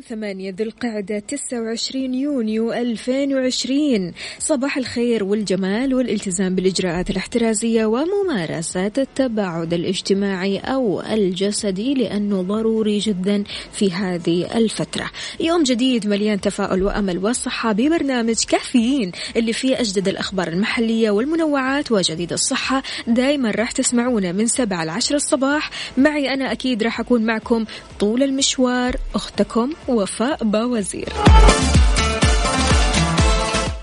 الاثنين 0.00 0.18
ثمانية 0.18 0.50
ذي 0.50 0.64
القعدة 0.64 1.18
تسعة 1.18 1.60
وعشرين 1.60 2.14
يونيو 2.14 2.72
ألفين 2.72 3.34
وعشرين. 3.34 4.12
صباح 4.38 4.76
الخير 4.76 5.24
والجمال 5.24 5.94
والالتزام 5.94 6.54
بالإجراءات 6.54 7.10
الاحترازية 7.10 7.86
وممارسة 7.86 8.92
التباعد 8.98 9.74
الاجتماعي 9.74 10.58
أو 10.58 11.00
الجسدي 11.00 11.94
لأنه 11.94 12.42
ضروري 12.42 12.98
جدا 12.98 13.44
في 13.72 13.92
هذه 13.92 14.56
الفترة. 14.56 15.10
يوم 15.40 15.62
جديد 15.62 16.06
مليان 16.06 16.40
تفاؤل 16.40 16.82
وأمل 16.82 17.18
والصحة 17.18 17.72
ببرنامج 17.72 18.44
كافيين 18.48 19.12
اللي 19.36 19.52
فيه 19.52 19.80
أجدد 19.80 20.08
الأخبار 20.08 20.48
المحلية 20.48 21.10
والمنوعات 21.10 21.92
وجديد 21.92 22.32
الصحة. 22.32 22.82
دايما 23.06 23.50
راح 23.50 23.72
تسمعونا 23.72 24.32
من 24.32 24.46
سبعة 24.46 24.84
لعشر 24.84 25.14
الصباح. 25.14 25.70
معي 25.96 26.34
أنا 26.34 26.52
أكيد 26.52 26.82
راح 26.82 27.00
أكون 27.00 27.22
معكم 27.22 27.64
طول 28.00 28.22
المشوار. 28.22 28.96
أختكم 29.14 29.72
وفاء 29.90 30.44
باوزير. 30.44 31.12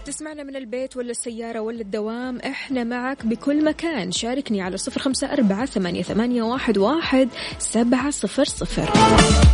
تسمعنا 0.05 0.43
من 0.43 0.55
البيت 0.55 0.97
ولا 0.97 1.11
السيارة 1.11 1.59
ولا 1.59 1.81
الدوام 1.81 2.39
إحنا 2.39 2.83
معك 2.83 3.25
بكل 3.25 3.65
مكان. 3.65 4.11
شاركني 4.11 4.61
على 4.61 4.77
صفر 4.77 4.99
خمسة 5.01 5.33
أربعة 5.33 5.65
ثمانية, 5.65 6.03
ثمانية 6.03 6.43
واحد, 6.43 6.77
واحد 6.77 7.29
سبعة 7.59 8.11
صفر 8.11 8.45
صفر. 8.45 8.89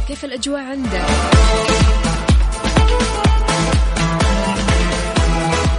كيف 0.08 0.26
الأجواء 0.26 0.60
عندك؟ 0.60 1.06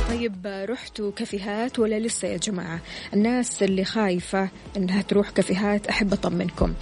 طيب 0.09 0.47
رحتوا 0.47 1.11
كافيهات 1.11 1.79
ولا 1.79 1.99
لسه 1.99 2.29
يا 2.29 2.37
جماعة؟ 2.37 2.81
الناس 3.15 3.63
اللي 3.63 3.85
خايفة 3.85 4.49
إنها 4.77 5.03
تروح 5.03 5.31
كافيهات 5.31 5.87
أحب 5.87 6.13
أطمنكم. 6.13 6.75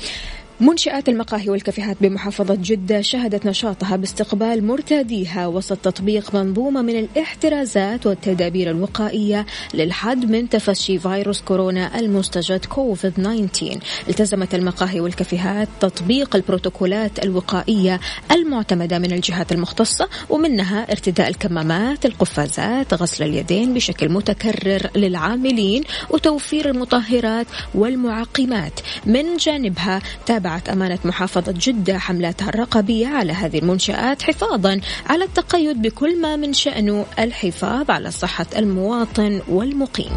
منشآت 0.62 1.08
المقاهي 1.08 1.50
والكافيهات 1.50 1.96
بمحافظة 2.00 2.54
جدة 2.54 3.00
شهدت 3.00 3.46
نشاطها 3.46 3.96
باستقبال 3.96 4.66
مرتاديها 4.66 5.46
وسط 5.46 5.76
تطبيق 5.76 6.34
منظومة 6.34 6.82
من 6.82 6.98
الاحترازات 6.98 8.06
والتدابير 8.06 8.70
الوقائية 8.70 9.46
للحد 9.74 10.30
من 10.30 10.48
تفشي 10.48 10.98
فيروس 10.98 11.40
كورونا 11.40 11.98
المستجد 11.98 12.64
كوفيد 12.64 13.12
19 13.12 13.78
التزمت 14.08 14.54
المقاهي 14.54 15.00
والكافيهات 15.00 15.68
تطبيق 15.80 16.36
البروتوكولات 16.36 17.24
الوقائية 17.24 18.00
المعتمدة 18.30 18.98
من 18.98 19.12
الجهات 19.12 19.52
المختصة 19.52 20.08
ومنها 20.30 20.90
ارتداء 20.90 21.28
الكمامات 21.28 22.06
القفازات 22.06 22.94
غسل 22.94 23.24
اليدين 23.24 23.74
بشكل 23.74 24.08
متكرر 24.08 24.90
للعاملين 24.96 25.84
وتوفير 26.10 26.70
المطهرات 26.70 27.46
والمعقمات. 27.74 28.80
من 29.06 29.36
جانبها 29.36 30.02
تابع 30.26 30.51
تابعت 30.52 30.68
أمانة 30.68 30.98
محافظة 31.04 31.54
جدة 31.56 31.98
حملاتها 31.98 32.48
الرقابية 32.48 33.06
على 33.06 33.32
هذه 33.32 33.58
المنشآت 33.58 34.22
حفاظا 34.22 34.80
على 35.06 35.24
التقيد 35.24 35.82
بكل 35.82 36.20
ما 36.20 36.36
من 36.36 36.52
شأنه 36.52 37.06
الحفاظ 37.18 37.90
على 37.90 38.10
صحة 38.10 38.46
المواطن 38.56 39.40
والمقيم. 39.48 40.12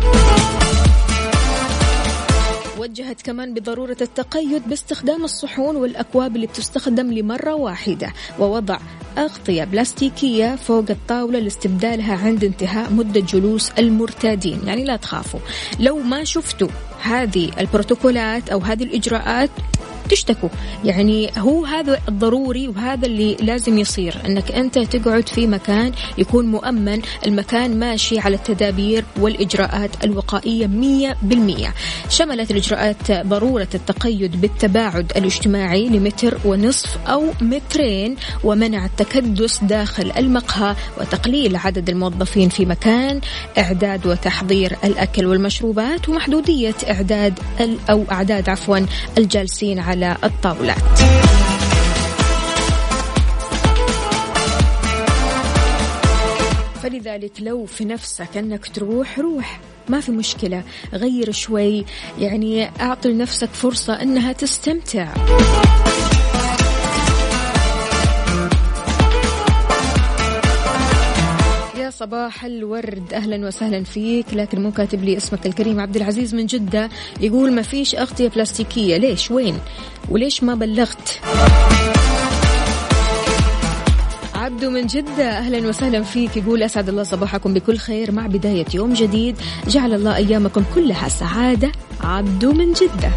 وجهت 2.78 3.22
كمان 3.22 3.54
بضرورة 3.54 3.98
التقيد 4.02 4.70
باستخدام 4.70 5.24
الصحون 5.24 5.76
والأكواب 5.76 6.36
اللي 6.36 6.48
بتستخدم 6.48 7.14
لمرة 7.14 7.54
واحدة 7.54 8.14
ووضع 8.40 8.78
أغطية 9.18 9.64
بلاستيكية 9.64 10.56
فوق 10.56 10.86
الطاولة 10.90 11.40
لاستبدالها 11.40 12.16
عند 12.16 12.44
انتهاء 12.44 12.94
مدة 12.94 13.20
جلوس 13.20 13.72
المرتادين 13.72 14.62
يعني 14.68 14.84
لا 14.84 14.96
تخافوا 14.96 15.40
لو 15.80 15.98
ما 15.98 16.24
شفتوا 16.24 16.70
هذه 17.02 17.52
البروتوكولات 17.60 18.50
أو 18.50 18.60
هذه 18.60 18.84
الإجراءات 18.84 19.50
تشتكوا. 20.10 20.50
يعني 20.84 21.30
هو 21.38 21.66
هذا 21.66 22.00
الضروري 22.08 22.68
وهذا 22.68 23.06
اللي 23.06 23.36
لازم 23.40 23.78
يصير 23.80 24.16
أنك 24.26 24.52
أنت 24.52 24.80
تقعد 24.80 25.30
في 25.30 25.48
مكان 25.48 25.92
يكون 26.18 26.46
مؤمن 26.46 27.02
المكان 27.26 27.80
ماشي 27.80 28.20
على 28.20 28.36
التدابير 28.36 29.06
والإجراءات 29.20 30.04
الوقائية 30.04 30.68
مية 30.68 31.18
بالمية. 31.22 31.74
شملت 32.10 32.52
الإجراءات 32.52 33.12
ضرورة 33.12 33.68
التقيد 33.76 34.42
بالتباعد 34.42 35.12
الاجتماعي 35.18 35.90
لمتر 35.90 36.38
ونصف 36.46 36.98
أو 37.08 37.24
مترين 37.42 38.16
ومنع 38.44 38.86
التكدس 38.86 39.64
داخل 39.64 40.12
المقهى 40.18 40.76
وتقليل 41.00 41.56
عدد 41.56 41.90
الموظفين 41.90 42.50
في 42.50 42.66
مكان 42.66 43.22
إعداد 43.58 44.08
وتحضير 44.08 44.78
الأكل 44.84 45.26
والمشروبات 45.26 46.10
ومحدودية 46.10 46.76
إعداد 46.90 47.40
أو 47.90 48.06
أعداد 48.12 48.50
عفوا 48.50 48.80
الجالسين 49.18 49.80
على 49.80 49.95
على 49.96 50.18
الطاولات. 50.24 50.78
فلذلك 56.84 57.32
لو 57.40 57.66
في 57.66 57.86
نفسك 57.86 58.38
أنك 58.38 58.68
تروح 58.68 59.20
روح. 59.20 59.60
ما 59.90 60.00
في 60.00 60.12
مشكلة. 60.12 60.64
غير 60.94 61.32
شوي. 61.32 61.86
يعني 62.20 62.70
أعطي 62.82 63.10
لنفسك 63.10 63.50
فرصة 63.50 64.02
أنها 64.02 64.34
تستمتع. 64.34 65.08
صباح 72.00 72.46
الورد. 72.46 73.14
أهلا 73.14 73.48
وسهلا 73.48 73.84
فيك 73.84 74.26
لكن 74.34 74.64
مو 74.64 74.72
كاتب 74.72 75.04
لي 75.04 75.18
اسمك 75.18 75.46
الكريم 75.46 75.80
عبد 75.80 75.96
العزيز 75.96 76.36
من 76.36 76.46
جدة 76.46 76.90
يقول 77.22 77.52
ما 77.54 77.62
فيش 77.62 77.96
أغطية 77.96 78.28
بلاستيكية. 78.28 78.98
ليش؟ 78.98 79.32
وين؟ 79.32 79.58
وليش 80.10 80.44
ما 80.44 80.56
بلغت؟ 80.56 81.22
عبدو 84.36 84.70
من 84.70 84.88
جدة 84.88 85.38
أهلا 85.38 85.68
وسهلا 85.68 86.04
فيك. 86.04 86.38
يقول 86.38 86.64
أسعد 86.64 86.90
الله 86.90 87.04
صباحكم 87.04 87.54
بكل 87.54 87.78
خير 87.78 88.12
مع 88.12 88.28
بداية 88.28 88.66
يوم 88.74 88.94
جديد. 88.94 89.36
جعل 89.68 89.94
الله 89.94 90.16
أيامكم 90.16 90.64
كلها 90.76 91.10
سعادة. 91.10 91.72
عبدو 92.02 92.52
من 92.52 92.74
جدة. 92.74 93.12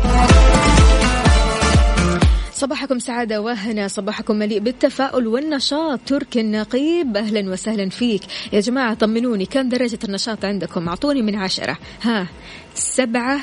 صباحكم 2.59 2.99
سعادة 2.99 3.41
وهنا 3.41 3.89
صباحكم 3.89 4.37
مليء 4.37 4.59
بالتفاؤل 4.59 5.27
والنشاط. 5.27 6.01
تركي 6.07 6.41
النقيب 6.41 7.17
أهلا 7.17 7.53
وسهلا 7.53 7.91
فيك. 7.91 8.23
يا 8.53 8.61
جماعة 8.61 8.95
طمنوني 8.95 9.47
كم 9.47 9.69
درجة 9.69 9.99
النشاط 10.05 10.45
عندكم؟ 10.45 10.89
أعطوني 10.89 11.23
من 11.23 11.37
عشرة. 11.37 11.79
ها 12.03 12.27
سبعة 12.75 13.41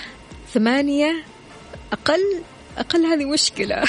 ثمانية 0.54 1.24
أقل؟ 1.94 2.42
أقل 2.78 3.06
هذه 3.06 3.26
مشكلة. 3.26 3.84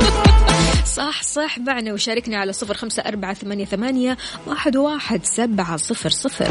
صح 0.96 1.22
صح 1.22 1.58
معنا. 1.58 1.92
وشاركني 1.92 2.36
على 2.36 2.52
صفر 2.52 2.74
خمسة 2.74 3.02
أربعة 3.02 3.34
ثمانية, 3.34 3.64
ثمانية 3.64 4.16
واحد, 4.46 4.76
واحد 4.76 5.24
سبعة 5.24 5.76
صفر 5.76 6.10
صفر. 6.10 6.48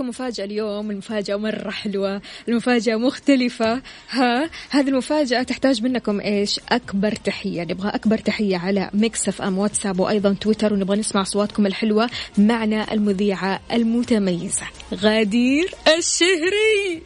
لكم 0.00 0.08
مفاجأة 0.08 0.44
اليوم 0.44 0.90
المفاجأة 0.90 1.36
مرة 1.36 1.70
حلوة 1.70 2.22
المفاجأة 2.48 2.96
مختلفة. 2.96 3.82
ها 4.10 4.50
هذه 4.70 4.88
المفاجأة 4.88 5.42
تحتاج 5.42 5.82
منكم 5.82 6.20
إيش؟ 6.20 6.60
أكبر 6.68 7.12
تحية. 7.12 7.62
نبغى 7.62 7.88
أكبر 7.88 8.18
تحية 8.18 8.56
على 8.56 8.90
Mix 8.94 9.28
FM 9.28 9.58
واتساب 9.58 10.00
وأيضا 10.00 10.36
تويتر 10.40 10.72
ونبغى 10.72 10.98
نسمع 10.98 11.22
أصواتكم 11.22 11.66
الحلوة. 11.66 12.10
معنا 12.38 12.92
المذيعة 12.92 13.60
المتميزة 13.72 14.66
غدير 14.94 15.74
الشهري. 15.98 17.02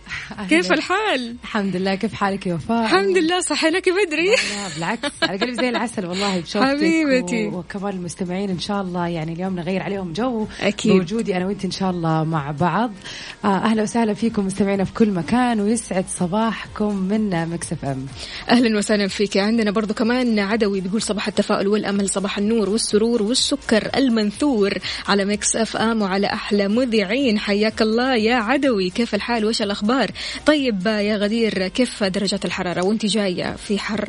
كيف 0.48 0.72
الحال؟ 0.72 1.36
الحمد 1.44 1.76
لله. 1.76 1.94
كيف 1.94 2.14
حالك 2.14 2.46
يا 2.46 2.54
وفاء؟ 2.54 2.84
الحمد 2.84 3.18
لله 3.18 3.40
صحيناك 3.40 3.88
بدري. 3.88 4.30
لا 4.30 4.68
بالعكس. 4.74 5.10
على 5.22 5.38
قلبي 5.38 5.54
زي 5.54 5.68
العسل 5.68 6.06
والله 6.06 6.40
بشوفتك 6.40 6.68
حبيبتي. 6.68 7.46
و... 7.46 7.58
وكمان 7.58 7.94
المستمعين 7.94 8.50
إن 8.50 8.58
شاء 8.58 8.82
الله. 8.82 9.08
يعني 9.08 9.32
اليوم 9.32 9.56
نغير 9.56 9.82
عليهم 9.82 10.12
جو. 10.12 10.46
أكيد. 10.60 10.92
بوجودي 10.92 11.36
أنا 11.36 11.46
وأنت 11.46 11.64
إن 11.64 11.70
شاء 11.70 11.90
الله 11.90 12.24
مع 12.24 12.50
بعض. 12.50 12.83
آه 13.44 13.48
أهلا 13.48 13.82
وسهلا 13.82 14.14
فيكم 14.14 14.46
مستمعينا 14.46 14.84
في 14.84 14.92
كل 14.92 15.10
مكان 15.10 15.60
ويسعد 15.60 16.04
صباحكم 16.18 16.96
من 16.96 17.48
Mix 17.48 17.72
FM. 17.72 18.06
أهلا 18.50 18.78
وسهلا 18.78 19.08
فيك. 19.08 19.36
عندنا 19.36 19.70
برضو 19.70 19.94
كمان 19.94 20.38
عدوي 20.38 20.80
بيقول 20.80 21.02
صباح 21.02 21.28
التفاؤل 21.28 21.68
والأمل 21.68 22.08
صباح 22.10 22.38
النور 22.38 22.70
والسرور 22.70 23.22
والسكر 23.22 23.90
المنثور 23.96 24.78
على 25.08 25.24
Mix 25.24 25.56
FM 25.56 26.02
وعلى 26.02 26.26
أحلى 26.26 26.68
مذيعين. 26.68 27.38
حياك 27.38 27.82
الله 27.82 28.14
يا 28.16 28.34
عدوي 28.34 28.90
كيف 28.90 29.14
الحال؟ 29.14 29.44
وايش 29.44 29.62
الأخبار؟ 29.62 30.10
طيب 30.46 30.86
يا 30.86 31.16
غدير 31.16 31.68
كيف 31.68 32.04
درجات 32.04 32.44
الحرارة؟ 32.44 32.84
وأنت 32.84 33.06
جاية 33.06 33.56
في 33.56 33.78
حر؟ 33.78 34.08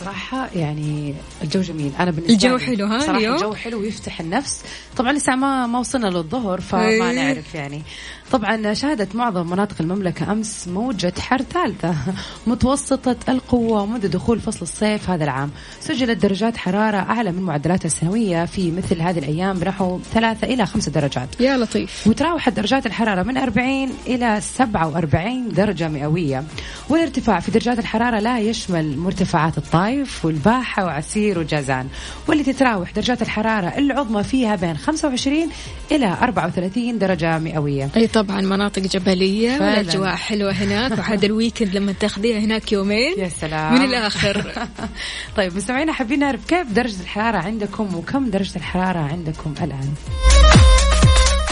صراحة 0.00 0.48
يعني 0.54 1.14
الجو 1.42 1.60
جميل 1.60 1.92
أنا 1.98 2.10
بالنسبة 2.10 2.34
الجو 2.34 2.56
لي 2.56 2.64
حلو 2.64 2.86
ها 2.86 2.98
صراحة 2.98 3.18
اليوم؟ 3.18 3.34
الجو 3.34 3.54
حلو 3.54 3.80
ويفتح 3.80 4.20
النفس 4.20 4.62
طبعا 4.96 5.12
لسه 5.12 5.36
ما 5.36 5.66
ما 5.66 5.78
وصلنا 5.78 6.06
للظهر 6.06 6.60
فما 6.60 6.88
إيه. 6.88 7.12
نعرف 7.12 7.54
يعني 7.54 7.82
طبعا 8.32 8.74
شهدت 8.74 9.16
معظم 9.16 9.50
مناطق 9.50 9.76
المملكة 9.80 10.32
أمس 10.32 10.68
موجة 10.68 11.12
حر 11.20 11.42
ثالثة. 11.42 11.94
متوسطة 12.46 13.16
القوة 13.28 13.86
منذ 13.86 14.08
دخول 14.08 14.40
فصل 14.40 14.62
الصيف 14.62 15.10
هذا 15.10 15.24
العام. 15.24 15.50
سجلت 15.80 16.22
درجات 16.22 16.56
حرارة 16.56 16.96
أعلى 16.96 17.32
من 17.32 17.42
معدلاتها 17.42 17.86
السنوية. 17.86 18.44
في 18.44 18.70
مثل 18.70 19.00
هذه 19.00 19.18
الأيام 19.18 19.58
بنحو 19.58 19.98
ثلاثة 20.12 20.46
إلى 20.46 20.66
خمسة 20.66 20.92
درجات. 20.92 21.40
يا 21.40 21.56
لطيف. 21.56 22.06
وتراوحت 22.06 22.52
درجات 22.52 22.86
الحرارة 22.86 23.22
من 23.22 23.36
40 23.36 23.90
إلى 24.06 24.40
47 24.40 25.48
درجة 25.48 25.88
مئوية. 25.88 26.44
والارتفاع 26.88 27.40
في 27.40 27.50
درجات 27.50 27.78
الحرارة 27.78 28.18
لا 28.18 28.38
يشمل 28.38 28.98
مرتفعات 28.98 29.58
الطايف 29.58 30.24
والباحة 30.24 30.84
وعسير 30.84 31.38
وجازان. 31.38 31.88
واللي 32.28 32.44
تتراوح 32.44 32.92
درجات 32.92 33.22
الحرارة 33.22 33.66
العظمى 33.66 34.22
فيها 34.22 34.56
بين 34.56 34.76
25 34.76 35.48
إلى 35.92 36.16
34 36.22 36.98
درجة 36.98 37.38
مئوية. 37.38 37.88
أي 37.96 38.06
طبعا 38.16 38.40
مناطق 38.40 38.82
جبلية 38.82 39.58
فعلاً. 39.58 39.78
والأجواء 39.78 40.16
حلوة 40.16 40.52
هناك 40.52 40.98
وهذا 40.98 41.26
الويكند 41.26 41.76
لما 41.76 41.92
تاخذيها 41.92 42.38
هناك 42.38 42.72
يومين 42.72 43.18
يا 43.18 43.28
سلام. 43.28 43.74
من 43.74 43.84
الآخر. 43.84 44.66
طيب 45.36 45.56
مستمعينا 45.56 45.92
حابين 45.92 46.18
نعرف 46.18 46.46
كيف 46.46 46.72
درجة 46.72 47.00
الحرارة 47.00 47.38
عندكم 47.38 47.94
وكم 47.94 48.30
درجة 48.30 48.56
الحرارة 48.56 48.98
عندكم 48.98 49.54
الآن؟ 49.62 49.94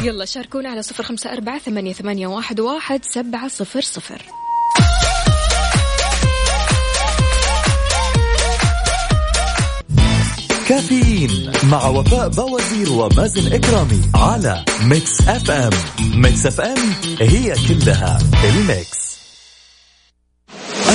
يلا 0.03 0.25
شاركونا 0.25 0.69
على 0.69 0.83
صفر 0.83 1.03
خمسة 1.03 1.33
أربعة 1.33 1.59
ثمانية, 1.59 1.93
ثمانية 1.93 2.27
واحد, 2.27 2.61
واحد 2.61 3.05
سبعة 3.05 3.49
صفر 3.49 3.81
صفر. 3.81 4.23
كافيين 10.69 11.53
مع 11.65 11.87
وفاء 11.87 12.29
بوازير 12.29 12.93
ومازن 12.93 13.53
إكرامي 13.53 14.01
على 14.15 14.65
Mix 14.83 15.29
FM. 15.29 15.71
Mix 16.15 16.47
FM 16.47 16.79
هي 17.21 17.55
كلها 17.69 18.19
ال 18.45 18.57
mix. 18.57 19.05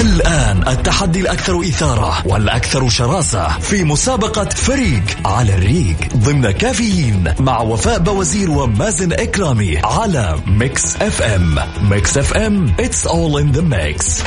الآن 0.02 0.68
التحدي 0.68 1.22
الأكثر 1.22 1.62
إثارة 1.62 2.28
والأكثر 2.28 2.90
شراسة 2.90 3.60
في 3.60 3.84
مسابقة 3.84 4.50
فريق 4.50 5.04
على 5.26 5.54
الريق 5.56 5.98
ضمن 6.16 6.52
كافيين 6.52 7.34
مع 7.40 7.62
وفاء 7.62 8.00
بوازير 8.00 8.52
ومازن 8.52 9.14
إكرامي 9.14 9.78
على 9.78 10.40
Mix 10.48 10.96
FM. 10.96 11.60
Mix 11.90 12.18
FM 12.18 12.76
it's 12.78 13.06
all 13.06 13.38
in 13.38 13.52
the 13.58 13.62
mix. 13.62 14.24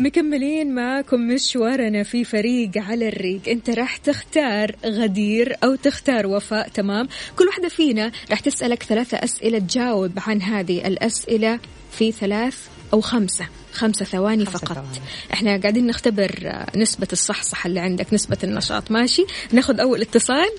مكملين 0.00 0.74
معاكم 0.74 1.20
مشوارنا 1.20 2.02
في 2.02 2.24
فريق 2.24 2.70
على 2.76 3.08
الريق. 3.08 3.40
انت 3.48 3.70
راح 3.70 3.96
تختار 3.96 4.72
غدير 4.86 5.54
أو 5.64 5.74
تختار 5.74 6.26
وفاء 6.26 6.68
تمام؟ 6.68 7.08
كل 7.38 7.46
واحدة 7.46 7.68
فينا 7.68 8.12
راح 8.30 8.40
تسألك 8.40 8.82
ثلاثة 8.82 9.16
أسئلة 9.16 9.58
تجاوب 9.58 10.12
عن 10.26 10.42
هذه 10.42 10.86
الأسئلة 10.86 11.58
في 11.90 12.12
ثلاث 12.12 12.68
أو 12.92 13.00
خمسة. 13.00 13.48
خمسة 13.72 14.04
ثواني 14.04 14.44
خمسة 14.44 14.58
فقط. 14.58 14.76
ثواني. 14.76 15.00
إحنا 15.32 15.60
قاعدين 15.60 15.86
نختبر 15.86 16.30
نسبة 16.76 17.08
الصحصحة 17.12 17.68
اللي 17.68 17.80
عندك 17.80 18.14
نسبة 18.14 18.38
النشاط. 18.44 18.90
ماشي؟ 18.90 19.24
ناخذ 19.52 19.80
أول 19.80 20.00
اتصال. 20.00 20.50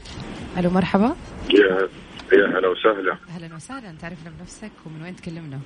ألو 0.57 0.69
مرحبا. 0.69 1.15
يا 1.49 1.89
يا 2.33 2.47
هلا 2.47 2.67
وسهلا. 2.67 3.17
أهلا 3.29 3.55
وسهلا. 3.55 3.95
تعرفنا 4.01 4.31
بنفسك 4.39 4.71
ومن 4.85 5.01
وين 5.01 5.15
تكلمنا؟ 5.15 5.59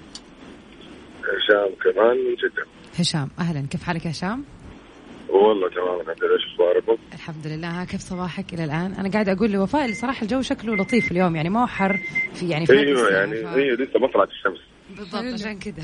هشام 1.19 1.75
كمان 1.83 2.17
من 2.17 2.35
جدة. 2.35 2.65
هشام 2.99 3.29
أهلا. 3.39 3.67
كيف 3.71 3.83
حالك 3.83 4.05
يا 4.05 4.11
هشام؟ 4.11 4.43
والله 5.29 5.69
تمام 5.69 5.99
الحمد 6.01 6.23
لله. 6.23 6.33
إيش 6.35 6.43
أخباركم؟ 6.53 7.01
الحمد 7.13 7.47
لله. 7.47 7.85
كيف 7.85 8.01
صباحك 8.01 8.53
إلى 8.53 8.63
الآن؟ 8.63 8.93
أنا 8.93 9.09
قاعدة 9.09 9.31
أقول 9.31 9.51
لوفاء 9.51 9.93
صراحة 9.93 10.21
الجو 10.21 10.41
شكله 10.41 10.75
لطيف 10.75 11.11
اليوم 11.11 11.35
يعني 11.35 11.49
ما 11.49 11.61
هو 11.63 11.67
حر 11.67 11.99
في 12.33 12.49
يعني 12.49 12.65
في 12.65 12.73
أيوه 12.79 13.09
يعني 13.09 13.35
ف- 13.35 13.47
هي 13.47 13.71
لسه 13.71 13.99
ما 13.99 14.07
طلعت 14.07 14.27
الشمس. 14.29 14.59
بالضبط 14.97 15.33
عشان 15.33 15.59
كذا 15.59 15.83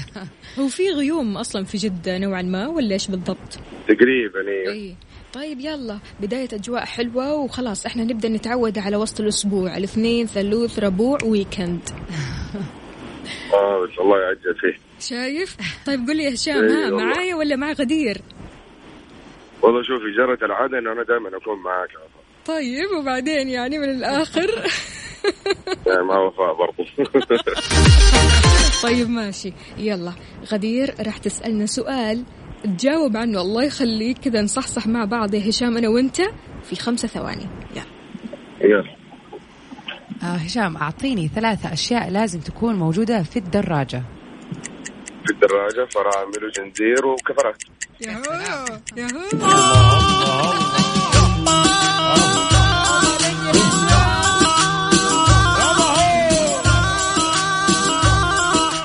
هو 0.59 0.67
في 0.67 0.89
غيوم 0.89 1.37
أصلا 1.37 1.65
في 1.65 1.77
جدة 1.77 2.17
نوعا 2.17 2.41
ما 2.41 2.67
ولا 2.67 2.93
إيش 2.93 3.07
بالضبط؟ 3.07 3.59
تقريبا 3.87 4.39
أيوه. 4.47 4.73
إي. 4.73 4.95
طيب 5.33 5.59
يلا. 5.59 5.99
بداية 6.21 6.47
أجواء 6.53 6.85
حلوة 6.85 7.35
وخلاص 7.35 7.85
إحنا 7.85 8.03
نبدأ 8.03 8.29
نتعود 8.29 8.77
على 8.77 8.97
وسط 8.97 9.19
الأسبوع. 9.21 9.77
الاثنين 9.77 10.25
ثلوث 10.27 10.79
ربوع 10.79 11.17
ويكند 11.23 11.89
آه 13.53 13.83
بس 13.87 13.99
الله 13.99 14.17
يعجل 14.21 14.55
فيه. 14.59 14.90
شايف؟ 15.01 15.57
طيب 15.85 16.07
قول 16.07 16.17
لي 16.17 16.23
يا 16.23 16.33
هشام 16.33 16.63
إي 16.63 16.85
ها. 16.85 16.89
معايا 16.89 17.35
ولا 17.35 17.55
مع 17.55 17.71
غدير؟ 17.71 18.21
والله 19.61 19.83
شوفي 19.83 20.11
جرت 20.17 20.43
العادة 20.43 20.79
انه 20.79 20.91
أنا 20.91 21.03
دائما 21.03 21.29
أكون 21.37 21.59
معاك. 21.63 21.89
طيب 22.45 22.89
وبعدين 22.99 23.49
يعني 23.49 23.79
من 23.79 23.89
الآخر؟ 23.89 24.49
يعني 25.87 26.03
مع 26.03 26.19
وفاء 26.19 26.53
برضو. 26.53 26.83
طيب 28.83 29.09
ماشي. 29.09 29.53
يلا 29.77 30.11
غدير 30.51 30.93
راح 31.05 31.17
تسألنا 31.17 31.65
سؤال. 31.65 32.23
تجاوب 32.63 33.17
عنه. 33.17 33.41
الله 33.41 33.63
يخليك 33.63 34.17
كذا 34.17 34.41
نصحصح 34.41 34.87
مع 34.87 35.05
بعض. 35.05 35.33
يا 35.33 35.49
هشام 35.49 35.77
أنا 35.77 35.89
وأنت 35.89 36.21
في 36.63 36.75
خمسة 36.75 37.07
ثواني. 37.07 37.47
يلا. 37.75 37.85
يلا. 38.61 38.95
آه 40.23 40.25
هشام 40.25 40.77
أعطيني 40.77 41.27
ثلاثة 41.27 41.73
أشياء 41.73 42.09
لازم 42.09 42.39
تكون 42.39 42.75
موجودة 42.75 43.23
في 43.23 43.37
الدراجة. 43.37 44.03
في 45.25 45.31
الدراجه 45.33 45.85
فرامل 45.85 46.45
وجنزير 46.45 47.05
وكفرات. 47.05 47.63
ياهو 48.01 48.33
ياهو 48.97 49.21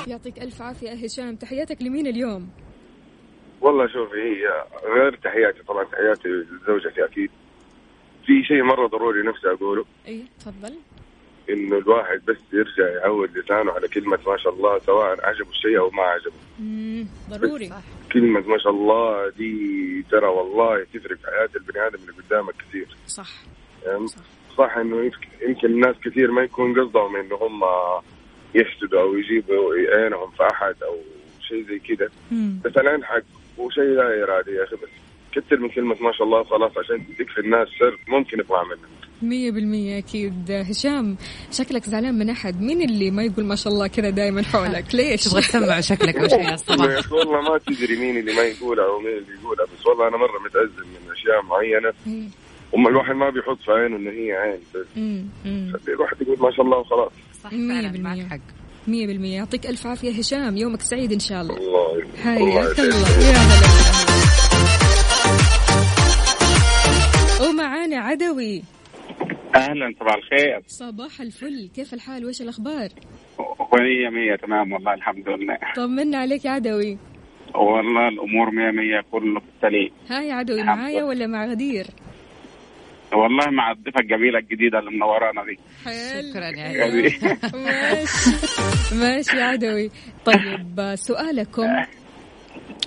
يعطيك 0.07 0.41
ألف 0.41 0.61
عافية 0.61 0.91
هشام 0.91 1.35
تحياتك 1.35 1.81
لمين 1.81 2.07
اليوم؟ 2.07 2.49
والله 3.61 3.87
شوفي 3.87 4.15
هي 4.17 4.65
غير 4.95 5.15
تحياتي 5.15 5.63
طبعا 5.67 5.83
تحياتي 5.83 6.27
لزوجتي 6.29 7.05
أكيد. 7.05 7.31
في 8.25 8.43
شيء 8.43 8.63
مرة 8.63 8.87
ضروري 8.87 9.27
نفسي 9.27 9.47
أقوله. 9.47 9.85
إيه 10.07 10.23
تفضل. 10.39 10.73
انه 11.49 11.77
الواحد 11.77 12.21
بس 12.27 12.37
يرجع 12.53 12.89
يعود 12.89 13.37
لسانه 13.37 13.71
على 13.71 13.87
كلمة 13.87 14.19
ما 14.27 14.37
شاء 14.37 14.53
الله 14.53 14.79
سواء 14.79 15.25
عجبه 15.27 15.49
الشيء 15.49 15.79
أو 15.79 15.89
ما 15.89 16.03
عجبه. 16.03 16.33
مم، 16.59 17.07
ضروري. 17.29 17.71
كلمة 18.13 18.39
ما 18.47 18.57
شاء 18.57 18.71
الله 18.73 19.29
دي 19.29 20.05
ترى 20.11 20.25
والله 20.27 20.83
تفرق 20.93 21.17
في 21.17 21.27
حياة 21.27 21.49
البني 21.55 21.87
آدم 21.87 21.99
اللي 22.01 22.11
قدامك 22.27 22.53
كثير. 22.69 22.87
صح. 23.07 23.29
يعني 23.85 24.07
صح. 24.07 24.21
صح 24.57 24.77
إنه 24.77 25.11
يمكن- 25.41 25.67
الناس 25.67 25.95
كثير 26.05 26.31
ما 26.31 26.41
يكون 26.41 26.79
قصدهم 26.81 27.15
إنه 27.15 27.35
هم 27.35 27.61
يحسدوا 28.55 29.01
أو 29.01 29.15
يجيبوا 29.17 29.73
عينهم 29.75 30.31
في 30.31 30.43
أحد 30.51 30.75
أو 30.83 30.95
شيء 31.41 31.65
زي 31.67 31.79
كذا. 31.79 32.09
بس 32.65 32.77
العين 32.77 33.03
حق 33.05 33.21
وشيء 33.57 33.83
لا 33.83 34.23
ارادي 34.23 34.51
يا 34.51 34.63
أخي 34.63 34.75
بس. 34.75 34.89
كثر 35.31 35.57
من 35.59 35.69
كلمة 35.69 35.95
ما 36.01 36.11
شاء 36.11 36.23
الله 36.27 36.43
خلاص 36.43 36.71
عشان 36.77 37.05
تكفي 37.19 37.39
الناس 37.39 37.67
شر 37.79 37.99
ممكن 38.07 38.39
يطلع 38.39 38.63
منك. 38.63 38.79
مية 39.21 39.51
بالمية 39.51 39.97
أكيد. 39.97 40.51
هشام 40.51 41.17
شكلك 41.51 41.83
زعلان 41.83 42.19
من 42.19 42.29
أحد. 42.29 42.61
مين 42.61 42.81
اللي 42.81 43.11
ما 43.11 43.23
يقول 43.23 43.45
ما 43.45 43.55
شاء 43.55 43.73
الله 43.73 43.87
كذا 43.87 44.09
دائما 44.09 44.43
حولك؟ 44.43 44.85
ليش؟ 44.95 45.23
تبغى 45.23 45.41
تسمع 45.41 45.79
شكلك 45.81 46.15
أو 46.17 46.27
شيء 46.37 47.13
والله 47.13 47.41
ما 47.41 47.57
تدري 47.67 47.95
مين 47.99 48.17
اللي 48.17 48.33
ما 48.35 48.41
يقولها 48.43 48.85
أو 48.85 48.99
مين 48.99 49.17
اللي 49.17 49.33
يقولها 49.41 49.65
بس 49.65 49.85
والله 49.85 50.07
أنا 50.07 50.17
مرة 50.17 50.39
متأزم 50.45 50.87
من 50.87 51.11
أشياء 51.11 51.41
معينة. 51.43 51.93
إيه. 52.07 52.27
وما 52.71 52.89
الواحد 52.89 53.15
ما 53.15 53.29
بيحط 53.29 53.57
في 53.65 53.71
عينه 53.71 53.95
انه 53.95 54.11
هي 54.11 54.31
عين 54.31 54.59
بس. 54.75 54.87
الواحد 55.87 56.21
يقول 56.21 56.37
ما 56.39 56.51
شاء 56.51 56.65
الله 56.65 56.77
وخلاص. 56.77 57.11
صح 57.43 57.49
فعلا 57.49 57.91
بالمية. 57.91 58.23
معك 58.23 58.31
حق. 58.31 58.39
مية 58.87 59.07
بالمية. 59.07 59.35
يعطيك 59.35 59.65
ألف 59.65 59.87
عافية. 59.87 60.11
هشام 60.19 60.57
يومك 60.57 60.81
سعيد 60.81 61.11
إن 61.13 61.19
شاء 61.19 61.41
الله. 61.41 61.57
الله 61.57 62.03
حياك. 62.23 62.79
الله 62.79 63.09
يا 63.25 63.37
هلا 63.37 64.36
ومعانا 67.41 67.97
عدوي. 67.97 68.63
أهلا 69.55 69.93
صباح 69.99 70.15
الخير. 70.15 70.61
صباح 70.67 71.21
الفل. 71.21 71.69
كيف 71.75 71.93
الحال؟ 71.93 72.25
وايش 72.25 72.41
الأخبار؟ 72.41 72.89
مية 73.73 74.09
مية 74.09 74.35
تمام 74.35 74.73
والله 74.73 74.93
الحمد 74.93 75.29
لله. 75.29 75.57
طمنا 75.75 76.17
عليك 76.17 76.45
يا 76.45 76.51
عدوي. 76.51 76.97
والله 77.55 78.07
الأمور 78.07 78.51
مية 78.51 78.71
مية 78.71 79.01
كله 79.11 79.39
في 79.39 79.45
السليم. 79.55 79.91
هاي 80.09 80.31
عدوي 80.31 80.63
معايا 80.63 81.03
ولا 81.03 81.27
مع 81.27 81.45
غدير؟ 81.45 81.85
والله 83.13 83.49
مع 83.49 83.71
الضيفه 83.71 83.99
الجميلة 83.99 84.39
الجديدة 84.39 84.79
اللي 84.79 84.91
منورانا 84.91 85.43
دي. 85.45 85.59
شكرا 85.83 86.45
يا 86.45 86.83
عدوي. 86.83 87.03
ماشي. 87.65 88.31
ماشي 88.95 89.37
يا 89.37 89.43
عدوي. 89.43 89.91
طيب 90.25 90.95
سؤالكم. 90.95 91.61
آه. 91.63 91.87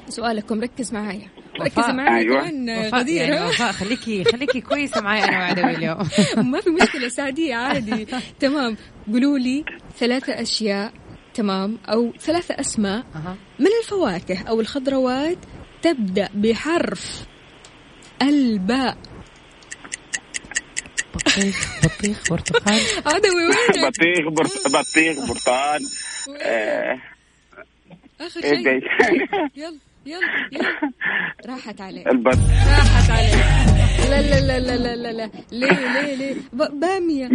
سؤالكم 0.09 0.61
ركز 0.61 0.95
معايا. 0.95 1.29
ركز 1.61 1.79
وفاء. 1.79 1.93
معايا 1.93 2.19
أيوة. 2.19 2.41
كمان 2.41 2.71
وفاء 2.87 3.01
غدير 3.01 3.29
يعني 3.29 3.53
خليكي 3.53 4.25
خليكي 4.25 4.61
كويسة 4.61 5.01
معي 5.01 5.25
أنا 5.25 5.39
وعدوي 5.39 5.71
اليوم. 5.77 5.99
ما 6.53 6.61
في 6.61 6.71
مشكلة 6.71 7.09
سعدية 7.09 7.55
عادي. 7.55 8.07
تمام. 8.41 8.77
قولوا 9.13 9.39
لي 9.39 9.65
ثلاثة 9.99 10.43
أشياء 10.43 10.93
تمام 11.35 11.79
أو 11.89 12.13
ثلاثة 12.21 12.55
أسماء 12.61 13.05
أها. 13.15 13.37
من 13.59 13.67
الفواكه 13.83 14.49
أو 14.49 14.61
الخضروات 14.61 15.39
تبدأ 15.83 16.29
بحرف 16.35 17.25
الباء. 18.23 18.97
بطيخ 21.15 21.81
بطيخ 21.85 22.31
برتقال. 22.31 22.81
عدوي 23.07 23.47
وينك 23.47 23.87
بطيخ 23.89 24.29
برت... 24.29 24.67
بطيخ 24.67 25.29
برتقال. 25.29 25.81
آه، 26.43 26.99
إيه 28.21 28.29
شيء. 28.29 28.81
يلا. 29.57 29.79
يلا 30.11 30.49
يلا. 30.53 30.93
راحت 31.47 31.81
عليك. 31.81 32.07
راحت 32.07 33.11
عليك. 33.11 33.35
لا 34.11 34.21
لا 34.23 34.41
لا 34.41 34.77
لا 34.77 34.97
لا 34.97 35.13
لا 35.13 35.31
ليه 35.53 35.93
ليه 35.93 36.15
ليه؟ 36.15 36.35
بامية. 36.53 37.29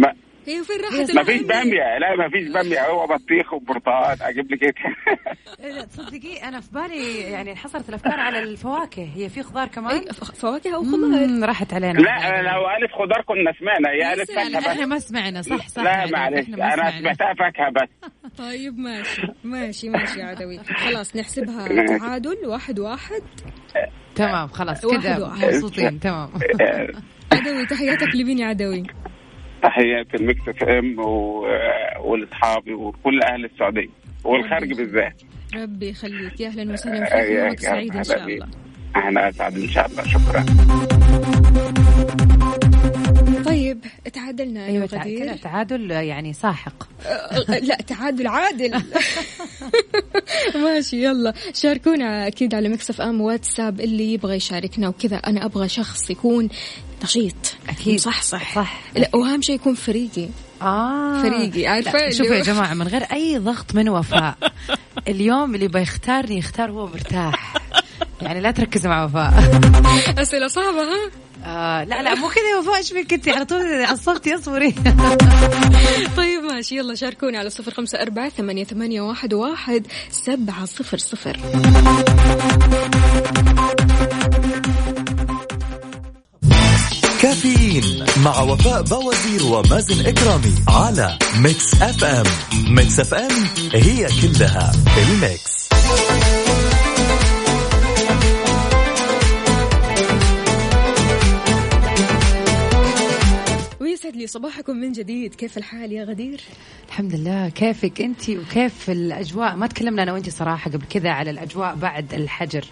هي 0.46 0.64
فين 0.64 0.76
راحت 0.84 1.14
ما 1.14 1.24
فيش؟ 1.24 1.42
بامية. 1.42 1.98
لا 1.98 2.16
ما 2.16 2.28
فيش 2.30 2.48
بامية. 2.48 2.86
هو 2.90 3.06
بطيخ 3.06 3.52
وبرتقال. 3.52 4.22
أجيب 4.22 4.52
لك 4.52 4.62
إيه؟ 4.62 4.72
لا 5.72 5.84
تصدقي 5.84 6.36
أنا 6.48 6.60
في 6.60 6.72
بالي 6.72 7.20
يعني 7.20 7.50
انحصرت 7.50 7.88
الأفكار 7.88 8.20
على 8.20 8.38
الفواكه. 8.38 9.10
هي 9.16 9.28
في 9.28 9.42
خضار 9.42 9.68
كمان؟ 9.68 10.04
فواكه 10.12 10.74
أو 10.74 10.84
خضار؟ 10.84 11.48
راحت 11.48 11.74
علينا. 11.74 11.98
لا 11.98 12.42
لو 12.42 12.68
ألف 12.68 12.92
خضار 12.92 13.22
كنا 13.26 13.52
سمعنا. 13.60 13.90
يا 13.92 14.12
ألف 14.12 14.24
سلام. 14.28 14.52
فاكهة 14.52 14.72
إحنا 14.72 14.84
بس. 14.84 14.90
ما 14.90 14.98
سمعنا 14.98 15.42
صح 15.42 15.68
صح. 15.68 15.82
لا 15.82 15.90
عدوي، 15.90 16.12
معلش. 16.12 16.48
أنا. 16.48 16.98
سمعتها 16.98 17.34
فاكهة 17.34 17.70
بس. 17.70 18.10
طيب 18.38 18.78
ماشي. 18.78 19.22
ماشي 19.44 19.88
ماشي 19.88 20.20
يا 20.20 20.24
عدوي. 20.24 20.58
خلاص 20.58 21.16
نحسبها. 21.16 21.68
تعادل. 21.98 22.36
واحد 22.46 22.78
واحد. 22.78 23.22
تمام 24.14 24.48
خلاص 24.48 24.86
كذا. 24.86 25.18
مبسوطين. 25.18 26.00
تمام. 26.00 26.30
عدوي 27.32 27.66
تحياتك 27.66 28.14
لمين 28.14 28.38
يا 28.38 28.46
عدوي؟ 28.46 28.82
تحيات 29.62 30.14
ال 30.14 30.48
Mix 30.48 30.62
FM 30.62 30.98
ولاصحابي 32.00 32.74
وكل 32.74 33.20
أهل 33.22 33.44
السعودية 33.44 33.88
والخارج 34.24 34.72
بالذات. 34.72 35.22
ربي 35.54 35.88
يخليك. 35.88 36.40
يا 36.40 36.48
أهلا 36.48 36.72
وسهلا 36.72 37.04
فيك 37.04 37.30
يومك 37.30 37.60
سعيد 37.60 37.96
إن 37.96 38.04
شاء. 38.04 38.26
الله. 38.26 38.46
إحنا 38.96 39.28
أسعد 39.28 39.54
إن 39.58 39.68
شاء 39.68 39.86
الله. 39.86 40.02
شكرا. 40.02 40.46
تعادلنا 44.12 44.86
كذا 44.86 45.00
غدير؟ 45.00 45.36
تعادل 45.36 45.90
يعني 45.90 46.32
ساحق. 46.32 46.88
أه، 47.06 47.58
لا 47.58 47.76
تعادل 47.76 48.26
عادل. 48.26 48.82
ماشي 50.64 51.04
يلا. 51.04 51.34
شاركونا 51.54 52.26
أكيد 52.26 52.54
على 52.54 52.68
مكسف 52.68 53.00
إم 53.00 53.20
واتساب 53.20 53.80
اللي 53.80 54.12
يبغى 54.12 54.36
يشاركنا 54.36 54.88
وكذا. 54.88 55.16
أنا 55.16 55.44
أبغى 55.44 55.68
شخص 55.68 56.10
يكون 56.10 56.48
نشيط 57.04 57.54
أكيد. 57.68 58.00
صح 58.00 58.22
صح. 58.22 58.54
صح. 58.54 58.80
لا 58.96 59.10
وأهم 59.14 59.42
شيء 59.42 59.54
يكون 59.54 59.74
فريقي. 59.74 60.28
آه. 60.62 61.22
فريقي، 61.22 61.66
عارفة 61.66 62.10
شوفوا 62.10 62.34
يا 62.34 62.42
جماعة 62.42 62.74
من 62.74 62.88
غير 62.88 63.02
أي 63.02 63.38
ضغط 63.38 63.74
من 63.74 63.88
وفاء. 63.88 64.36
اليوم 65.08 65.54
اللي 65.54 65.68
بيختارني 65.68 66.38
يختار 66.38 66.70
هو 66.70 66.86
مرتاح. 66.86 67.54
يعني 68.22 68.40
لا 68.40 68.50
تركزوا 68.50 68.90
مع 68.90 69.04
وفاء. 69.04 69.60
أسئلة 70.18 70.48
صعبة 70.48 70.82
ها؟ 70.82 71.10
آه 71.46 71.84
لا 71.84 72.02
لا 72.02 72.14
مو 72.14 72.28
كذا 72.28 72.50
يا 72.54 72.56
وفاء 72.56 72.76
إيش 72.76 72.92
فيك 72.92 73.12
أنت؟ 73.12 73.28
على 73.28 73.44
طول 73.44 73.84
عصبتي 73.84 74.34
اصبري 74.34 74.74
طيب 76.16 76.42
ماشي 76.42 76.76
يلا 76.76 76.94
شاركوني 76.94 77.38
على 77.38 77.50
صفر 77.50 77.70
خمسة 77.70 78.02
أربعة 78.02 78.28
ثمانية, 78.28 78.64
ثمانية 78.64 79.00
واحد, 79.00 79.34
واحد 79.34 79.86
سبعة 80.10 80.64
صفر 80.64 80.98
صفر. 80.98 81.40
كافيين 87.22 88.04
مع 88.24 88.40
وفاء 88.40 88.82
بوازير 88.82 89.42
ومازن 89.42 90.06
إكرامي 90.06 90.54
على 90.68 91.18
Mix 91.38 91.82
FM. 91.82 92.24
Mix 92.68 93.00
FM 93.00 93.44
هي 93.74 94.06
كلها 94.22 94.72
ال 94.98 95.12
mix. 95.12 95.68
ويسعد 104.06 104.20
لي 104.20 104.26
صباحكم 104.26 104.76
من 104.76 104.92
جديد. 104.92 105.34
كيف 105.34 105.58
الحال 105.58 105.92
يا 105.92 106.04
غدير؟ 106.04 106.40
الحمد 106.88 107.14
لله. 107.14 107.48
كيفك 107.48 108.00
انت 108.00 108.30
وكيف 108.30 108.90
الأجواء؟ 108.90 109.56
ما 109.56 109.66
تكلمنا 109.66 110.02
أنا 110.02 110.12
وأنت 110.12 110.30
صراحة 110.30 110.70
قبل 110.70 110.84
كذا 110.90 111.10
على 111.10 111.30
الأجواء 111.30 111.74
بعد 111.74 112.14
الحجر 112.14 112.64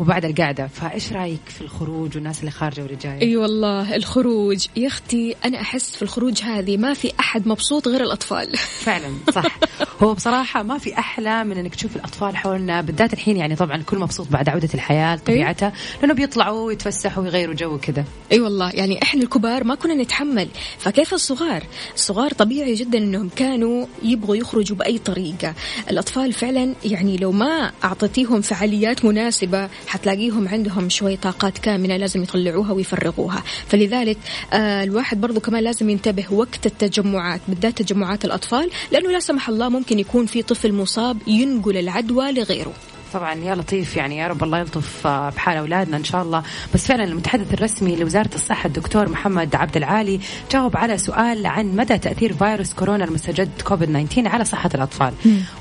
وبعد 0.00 0.24
القعدة. 0.24 0.66
فإيش 0.66 1.12
رأيك 1.12 1.40
في 1.46 1.60
الخروج 1.60 2.16
والناس 2.16 2.40
اللي 2.40 2.50
خارجة 2.50 2.82
واللي 2.82 2.96
جاية؟ 2.96 3.20
أي 3.22 3.36
والله 3.36 3.96
الخروج. 3.96 4.66
يا 4.76 4.86
أختي 4.86 5.36
أنا 5.44 5.60
أحس 5.60 5.96
في 5.96 6.02
الخروج 6.02 6.42
هذه 6.42 6.76
ما 6.76 6.94
في 6.94 7.12
أحد 7.20 7.48
مبسوط 7.48 7.88
غير 7.88 8.02
الأطفال. 8.02 8.56
فعلا 8.86 9.14
صح. 9.32 9.58
هو 10.02 10.14
بصراحة 10.14 10.62
ما 10.62 10.78
في 10.78 10.98
أحلى 10.98 11.44
من 11.44 11.58
إنك 11.58 11.74
تشوف 11.74 11.96
الأطفال 11.96 12.36
حولنا 12.36 12.80
بالذات 12.80 13.12
الحين 13.12 13.36
يعني 13.36 13.56
طبعا 13.56 13.76
الكل 13.76 13.98
مبسوط 13.98 14.28
بعد 14.28 14.48
عودة 14.48 14.68
الحياة 14.74 15.16
لطبيعتها 15.16 15.72
لأنه 16.00 16.14
بيطلعوا 16.14 16.66
ويتفسحوا 16.66 17.22
ويغيروا 17.22 17.54
جو 17.54 17.78
كذا 17.78 18.04
أي 18.32 18.40
والله. 18.40 18.70
يعني 18.70 19.02
إحنا 19.02 19.22
الكبار 19.22 19.64
ما 19.64 19.74
كنا 19.74 19.94
نتحمل 19.94 20.48
فكيف 20.80 21.14
الصغار؟ 21.14 21.66
الصغار 21.94 22.32
طبيعي 22.32 22.74
جدا 22.74 22.98
إنهم 22.98 23.28
كانوا 23.28 23.86
يبغوا 24.02 24.36
يخرجوا 24.36 24.76
بأي 24.76 24.98
طريقة. 24.98 25.54
الأطفال 25.90 26.32
فعلا 26.32 26.74
يعني 26.84 27.16
لو 27.16 27.32
ما 27.32 27.72
أعطيتيهم 27.84 28.40
فعاليات 28.40 29.04
مناسبة 29.04 29.68
حتلاقيهم 29.86 30.48
عندهم 30.48 30.88
شوية 30.88 31.16
طاقات 31.16 31.58
كامنه 31.58 31.96
لازم 31.96 32.22
يطلعوها 32.22 32.72
ويفرغوها. 32.72 33.42
فلذلك 33.66 34.18
آه 34.52 34.84
الواحد 34.84 35.20
برضو 35.20 35.40
كمان 35.40 35.64
لازم 35.64 35.90
ينتبه 35.90 36.26
وقت 36.32 36.66
التجمعات 36.66 37.40
بالذات 37.48 37.82
تجمعات 37.82 38.24
الأطفال 38.24 38.70
لأنه 38.92 39.10
لا 39.10 39.20
سمح 39.20 39.48
الله 39.48 39.68
ممكن 39.68 39.98
يكون 39.98 40.26
في 40.26 40.42
طفل 40.42 40.72
مصاب 40.72 41.18
ينقل 41.26 41.76
العدوى 41.76 42.32
لغيره. 42.32 42.72
طبعا 43.12 43.34
يا 43.34 43.54
لطيف 43.54 43.96
يعني 43.96 44.18
يا 44.18 44.28
رب 44.28 44.44
الله 44.44 44.58
يلطف 44.58 45.06
آه، 45.06 45.30
بحال 45.30 45.56
أولادنا 45.56 45.96
إن 45.96 46.04
شاء 46.04 46.22
الله. 46.22 46.42
بس 46.74 46.86
فعلا 46.86 47.04
المتحدث 47.04 47.54
الرسمي 47.54 47.96
لوزارة 47.96 48.30
الصحة 48.34 48.66
الدكتور 48.66 49.08
محمد 49.08 49.54
عبد 49.54 49.76
العالي 49.76 50.20
جاوب 50.52 50.76
على 50.76 50.98
سؤال 50.98 51.46
عن 51.46 51.76
مدى 51.76 51.98
تأثير 51.98 52.32
فيروس 52.32 52.74
كورونا 52.74 53.04
المستجد 53.04 53.50
كوفيد 53.64 54.06
19 54.08 54.28
على 54.28 54.44
صحة 54.44 54.70
الأطفال. 54.74 55.12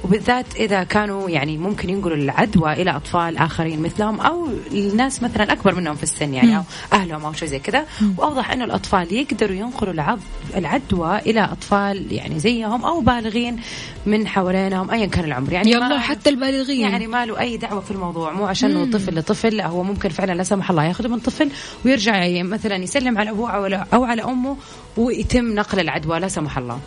وبالذات 0.03 0.45
إذا 0.55 0.83
كانوا 0.83 1.29
يعني 1.29 1.57
ممكن 1.57 1.89
ينقلوا 1.89 2.17
العدوى 2.17 2.73
إلى 2.73 2.91
أطفال 2.91 3.37
آخرين 3.37 3.81
مثلهم 3.81 4.19
أو 4.21 4.47
الناس 4.71 5.23
مثلا 5.23 5.53
أكبر 5.53 5.75
منهم 5.75 5.95
في 5.95 6.03
السن 6.03 6.33
يعني 6.33 6.57
أو 6.57 6.63
أهلهم 6.93 7.25
أو 7.25 7.33
شيء 7.33 7.47
زي 7.47 7.59
كذا. 7.59 7.85
وأوضح 8.17 8.51
إنه 8.51 8.65
الأطفال 8.65 9.13
يقدروا 9.13 9.55
ينقلوا 9.55 10.17
العدوى 10.55 11.17
إلى 11.17 11.43
أطفال 11.43 12.13
يعني 12.13 12.39
زيهم 12.39 12.85
أو 12.85 13.01
بالغين 13.01 13.59
من 14.05 14.27
حوالينهم 14.27 14.91
ايا 14.91 15.05
كان 15.05 15.25
العمر. 15.25 15.53
يعني 15.53 15.71
يلا 15.71 15.99
حتى 15.99 16.29
البالغين. 16.29 16.81
يعني 16.81 17.07
ما 17.07 17.25
له 17.25 17.38
أي 17.39 17.57
دعوة 17.57 17.79
في 17.79 17.91
الموضوع 17.91 18.31
مو 18.33 18.45
عشان 18.45 18.71
إنه 18.71 18.91
طفل 18.91 19.19
لطفل 19.19 19.55
لا 19.57 19.67
هو 19.67 19.83
ممكن 19.83 20.09
فعلا 20.09 20.31
لا 20.33 20.43
سمح 20.43 20.69
الله 20.69 20.83
ياخذه 20.83 21.07
من 21.07 21.19
طفل 21.19 21.49
ويرجع 21.85 22.41
مثلا 22.43 22.75
يسلم 22.75 23.17
على 23.17 23.29
أبوه 23.29 23.51
أو 23.51 23.69
على- 23.69 23.93
أو 23.93 24.03
على 24.03 24.23
أمه 24.23 24.57
ويتم 24.97 25.55
نقل 25.55 25.79
العدوى 25.79 26.19
لا 26.19 26.27
سمح 26.27 26.57
الله. 26.57 26.79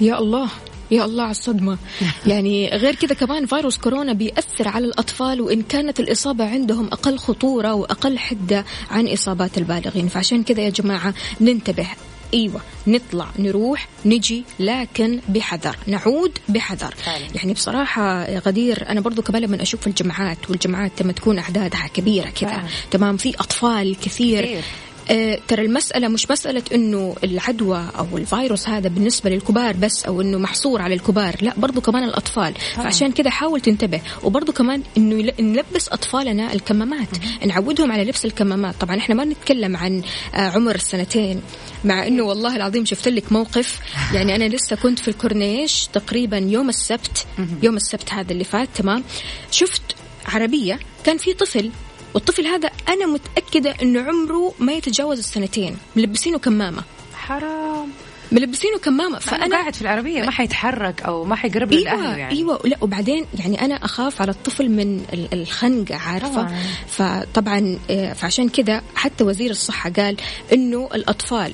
يا 0.00 0.18
الله 0.18 0.48
يا 0.90 1.04
الله 1.04 1.22
على 1.22 1.30
الصدمة. 1.30 1.78
يعني 2.26 2.68
غير 2.68 2.94
كذا 2.94 3.14
كمان 3.14 3.46
فيروس 3.46 3.78
كورونا 3.78 4.12
بيأثر 4.12 4.68
على 4.68 4.84
الأطفال 4.86 5.40
وإن 5.40 5.62
كانت 5.62 6.00
الإصابة 6.00 6.50
عندهم 6.50 6.86
أقل 6.86 7.18
خطورة 7.18 7.74
وأقل 7.74 8.18
حدة 8.18 8.64
عن 8.90 9.08
إصابات 9.08 9.58
البالغين. 9.58 10.08
فعشان 10.08 10.42
كذا 10.42 10.60
يا 10.60 10.70
جماعة 10.70 11.14
ننتبه 11.40 11.86
إيوه 12.34 12.60
نطلع 12.86 13.28
نروح 13.38 13.88
نجي 14.04 14.44
لكن 14.60 15.20
بحذر 15.28 15.76
نعود 15.86 16.38
بحذر 16.48 16.94
فعلا. 16.96 17.26
يعني 17.34 17.52
بصراحة 17.52 18.24
غدير 18.38 18.88
أنا 18.88 19.00
برضو 19.00 19.22
كمان 19.22 19.42
لما 19.42 19.62
أشوف 19.62 19.86
الجمعات 19.86 20.50
والجمعات 20.50 21.02
لما 21.02 21.12
تكون 21.12 21.38
أعدادها 21.38 21.86
كبيرة 21.94 22.30
كذا. 22.30 22.64
تمام 22.90 23.16
في 23.16 23.34
أطفال 23.34 23.96
كثير 24.00 24.44
كثير. 24.44 24.62
آه 25.10 25.38
ترى 25.48 25.62
المسألة 25.64 26.08
مش 26.08 26.30
مسألة 26.30 26.62
إنه 26.74 27.16
العدوى 27.24 27.90
أو 27.98 28.18
الفيروس 28.18 28.68
هذا 28.68 28.88
بالنسبة 28.88 29.30
للكبار 29.30 29.76
بس 29.76 30.04
أو 30.04 30.20
إنه 30.20 30.38
محصور 30.38 30.82
على 30.82 30.94
الكبار 30.94 31.36
لا 31.40 31.52
برضو 31.56 31.80
كمان 31.80 32.04
الأطفال. 32.04 32.54
فعشان 32.74 33.12
كذا 33.12 33.30
حاول 33.30 33.60
تنتبه. 33.60 34.00
وبرضو 34.22 34.52
كمان 34.52 34.82
يل- 34.96 35.32
نلبس 35.40 35.88
أطفالنا 35.88 36.52
الكمامات. 36.52 37.08
نعودهم 37.46 37.92
على 37.92 38.04
لبس 38.04 38.24
الكمامات. 38.24 38.74
طبعا 38.80 38.96
إحنا 38.98 39.14
ما 39.14 39.24
نتكلم 39.24 39.76
عن 39.76 40.02
آه 40.34 40.38
عمر 40.38 40.74
السنتين 40.74 41.40
مع 41.84 42.06
إنه 42.06 42.22
والله 42.22 42.56
العظيم 42.56 42.84
شفت 42.84 43.08
لك 43.08 43.32
موقف. 43.32 43.80
يعني 44.14 44.36
أنا 44.36 44.44
لسه 44.44 44.76
كنت 44.76 44.98
في 44.98 45.08
الكورنيش 45.08 45.86
تقريبا 45.92 46.38
يوم 46.38 46.68
السبت. 46.68 47.26
يوم 47.62 47.76
السبت 47.76 48.12
هذا 48.12 48.32
اللي 48.32 48.44
فات 48.44 48.68
تمام. 48.74 49.04
شفت 49.50 49.82
عربية 50.26 50.78
كان 51.04 51.16
في 51.18 51.32
طفل 51.34 51.70
والطفل 52.16 52.46
هذا 52.46 52.70
أنا 52.88 53.06
متأكدة 53.06 53.74
أنه 53.82 54.00
عمره 54.02 54.52
ما 54.58 54.72
يتجاوز 54.72 55.18
السنتين. 55.18 55.76
ملبسينه 55.96 56.38
كمامة. 56.38 56.82
حرام. 57.14 57.88
ملبسينه 58.32 58.78
كمامة. 58.78 59.18
فأنا 59.18 59.56
قاعد 59.56 59.74
في 59.74 59.82
العربية 59.82 60.22
ما 60.22 60.30
حيتحرك 60.30 61.02
أو 61.02 61.24
ما 61.24 61.36
حيقرب 61.36 61.72
أيوه 61.72 61.84
لاهله 61.84 62.16
يعني. 62.16 62.34
أيوه 62.34 62.60
لا 62.64 62.76
وبعدين 62.80 63.26
يعني 63.38 63.60
أنا 63.64 63.74
أخاف 63.74 64.20
على 64.22 64.30
الطفل 64.30 64.68
من 64.68 65.04
ال- 65.12 65.28
الخنقة 65.40 65.96
عارفة؟ 65.96 66.28
طبعاً. 66.42 66.56
فطبعا 66.88 67.78
آه، 67.90 68.12
فعشان 68.12 68.48
كذا 68.48 68.82
حتى 68.94 69.24
وزير 69.24 69.50
الصحة 69.50 69.90
قال 69.90 70.16
إنه 70.52 70.88
الأطفال 70.94 71.52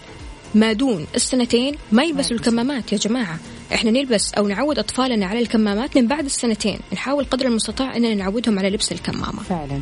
ما 0.54 0.72
دون 0.72 1.06
السنتين 1.14 1.74
ما 1.92 2.02
يلبسوا. 2.04 2.36
الكمامات 2.36 2.92
يا 2.92 2.98
جماعة. 2.98 3.38
إحنا 3.74 3.90
نلبس 3.90 4.34
أو 4.34 4.48
نعود 4.48 4.78
أطفالنا 4.78 5.26
على 5.26 5.38
الكمامات 5.40 5.96
من 5.98 6.06
بعد 6.06 6.24
السنتين. 6.24 6.78
نحاول 6.92 7.24
قدر 7.24 7.46
المستطاع 7.46 7.96
إننا 7.96 8.14
نعودهم 8.14 8.58
على 8.58 8.70
لبس 8.70 8.92
الكمامة. 8.92 9.42
فعلا. 9.42 9.80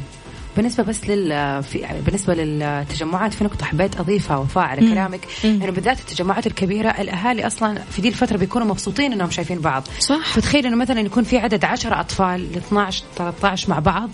بالنسبة 0.60 0.82
بس 0.84 1.08
لل 1.08 1.62
في 1.62 1.86
بالنسبة 2.06 2.34
للتجمعات 2.34 3.34
في 3.34 3.44
نقطة 3.44 3.64
حبيت 3.64 4.00
أضيفها 4.00 4.36
وفاء 4.36 4.64
على 4.64 4.80
كلامك 4.80 5.20
إنه 5.44 5.70
بالذات 5.70 6.00
التجمعات 6.00 6.46
الكبيرة 6.46 6.88
الأهالي 6.88 7.46
أصلا 7.46 7.78
في 7.90 8.02
دي 8.02 8.08
الفترة 8.08 8.36
بيكونوا 8.36 8.66
مبسوطين 8.66 9.12
إنهم 9.12 9.30
شايفين 9.30 9.58
بعض 9.58 9.88
صح. 9.98 10.32
فتخيل 10.34 10.66
إنه 10.66 10.76
مثلا 10.76 11.00
يكون 11.00 11.24
في 11.24 11.38
عدد 11.38 11.64
10 11.64 12.00
أطفال 12.00 12.52
ل 12.52 12.56
12 12.56 13.04
13 13.16 13.70
مع 13.70 13.78
بعض 13.78 14.10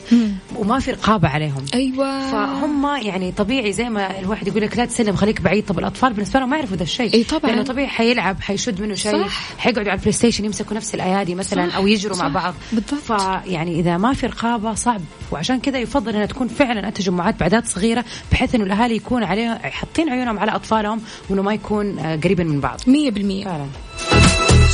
وما 0.57 0.79
في 0.79 0.91
رقابة 0.91 1.29
عليهم 1.29 1.65
أيوه 1.75 2.31
فهم 2.31 2.97
يعني 3.03 3.33
طبيعي 3.33 3.73
زي 3.73 3.89
ما 3.89 4.19
الواحد 4.19 4.49
يقول 4.49 4.63
لك 4.63 4.77
لا 4.79 4.85
تسلم 4.85 5.17
خليك 5.17 5.41
بعيد 5.41 5.65
طب 5.65 5.79
الأطفال 5.79 6.13
بالنسبة 6.13 6.41
لهم 6.41 6.51
ما 6.51 6.57
يعرفوا 6.57 6.77
ذا 6.77 6.83
الشيء 6.83 7.15
إي 7.15 7.25
طبعاً. 7.25 7.51
لأنه 7.51 7.63
طبيعي 7.63 7.89
حيلعب 7.89 8.41
حيشد 8.41 8.81
منه 8.81 8.95
شيء. 8.95 9.27
حيقعدوا 9.59 9.91
على 9.91 9.99
ال 9.99 10.13
PlayStation 10.13 10.45
يمسكوا 10.45 10.77
نفس 10.77 10.95
الأيادي 10.95 11.35
مثلا 11.35 11.69
صح. 11.71 11.77
أو 11.77 11.87
يجروا 11.87 12.17
مع 12.17 12.29
صح. 12.29 12.35
بعض 12.35 12.55
بالضبط. 12.73 12.95
فيعني 13.01 13.81
إذا 13.81 13.97
ما 13.97 14.13
في 14.13 14.27
رقابة 14.27 14.75
صعب 14.75 15.01
وعشان 15.33 15.61
كذا 15.61 15.79
يفضل 15.79 16.15
إنها 16.15 16.27
تكون 16.37 16.49
فعلا 16.49 16.89
التجمعات 16.89 17.39
باعداد 17.39 17.67
صغيرة 17.67 18.05
بحيث 18.33 18.55
إنه 18.55 18.65
الأهالي 18.65 18.97
يكون 18.97 19.25
عليهم 19.25 19.59
حاطين 19.59 20.09
عيونهم 20.09 20.39
على 20.39 20.55
أطفالهم 20.55 21.01
وإنه 21.31 21.43
ما 21.43 21.55
يكون 21.55 21.99
آه، 21.99 22.17
قريبا 22.17 22.45
من 22.45 22.61
بعض. 22.61 22.81
مية 22.87 23.11
بالمية. 23.11 23.45
فعلا. 23.45 23.67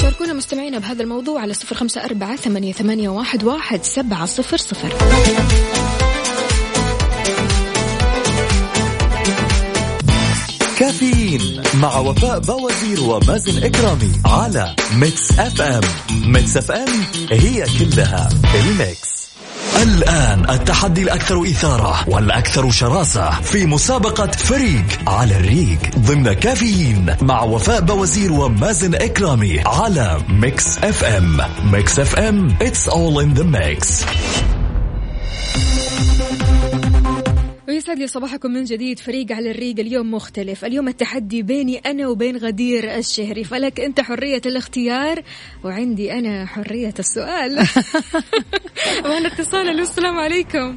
شاركونا 0.00 0.32
مستمعينا 0.32 0.78
بهذا 0.78 1.02
الموضوع 1.02 1.40
على 1.40 1.54
صفر 1.54 1.74
خمسة 1.74 2.04
أربعة 2.04 2.36
ثمانية, 2.36 2.72
ثمانية 2.72 3.08
واحد, 3.08 3.44
واحد 3.44 3.82
سبعة 3.82 4.26
صفر 4.26 4.56
صفر. 4.56 4.88
كافيين 10.78 11.62
مع 11.74 11.98
وفاء 11.98 12.38
بوازير 12.38 13.02
ومازن 13.02 13.64
إكرامي 13.64 14.12
على 14.24 14.76
Mix 14.94 15.38
FM. 15.38 15.82
Mix 16.32 16.56
FM 16.56 16.88
هي 17.30 17.64
كلها 17.78 18.28
ال 18.54 18.68
mix. 18.68 19.21
الآن 19.76 20.50
التحدي 20.50 21.02
الأكثر 21.02 21.42
إثارة 21.42 22.08
والأكثر 22.08 22.70
شراسة 22.70 23.30
في 23.30 23.66
مسابقة 23.66 24.26
فريق 24.26 24.84
على 25.06 25.36
الريق 25.36 25.78
ضمن 25.98 26.32
كافيين 26.32 27.16
مع 27.22 27.42
وفاء 27.42 27.80
بوازير 27.80 28.32
ومازن 28.32 28.94
إكرامي 28.94 29.60
على 29.66 30.18
Mix 30.28 30.78
FM. 30.78 31.40
Mix 31.72 31.98
FM 31.98 32.56
it's 32.60 32.88
all 32.88 33.18
in 33.20 33.34
the 33.38 33.44
mix. 33.44 34.04
ويسعد 37.82 37.98
لي 37.98 38.06
صباحكم 38.06 38.50
من 38.50 38.64
جديد. 38.64 38.98
فريق 38.98 39.32
على 39.32 39.50
الريق 39.50 39.80
اليوم 39.80 40.14
مختلف. 40.14 40.64
اليوم 40.64 40.88
التحدي 40.88 41.42
بيني 41.42 41.78
أنا 41.78 42.08
وبين 42.08 42.36
غدير 42.36 42.96
الشهري. 42.96 43.44
فلك 43.44 43.80
أنت 43.80 44.00
حرية 44.00 44.40
الاختيار 44.46 45.22
وعندي 45.64 46.12
أنا 46.12 46.46
حرية 46.46 46.94
السؤال. 46.98 47.56
معنا 49.04 49.26
اتصال. 49.26 49.80
السلام 49.80 50.18
عليكم. 50.18 50.76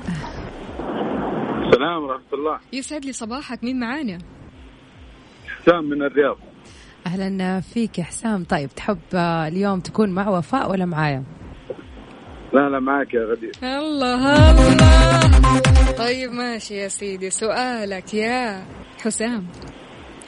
السلام 1.66 2.04
ورحمة 2.04 2.34
الله. 2.34 2.60
يسعد 2.74 3.06
لي 3.06 3.14
صباحك. 3.14 3.64
مين 3.64 3.80
معانا؟ 3.80 4.18
حسام 5.62 5.84
من 5.84 6.04
الرياض. 6.04 6.38
أهلا 7.08 7.62
فيك 7.62 8.00
يا 8.00 8.04
حسام. 8.04 8.44
طيب 8.44 8.70
تحب 8.76 9.00
آه، 9.14 9.48
اليوم 9.48 9.80
تكون 9.80 10.10
مع 10.10 10.30
وفاء 10.30 10.72
ولا 10.72 10.86
معايا؟ 10.86 11.24
لا 12.56 12.70
لا 12.70 12.80
معك 12.80 13.14
يا 13.14 13.26
غدير. 13.26 13.52
الله 13.64 14.52
الله. 14.52 15.92
طيب 15.98 16.32
ماشي 16.32 16.76
يا 16.76 16.88
سيدي. 16.88 17.30
سؤالك 17.30 18.14
يا 18.14 18.66
حسام. 19.04 19.48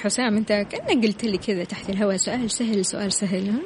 حسام 0.03 0.37
انت 0.37 0.47
كأنك 0.51 1.05
قلت 1.05 1.23
لي 1.23 1.37
كذا 1.37 1.63
تحت 1.63 1.89
الهواء. 1.89 2.17
سؤال 2.17 2.51
سهل 2.51 2.85
سؤال 2.85 3.13
سهل 3.13 3.49
ها؟ 3.49 3.59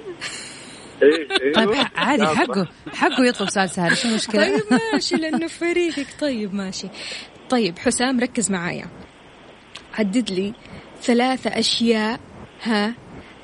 إيه 1.04 1.28
إيه 1.42 1.54
طيب 1.58 1.70
عادي 1.96 2.26
حقه 2.28 2.68
حقه 2.94 3.26
يطلب 3.26 3.50
سؤال 3.50 3.70
سهل 3.70 3.98
شو 3.98 4.08
المشكلة 4.08 4.42
طيب 4.44 4.62
ماشي 4.94 5.16
لأنه 5.16 5.48
فريقك. 5.48 6.08
طيب 6.20 6.54
ماشي. 6.54 6.88
طيب 7.50 7.80
حسام 7.80 8.20
ركز 8.20 8.52
معايا. 8.52 8.86
عدد 9.94 10.32
لي 10.32 10.54
ثلاثة 11.02 11.50
أشياء 11.60 12.20
ها 12.64 12.96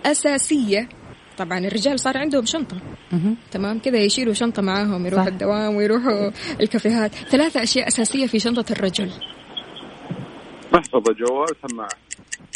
أساسية 0.05 0.89
طبعا 1.37 1.59
الرجال 1.59 1.99
صار 1.99 2.17
عندهم 2.17 2.45
شنطة. 2.45 2.77
مهم. 3.11 3.37
تمام؟ 3.51 3.79
كذا 3.79 3.97
يشيلوا 3.97 4.33
شنطة 4.33 4.61
معاهم 4.61 5.05
يروحوا 5.05 5.25
صح. 5.25 5.31
الدوام 5.31 5.75
ويروحوا 5.75 6.31
الكافيهات. 6.61 7.11
ثلاثة 7.15 7.63
أشياء 7.63 7.87
أساسية 7.87 8.27
في 8.27 8.39
شنطة 8.39 8.71
الرجل. 8.71 9.09
محفظة 10.73 11.13
جوال 11.13 11.49
سماعة. 11.69 11.89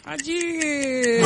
عجيب. 0.07 1.25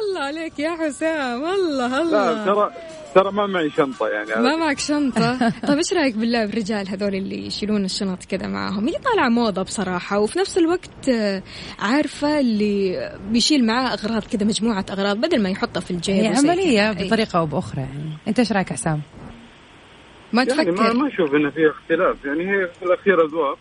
الله 0.00 0.20
عليك 0.20 0.58
يا 0.58 0.70
حسام. 0.70 1.44
الله 1.44 1.88
لا 1.88 2.02
الله 2.02 2.44
ترى 2.44 2.70
ترى 3.14 3.32
ما 3.32 3.46
معي 3.46 3.70
شنطة 3.70 4.08
يعني. 4.08 4.42
ما 4.42 4.56
معك 4.56 4.78
شنطة؟ 4.78 5.38
طيب 5.68 5.78
إيش 5.78 5.92
رأيك 5.92 6.14
بالله 6.16 6.46
بالرجال 6.46 6.88
هذول 6.88 7.14
اللي 7.14 7.46
يشيلون 7.46 7.84
الشنط 7.84 8.24
كذا 8.24 8.46
معاهم؟ 8.46 8.88
هي 8.88 8.94
طالعة 8.94 9.28
موضة 9.28 9.62
بصراحة 9.62 10.18
وفي 10.18 10.38
نفس 10.38 10.58
الوقت 10.58 11.08
آه، 11.08 11.42
عارفة 11.78 12.40
اللي 12.40 13.10
بيشيل 13.30 13.66
معاه 13.66 13.94
أغراض 13.94 14.22
كذا 14.24 14.44
مجموعة 14.44 14.84
أغراض 14.90 15.16
بدل 15.16 15.42
ما 15.42 15.48
يحطها 15.50 15.80
في 15.80 15.90
الجيب 15.90 16.14
هي 16.14 16.30
وزي 16.30 16.50
عملية. 16.50 16.92
بطريقة 16.92 17.38
أو 17.38 17.46
بأخرى 17.46 17.80
يعني. 17.80 18.10
أنت 18.28 18.38
إيش 18.38 18.52
رأيك 18.52 18.72
حسام 18.72 19.00
ما 20.32 20.42
يعني 20.42 20.64
تفكر. 20.64 20.92
ما 20.92 21.08
أشوف 21.08 21.34
انه 21.34 21.50
في 21.50 21.70
اختلاف 21.70 22.24
يعني 22.24 22.40
هي 22.40 22.68
في 22.78 22.82
الأخير 22.82 23.26
أذواق. 23.26 23.58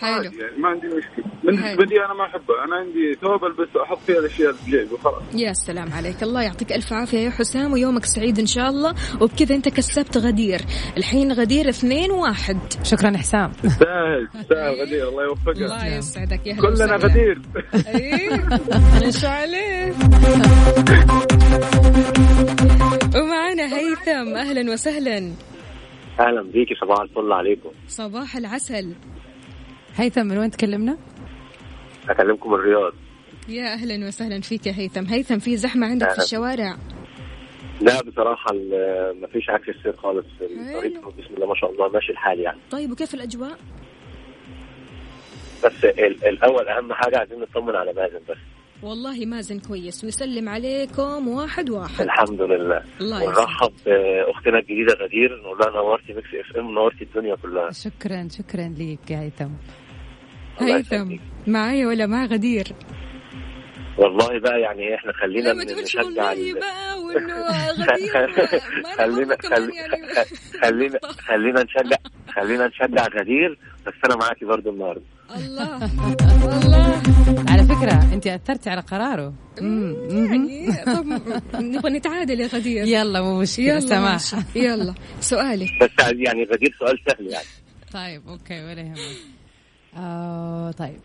حلو. 0.00 0.22
يعني 0.22 0.58
ما 0.58 0.68
عندي 0.68 0.86
مشكلة. 0.86 1.24
بالنسبة 1.44 1.84
لي 1.84 2.04
أنا 2.04 2.14
ما 2.14 2.24
احبها 2.26 2.64
أنا 2.64 2.76
عندي 2.76 3.14
ثوب 3.20 3.44
البس 3.44 3.76
أحط 3.76 3.98
فيها 3.98 4.18
الاشياء 4.18 4.50
اللي 4.50 4.62
في 4.62 4.70
جيبي 4.70 4.94
وخلاص. 4.94 5.22
يا 5.34 5.52
سلام 5.52 5.92
عليك. 5.92 6.22
الله 6.22 6.42
يعطيك 6.42 6.72
ألف 6.72 6.92
عافية 6.92 7.18
يا 7.18 7.30
حسام 7.30 7.72
ويومك 7.72 8.04
سعيد 8.04 8.38
إن 8.38 8.46
شاء 8.46 8.68
الله. 8.68 8.94
وبكذا 9.20 9.54
أنت 9.54 9.68
كسبت 9.68 10.16
غدير. 10.16 10.60
الحين 10.96 11.32
غدير 11.32 11.68
اثنين 11.68 12.10
واحد. 12.10 12.58
شكرا 12.82 13.16
حسام. 13.16 13.52
تستاهل 13.52 14.28
تستاهل 14.34 14.80
غدير. 14.80 15.08
الله 15.08 15.24
يوفقك. 15.24 15.56
الله 15.56 15.86
يسعدك. 15.86 16.46
يا 16.46 16.54
هلا 16.54 16.62
كلنا. 16.62 16.96
غدير. 16.96 17.40
نشو 19.06 19.26
عليه 19.26 19.94
ومعنا 23.16 23.76
هيثم. 23.76 24.36
أهلا 24.36 24.72
وسهلا. 24.72 25.32
أهلا 26.20 26.42
بيكي. 26.42 26.74
صباح 26.74 27.00
الفل 27.00 27.32
عليكم. 27.32 27.70
صباح 27.88 28.36
العسل. 28.36 28.94
هيثم 29.96 30.26
من 30.26 30.38
وين 30.38 30.50
تكلمنا؟ 30.50 30.98
أكلمكم 32.08 32.52
من 32.52 32.58
الرياض. 32.58 32.92
يا 33.48 33.72
أهلا 33.72 34.06
وسهلا 34.06 34.40
فيك 34.40 34.66
يا 34.66 34.72
هيثم. 34.76 35.04
هيثم 35.04 35.38
في 35.38 35.56
زحمة 35.56 35.86
عندك 35.86 36.10
في. 36.10 36.18
الشوارع؟ 36.18 36.76
لا 37.80 38.02
بصراحة 38.02 38.46
ال- 38.52 39.20
مفيش 39.22 39.50
عكس 39.50 39.68
السير 39.68 39.96
خالص. 39.96 40.26
في 40.38 40.44
الطريق. 40.44 41.08
بسم 41.08 41.34
الله 41.34 41.46
ما 41.46 41.54
شاء 41.54 41.70
الله. 41.72 41.88
ماشي 41.88 42.12
الحال 42.12 42.40
يعني. 42.40 42.58
طيب 42.70 42.90
وكيف 42.92 43.14
الأجواء؟ 43.14 43.58
بس 45.64 45.84
ال- 45.84 46.24
الأول 46.26 46.68
أهم 46.68 46.92
حاجة 46.92 47.18
عايزين 47.18 47.40
نطمن 47.40 47.76
على 47.76 47.92
مازن 47.92 48.20
بس. 48.28 48.36
والله 48.82 49.26
مازن 49.26 49.58
كويس. 49.58 50.04
ويسلم 50.04 50.48
عليكم 50.48 51.28
واحد 51.28 51.70
واحد. 51.70 52.00
الحمد 52.00 52.40
لله. 52.42 52.82
الله. 53.00 53.24
ونرحب 53.24 53.72
بأختنا 53.86 54.58
الجديدة 54.58 54.94
غدير 54.94 55.40
نقول 55.42 55.58
لها 55.58 55.70
نورتي 55.70 56.12
Mix 56.12 56.28
FM 56.34 56.70
نورتي 56.70 57.04
الدنيا 57.04 57.34
كلها. 57.34 57.70
شكرا 57.70 58.28
شكرا 58.30 58.74
ليك 58.78 59.10
يا 59.10 59.20
هيثم. 59.20 59.50
هيثم. 60.60 61.16
معايا 61.46 61.86
ولا 61.86 62.06
مع 62.06 62.24
غدير؟ 62.24 62.66
والله 63.98 64.38
بقى 64.40 64.60
يعني 64.60 64.94
إحنا 64.94 65.12
خلينا 65.12 65.52
ما 65.52 65.64
تقولش 65.64 65.96
نشجع 65.96 66.02
والله 66.04 66.32
ال- 66.32 66.54
بقى 66.60 67.00
وإنه 67.02 67.34
غدير 67.72 68.16
أنا 68.24 68.46
خلينا 68.98 69.36
يعني. 69.74 70.06
خلينا 70.62 70.98
خلينا 71.28 71.62
نشجع 71.62 71.96
خلينا 72.34 72.66
نشجع 72.66 73.06
غدير 73.20 73.58
بس 73.86 73.92
أنا 74.04 74.16
معاكي 74.16 74.44
برضو 74.44 74.70
النهارده. 74.70 75.02
الله. 75.36 75.84
الله. 76.64 77.02
على 77.48 77.62
فكرة 77.62 78.14
أنت 78.14 78.26
أثرتي 78.26 78.70
على 78.70 78.80
قراره. 78.80 79.34
يعني 79.60 80.72
طب 80.86 81.06
نبغى 81.54 81.90
نتعادل 81.90 82.40
يا 82.40 82.46
غدير. 82.46 82.84
يلا 82.86 83.20
مو 83.22 83.40
مشكلة 83.40 83.64
يلا 83.66 83.80
سماح. 83.80 84.42
يلا. 84.56 84.94
سؤالك 85.20 85.68
بس 85.82 85.90
يعني 86.12 86.44
غدير 86.44 86.76
سؤال 86.78 86.98
سهل 87.08 87.26
يعني. 87.26 87.46
طيب 87.92 88.28
أوكي 88.28 88.64
ولا 88.64 88.80
يهمك. 88.80 88.98
آه 89.96 90.70
طيب. 90.70 91.00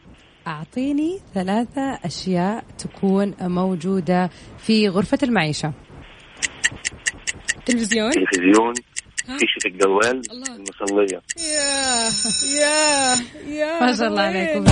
أعطيني 0.47 1.19
ثلاثة 1.34 1.99
أشياء 2.06 2.63
تكون 2.77 3.36
موجودة 3.41 4.30
في 4.58 4.89
غرفة 4.89 5.17
المعيشة. 5.23 5.73
تلفزيون. 7.65 8.12
تلفزيون. 8.12 8.73
فيشة 9.25 9.67
الجوال. 9.67 10.21
المصلية. 10.32 11.21
يا 11.38 12.10
يا 12.60 13.15
يا 13.56 13.80
ما 13.82 13.93
شاء 13.93 14.08
الله؟ 14.08 14.21
عليكم. 14.21 14.63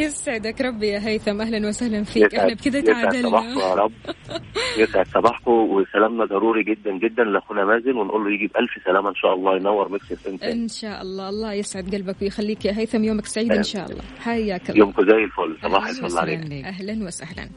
يسعدك 0.00 0.60
ربي 0.60 0.88
يا 0.88 1.06
هيثم. 1.06 1.40
أهلا 1.40 1.68
وسهلا 1.68 2.04
فيك. 2.04 2.34
إحنا 2.34 2.54
بكذا 2.54 2.78
يسعد 2.78 3.14
صباحكم 3.14 3.20
تعادلنا 3.20 3.68
يا 3.68 3.74
رب. 3.74 3.92
يسعد 4.82 5.06
صباحكم. 5.06 5.52
وسلامنا 5.52 6.24
ضروري 6.24 6.62
جدا 6.62 6.98
جدا 6.98 7.24
لأخونا 7.24 7.64
مازن 7.64 7.96
ونقول 7.96 8.24
له 8.24 8.34
يجي 8.34 8.46
بألف 8.46 8.70
سلامة 8.84 9.08
إن 9.08 9.14
شاء 9.14 9.34
الله 9.34 9.56
ينور 9.56 9.88
Mix 9.88 10.12
FM 10.12 10.36
تاني. 10.36 10.52
إن 10.52 10.68
شاء 10.68 11.02
الله. 11.02 11.28
الله 11.28 11.52
يسعد 11.52 11.94
قلبك 11.94 12.16
ويخليك 12.22 12.64
يا 12.64 12.78
هيثم. 12.78 13.04
يومك 13.04 13.26
سعيد 13.26 13.52
إن 13.52 13.62
شاء 13.62 13.90
الله. 13.90 14.02
حياك 14.20 14.70
الله. 14.70 14.78
يومكم 14.78 15.02
زي 15.02 15.24
الفل. 15.24 15.56
صباح 15.62 15.86
الفل 15.88 16.18
عليك. 16.18 16.40
ليك. 16.40 16.64
أهلا 16.64 17.06
وسهلا. 17.06 17.48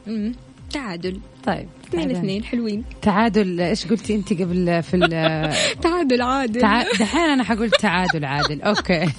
تعادل. 0.72 1.20
طيب 1.46 1.68
اثنين. 1.88 2.10
اثنين 2.16 2.44
حلوين. 2.44 2.84
تعادل 3.02 3.60
إيش 3.60 3.86
قلتي 3.86 4.14
أنت 4.14 4.32
قبل 4.32 4.82
في 4.82 4.96
ال- 4.96 5.54
تعادل 5.82 6.22
عادل. 6.22 6.60
تع... 6.60 6.82
دحين 6.82 7.20
أنا 7.20 7.44
حقول 7.44 7.70
تعادل 7.70 8.24
عادل. 8.24 8.62
أوكي. 8.62 9.06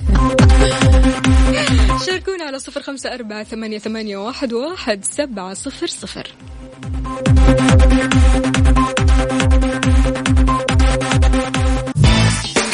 شاركونا 2.05 2.43
على 2.43 2.59
صفر 2.59 2.81
خمسة 2.81 3.13
أربعة 3.13 3.43
ثمانية, 3.43 3.77
ثمانية 3.77 4.17
واحد, 4.17 4.53
واحد 4.53 5.05
سبعة 5.05 5.53
صفر 5.53 5.87
صفر. 5.87 6.27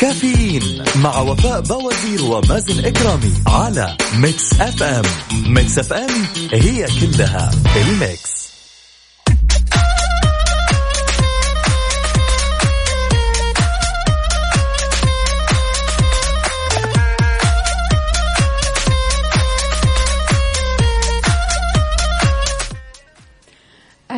كافيين 0.02 0.84
مع 0.96 1.20
وفاء 1.20 1.62
بوازير 1.62 2.24
ومازن 2.24 2.86
إكرامي 2.86 3.34
على 3.48 3.98
Mix 4.19 4.54
FM 4.62 5.04
Mix 5.48 5.80
FM 5.80 6.10
هي 6.54 6.86
كلها 7.02 7.52
ال 7.76 7.90
mix. 7.90 8.49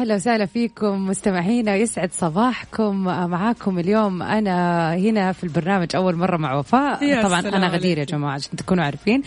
أهلا 0.02 0.16
وسهلا 0.16 0.46
فيكم 0.46 1.08
مستمعينا 1.08 1.72
ويسعد 1.72 2.10
صباحكم. 2.14 2.96
معاكم 3.04 3.80
اليوم 3.80 4.24
أنا 4.24 4.96
هنا 4.96 5.32
في 5.32 5.44
البرنامج 5.44 5.96
أول 5.96 6.16
مرة 6.16 6.38
مع 6.38 6.54
وفاء. 6.54 7.24
طبعا 7.24 7.40
أنا 7.40 7.68
غدير 7.68 7.98
يا. 7.98 8.04
جماعة 8.04 8.34
عشان 8.34 8.56
تكونوا 8.56 8.84
عارفين. 8.84 9.22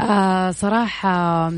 آه 0.00 0.50
صراحة 0.50 1.52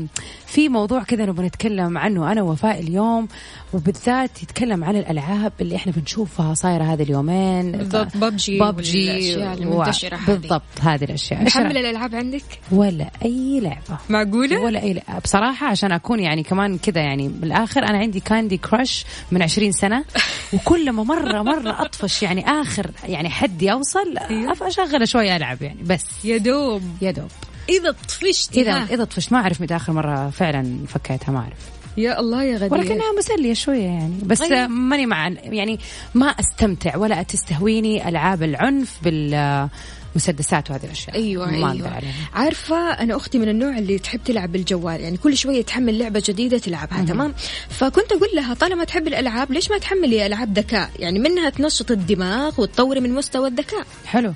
في 0.49 0.69
موضوع 0.69 1.03
كذا 1.03 1.25
نبغى 1.25 1.45
نتكلم 1.47 1.97
عنه 1.97 2.31
أنا 2.31 2.41
ووفاء 2.41 2.79
اليوم 2.79 3.27
وبالذات 3.73 4.43
يتكلم 4.43 4.83
عن 4.83 4.95
الألعاب 4.95 5.53
اللي 5.61 5.75
إحنا 5.75 5.91
بنشوفها 5.91 6.53
صايرة 6.53 6.83
هذه 6.83 7.03
اليومين 7.03 7.71
بالضبط، 7.71 8.17
ببجي 8.17 8.59
ببجي 8.59 9.35
و- 9.37 9.53
المنتشرة 9.53 10.15
هذه. 10.15 10.25
بالضبط 10.25 10.61
هذه 10.81 11.03
الأشياء 11.03 11.41
إيش 11.41 11.57
محمل؟ 11.57 11.77
الألعاب 11.77 12.15
عندك؟ 12.15 12.43
ولا 12.71 13.09
أي 13.25 13.59
لعبة 13.59 13.99
معقولة؟ 14.09 14.61
ولا 14.61 14.81
أي 14.83 14.93
لعبة. 14.93 15.19
بصراحة 15.19 15.67
عشان 15.67 15.91
أكون 15.91 16.19
يعني 16.19 16.43
كمان 16.43 16.77
كذا 16.77 17.01
يعني 17.01 17.27
بالآخر 17.27 17.83
أنا 17.83 17.97
عندي 17.97 18.19
كاندي 18.19 18.57
كراش 18.57 19.05
من 19.31 19.41
20 19.41 19.71
سنة 19.71 20.05
وكل 20.53 20.91
ما 20.91 21.03
مرة 21.03 21.41
مرة 21.41 21.81
أطفش 21.81 22.23
يعني 22.23 22.45
آخر 22.47 22.91
يعني 23.07 23.29
حدي 23.29 23.71
أوصل 23.71 24.17
أيوه. 24.17 24.53
أشغل 24.61 25.07
شوية 25.07 25.35
ألعب 25.35 25.61
يعني 25.61 25.83
بس 25.83 26.05
يا 26.23 26.37
دوب 26.37 26.81
يا 27.01 27.11
دوب 27.11 27.31
إذا 27.69 27.91
طفشت 27.91 28.57
إذا 28.57 28.73
ها. 28.73 28.87
إذا 28.93 29.03
طفشت 29.03 29.31
ما 29.31 29.37
أعرف 29.37 29.61
متى 29.61 29.75
آخر 29.75 29.93
مرة 29.93 30.29
فعلا 30.29 30.79
فكيتها 30.87 31.31
ما 31.31 31.39
أعرف. 31.39 31.57
يا 31.97 32.19
الله 32.19 32.43
يا 32.43 32.57
غدير. 32.57 32.73
ولكنها 32.73 33.11
مسلية 33.17 33.53
شوية 33.53 33.83
يعني. 33.83 34.15
بس 34.23 34.41
أيوه. 34.41 34.67
ماني 34.67 35.05
مع 35.05 35.27
يعني 35.43 35.79
ما 36.13 36.27
أستمتع 36.27 36.97
ولا 36.97 37.23
تستهويني 37.23 38.09
ألعاب 38.09 38.43
العنف 38.43 38.97
بالمسدسات 39.03 40.69
وهذه 40.71 40.85
الأشياء. 40.85 41.15
أيوه 41.15 41.51
ما 41.51 41.67
أقدر 41.71 41.87
عليها. 41.87 42.13
عارفة 42.33 42.75
أنا 42.75 43.15
أختي 43.15 43.37
من 43.37 43.49
النوع 43.49 43.77
اللي 43.77 43.99
تحب 43.99 44.19
تلعب 44.25 44.51
بالجوال 44.51 45.01
يعني 45.01 45.17
كل 45.17 45.37
شوية 45.37 45.61
تحمل 45.61 45.99
لعبة 45.99 46.23
جديدة 46.25 46.57
تلعبها 46.57 47.05
تمام؟ 47.05 47.33
فكنت 47.69 48.11
أقول 48.11 48.29
لها 48.33 48.53
طالما 48.53 48.83
تحب 48.83 49.07
الألعاب 49.07 49.51
ليش 49.51 49.71
ما 49.71 49.77
تحملي 49.77 50.25
ألعاب 50.25 50.57
ذكاء؟ 50.57 50.89
يعني 50.99 51.19
منها 51.19 51.49
تنشط 51.49 51.91
الدماغ 51.91 52.61
وتطوري 52.61 52.99
من 52.99 53.13
مستوى 53.13 53.47
الذكاء. 53.47 53.85
حلو. 54.05 54.33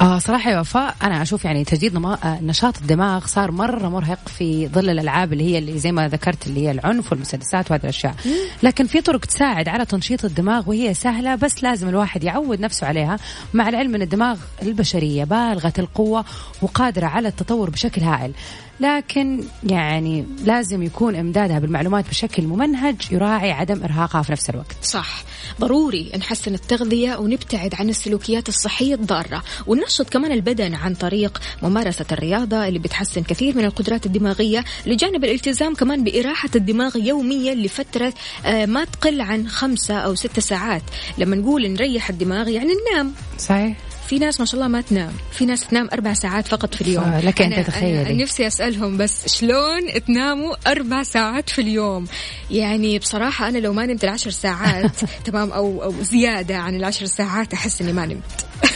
آه 0.00 0.18
صراحة 0.18 0.50
يا 0.50 0.60
وفاء 0.60 0.94
أنا 1.02 1.22
أشوف 1.22 1.44
يعني 1.44 1.64
تجديد. 1.64 1.96
آه 1.96 2.38
نشاط 2.42 2.78
الدماغ 2.78 3.26
صار 3.26 3.50
مرة 3.50 3.88
مرهق 3.88 4.28
في 4.28 4.68
ظل 4.68 4.90
الألعاب 4.90 5.32
اللي 5.32 5.44
هي 5.44 5.58
اللي 5.58 5.78
زي 5.78 5.92
ما 5.92 6.08
ذكرت 6.08 6.46
اللي 6.46 6.60
هي 6.66 6.70
العنف 6.70 7.12
والمسدسات 7.12 7.70
وهذه 7.70 7.82
الأشياء 7.82 8.14
لكن 8.62 8.86
في 8.86 9.00
طرق 9.00 9.24
تساعد 9.24 9.68
على 9.68 9.84
تنشيط 9.84 10.24
الدماغ 10.24 10.68
وهي 10.70 10.94
سهلة 10.94 11.34
بس 11.34 11.62
لازم 11.62 11.88
الواحد 11.88 12.24
يعود 12.24 12.60
نفسه 12.60 12.86
عليها 12.86 13.18
مع 13.54 13.68
العلم 13.68 13.94
أن 13.94 14.02
الدماغ 14.02 14.38
البشرية 14.62 15.24
بالغة 15.24 15.72
القوة 15.78 16.24
وقادرة 16.62 17.06
على 17.06 17.28
التطور 17.28 17.70
بشكل 17.70 18.02
هائل 18.02 18.32
لكن 18.80 19.44
يعني 19.64 20.26
لازم 20.44 20.82
يكون 20.82 21.14
إمدادها 21.14 21.58
بالمعلومات 21.58 22.08
بشكل 22.08 22.42
ممنهج 22.42 22.96
يراعي 23.10 23.52
عدم 23.52 23.82
إرهاقها 23.82 24.22
في 24.22 24.32
نفس 24.32 24.50
الوقت. 24.50 24.76
صح. 24.82 25.24
ضروري 25.60 26.12
نحسن 26.18 26.54
التغذية 26.54 27.16
ونبتعد 27.16 27.74
عن 27.74 27.88
السلوكيات 27.88 28.48
الصحية 28.48 28.94
الضارة. 28.94 29.42
وننشط 29.66 30.10
كمان 30.10 30.32
البدن 30.32 30.74
عن 30.74 30.94
طريق 30.94 31.40
ممارسة 31.62 32.06
الرياضة 32.12 32.68
اللي 32.68 32.78
بتحسن 32.78 33.22
كثير 33.22 33.56
من 33.56 33.64
القدرات 33.64 34.06
الدماغية 34.06 34.64
لجانب 34.86 35.24
الالتزام 35.24 35.74
كمان 35.74 36.04
بإراحة 36.04 36.50
الدماغ 36.56 36.96
يوميا 36.96 37.54
لفترة 37.54 38.14
آه، 38.46 38.66
ما 38.66 38.84
تقل 38.84 39.20
عن 39.20 39.48
خمسة 39.48 39.94
أو 39.94 40.14
ستة 40.14 40.42
ساعات. 40.42 40.82
لما 41.18 41.36
نقول 41.36 41.68
نريح 41.68 42.08
الدماغ 42.10 42.48
يعني 42.48 42.70
ننام. 42.90 43.12
صحيح. 43.38 43.76
في 44.08 44.18
ناس 44.18 44.40
ما 44.40 44.46
شاء 44.46 44.54
الله 44.54 44.68
ما 44.68 44.80
تنام. 44.80 45.12
في 45.32 45.44
ناس 45.46 45.66
تنام 45.66 45.88
أربع 45.92 46.14
ساعات 46.14 46.48
فقط 46.48 46.74
في 46.74 46.80
اليوم. 46.80 47.04
آه، 47.04 47.20
لك 47.20 47.42
أن 47.42 47.52
أنا- 47.54 47.66
تتخيلي. 47.66 48.02
أنا 48.02 48.22
نفسي 48.22 48.46
أسألهم 48.46 48.96
بس 48.96 49.36
شلون 49.38 49.80
تناموا 50.06 50.54
أربع 50.66 51.02
ساعات 51.02 51.50
في 51.50 51.60
اليوم؟ 51.60 52.06
يعني 52.50 52.98
بصراحة 52.98 53.48
أنا 53.48 53.58
لو 53.58 53.72
ما 53.72 53.86
نمت 53.86 54.04
العشر 54.04 54.30
ساعات 54.30 54.90
تمام 55.26 55.50
أو 55.52 55.82
أو 55.82 55.94
زيادة 56.02 56.56
عن 56.56 56.74
العشر 56.76 57.06
ساعات 57.06 57.52
أحس 57.52 57.80
إني 57.82 57.92
ما 57.92 58.06
نمت. 58.06 58.46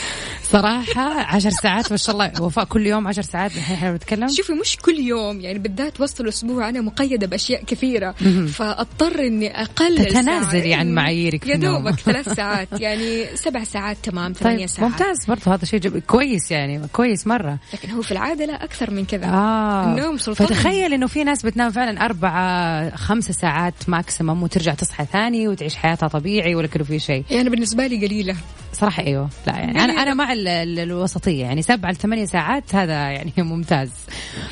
صراحة 0.52 1.20
عشر 1.20 1.50
ساعات 1.50 1.90
ما 1.90 1.96
شاء 1.96 2.12
الله 2.14 2.42
وفاء 2.42 2.64
كل 2.64 2.86
يوم 2.86 3.08
عشر 3.08 3.22
ساعات 3.22 3.50
الحين 3.56 3.76
إحنا 3.76 3.92
بنتكلم. 3.92 4.28
شوفي 4.28 4.52
مش 4.52 4.76
كل 4.76 4.98
يوم 4.98 5.40
يعني 5.40 5.58
بالذات 5.58 6.00
وسط 6.00 6.20
الأسبوع 6.20 6.68
أنا 6.68 6.80
مقيدة 6.80 7.26
بأشياء 7.26 7.64
كثيرة 7.64 8.12
فأضطر 8.52 9.18
إني 9.20 9.62
أقلل 9.62 10.04
تتنازلي. 10.04 10.74
عن 10.74 10.94
معاييرك 10.94 11.46
يا. 11.46 11.56
دوبك 11.56 11.94
ثلاث 12.00 12.32
ساعات 12.36 12.68
يعني 12.80 13.26
سبع 13.36 13.64
ساعات 13.64 13.96
تمام 14.02 14.32
ثمانية 14.32 14.58
طيب 14.58 14.66
ساعات. 14.68 14.90
ممتاز 14.90 15.24
برضه 15.28 15.54
هذا 15.54 15.64
شيء 15.64 15.80
جب... 15.80 15.98
كويس 15.98 16.50
يعني 16.50 16.80
كويس 16.92 17.26
مرة. 17.26 17.58
لكن 17.74 17.90
هو 17.90 18.02
في 18.02 18.12
العادة 18.12 18.44
لا 18.44 18.64
أكثر 18.64 18.90
من 18.90 19.04
كذا. 19.04 19.26
آه. 19.26 19.84
النوم 19.84 20.18
سلطان. 20.18 20.46
فتخيل 20.46 20.92
إنه 20.94 21.06
في 21.06 21.24
ناس 21.24 21.42
بتنام 21.46 21.70
فعلا 21.70 22.04
أربعة 22.04 22.96
خمسة 22.96 23.32
ساعات 23.32 23.74
ماكسيمم 23.88 24.42
وترجع 24.42 24.74
تصحى 24.74 25.04
ثاني 25.12 25.48
وتعيش 25.48 25.76
حياتها 25.76 26.08
طبيعي 26.08 26.54
ولا 26.54 26.66
كله 26.66 26.84
في 26.84 26.98
شيء. 26.98 27.24
يعني 27.30 27.50
بالنسبة 27.50 27.86
لي 27.86 28.06
قليلة. 28.06 28.36
صراحة 28.72 29.02
أيوه. 29.02 29.28
لا 29.46 29.52
يعني 29.56 29.84
أنا 29.84 29.92
أنا 30.02 30.14
مع 30.14 30.32
ال- 30.40 30.48
ال- 30.48 30.78
الوسطية. 30.78 31.40
يعني 31.42 31.62
سبعة 31.62 31.90
لثمانية 31.92 32.24
ساعات 32.24 32.74
هذا 32.74 32.92
يعني 32.92 33.32
ممتاز. 33.50 33.90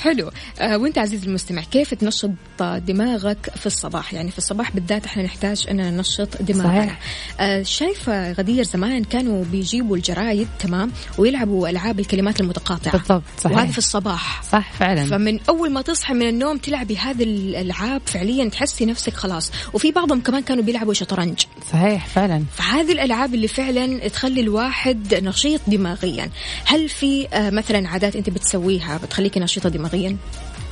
حلو. 0.03 0.31
آه 0.61 0.79
وأنت 0.79 0.99
عزيزي 0.99 1.27
المستمع 1.27 1.63
كيف 1.63 1.95
تنشط 1.95 2.31
دماغك 2.63 3.51
في 3.57 3.67
الصباح؟ 3.67 4.15
يعني 4.15 4.31
في 4.31 4.39
الصباح 4.39 4.73
بالذات 4.75 5.05
إحنا 5.07 5.23
نحتاج 5.23 5.67
أن 5.71 5.77
ننشط 5.77 6.43
دماغنا. 6.43 6.79
صحيح. 6.87 6.99
آه 7.41 7.63
شايفة 7.63 8.33
غدير 8.33 8.65
زمان 8.65 9.05
كانوا 9.05 9.45
بيجيبوا 9.45 9.97
الجرايد 9.97 10.49
تمام 10.59 10.91
ويلعبوا 11.19 11.69
ألعاب 11.69 12.01
الكلمات 12.01 12.41
المتقاطعة. 12.41 12.93
بالضبط 12.99 13.23
صحيح. 13.45 13.57
وهذا 13.57 13.71
في 13.73 13.79
الصباح. 13.79 14.43
صح 14.43 14.73
فعلا. 14.73 15.05
فمن 15.05 15.39
أول 15.49 15.71
ما 15.73 15.83
تصحي 15.83 16.15
من 16.15 16.29
النوم 16.29 16.57
تلعبي 16.59 16.97
هذه 16.97 17.23
الألعاب 17.23 18.03
فعليا 18.07 18.49
تحسي 18.49 18.87
نفسك 18.87 19.15
خلاص. 19.15 19.51
وفي 19.73 19.93
بعضهم 19.93 20.21
كمان 20.21 20.43
كانوا 20.43 20.63
بيلعبوا 20.65 20.95
شطرنج. 20.95 21.39
صحيح 21.73 22.07
فعلا. 22.07 22.45
فهذه 22.57 22.93
الألعاب 22.93 23.35
اللي 23.35 23.49
فعلا 23.49 24.09
تخلي 24.09 24.41
الواحد 24.41 25.15
نشيط 25.15 25.61
دماغيا. 25.79 26.31
هل 26.65 26.89
في 26.89 27.29
آه، 27.33 27.51
مثلا 27.51 27.89
عادات 27.89 28.17
أنت 28.17 28.31
بتسويها 28.31 28.97
بتخليكي 28.99 29.41
نشيطة 29.41 29.69
دماغيا؟ 29.69 30.17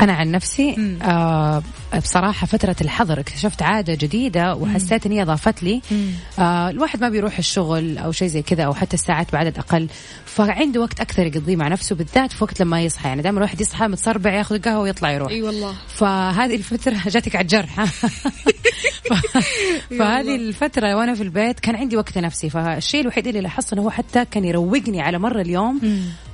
أنا 0.01 0.12
عن 0.12 0.31
نفسي 0.31 0.99
آه 1.03 1.62
بصراحة 2.03 2.46
فترة 2.46 2.77
الحظر 2.81 3.20
اكتشفت 3.20 3.62
عادة 3.62 3.94
جديدة 3.94 4.55
وحسيت 4.55 5.07
ان 5.07 5.12
هي 5.12 5.22
أضافت 5.22 5.62
لي. 5.62 5.83
آه 6.38 6.70
الواحد 6.70 7.01
ما 7.01 7.09
بيروح 7.09 7.38
الشغل 7.38 7.99
أو 7.99 8.12
شيء 8.12 8.29
زي 8.29 8.42
كذا 8.42 8.62
أو 8.62 8.75
حتى 8.75 8.94
الساعات 8.94 9.33
بعدد 9.33 9.59
أقل 9.59 9.88
فعنده 10.25 10.81
وقت 10.81 11.01
أكثر 11.01 11.27
يقضيه 11.27 11.57
مع 11.57 11.68
نفسه 11.68 11.94
بالذات 11.94 12.33
في 12.33 12.44
وقت 12.44 12.61
لما 12.61 12.81
يصحى. 12.83 13.09
يعني 13.09 13.22
دائما 13.22 13.38
الواحد 13.38 13.61
يصحى 13.61 13.88
متصربع 13.88 14.33
ياخذ 14.33 14.62
قهوه 14.62 14.81
ويطلع 14.81 15.11
يروح. 15.12 15.31
أي 15.31 15.42
والله. 15.42 15.75
فهذه 15.88 16.55
الفترة 16.55 16.96
جاتك 17.14 17.37
على 17.37 17.42
الجرح. 17.42 17.85
فهذه 19.99 20.37
الفترة 20.37 20.94
وأنا 20.96 21.14
في 21.14 21.22
البيت 21.22 21.61
كان 21.61 21.77
عندي 21.77 21.96
وقت 21.96 22.18
نفسي 22.18 22.51
فالشيء 22.51 23.01
الوحيد 23.01 23.27
اللي 23.27 23.40
لاحظته 23.40 23.75
أنه 23.75 23.83
هو 23.83 23.90
حتى 23.90 24.25
كان 24.25 24.44
يروقني 24.44 25.01
على 25.01 25.18
مر 25.18 25.40
اليوم. 25.40 25.81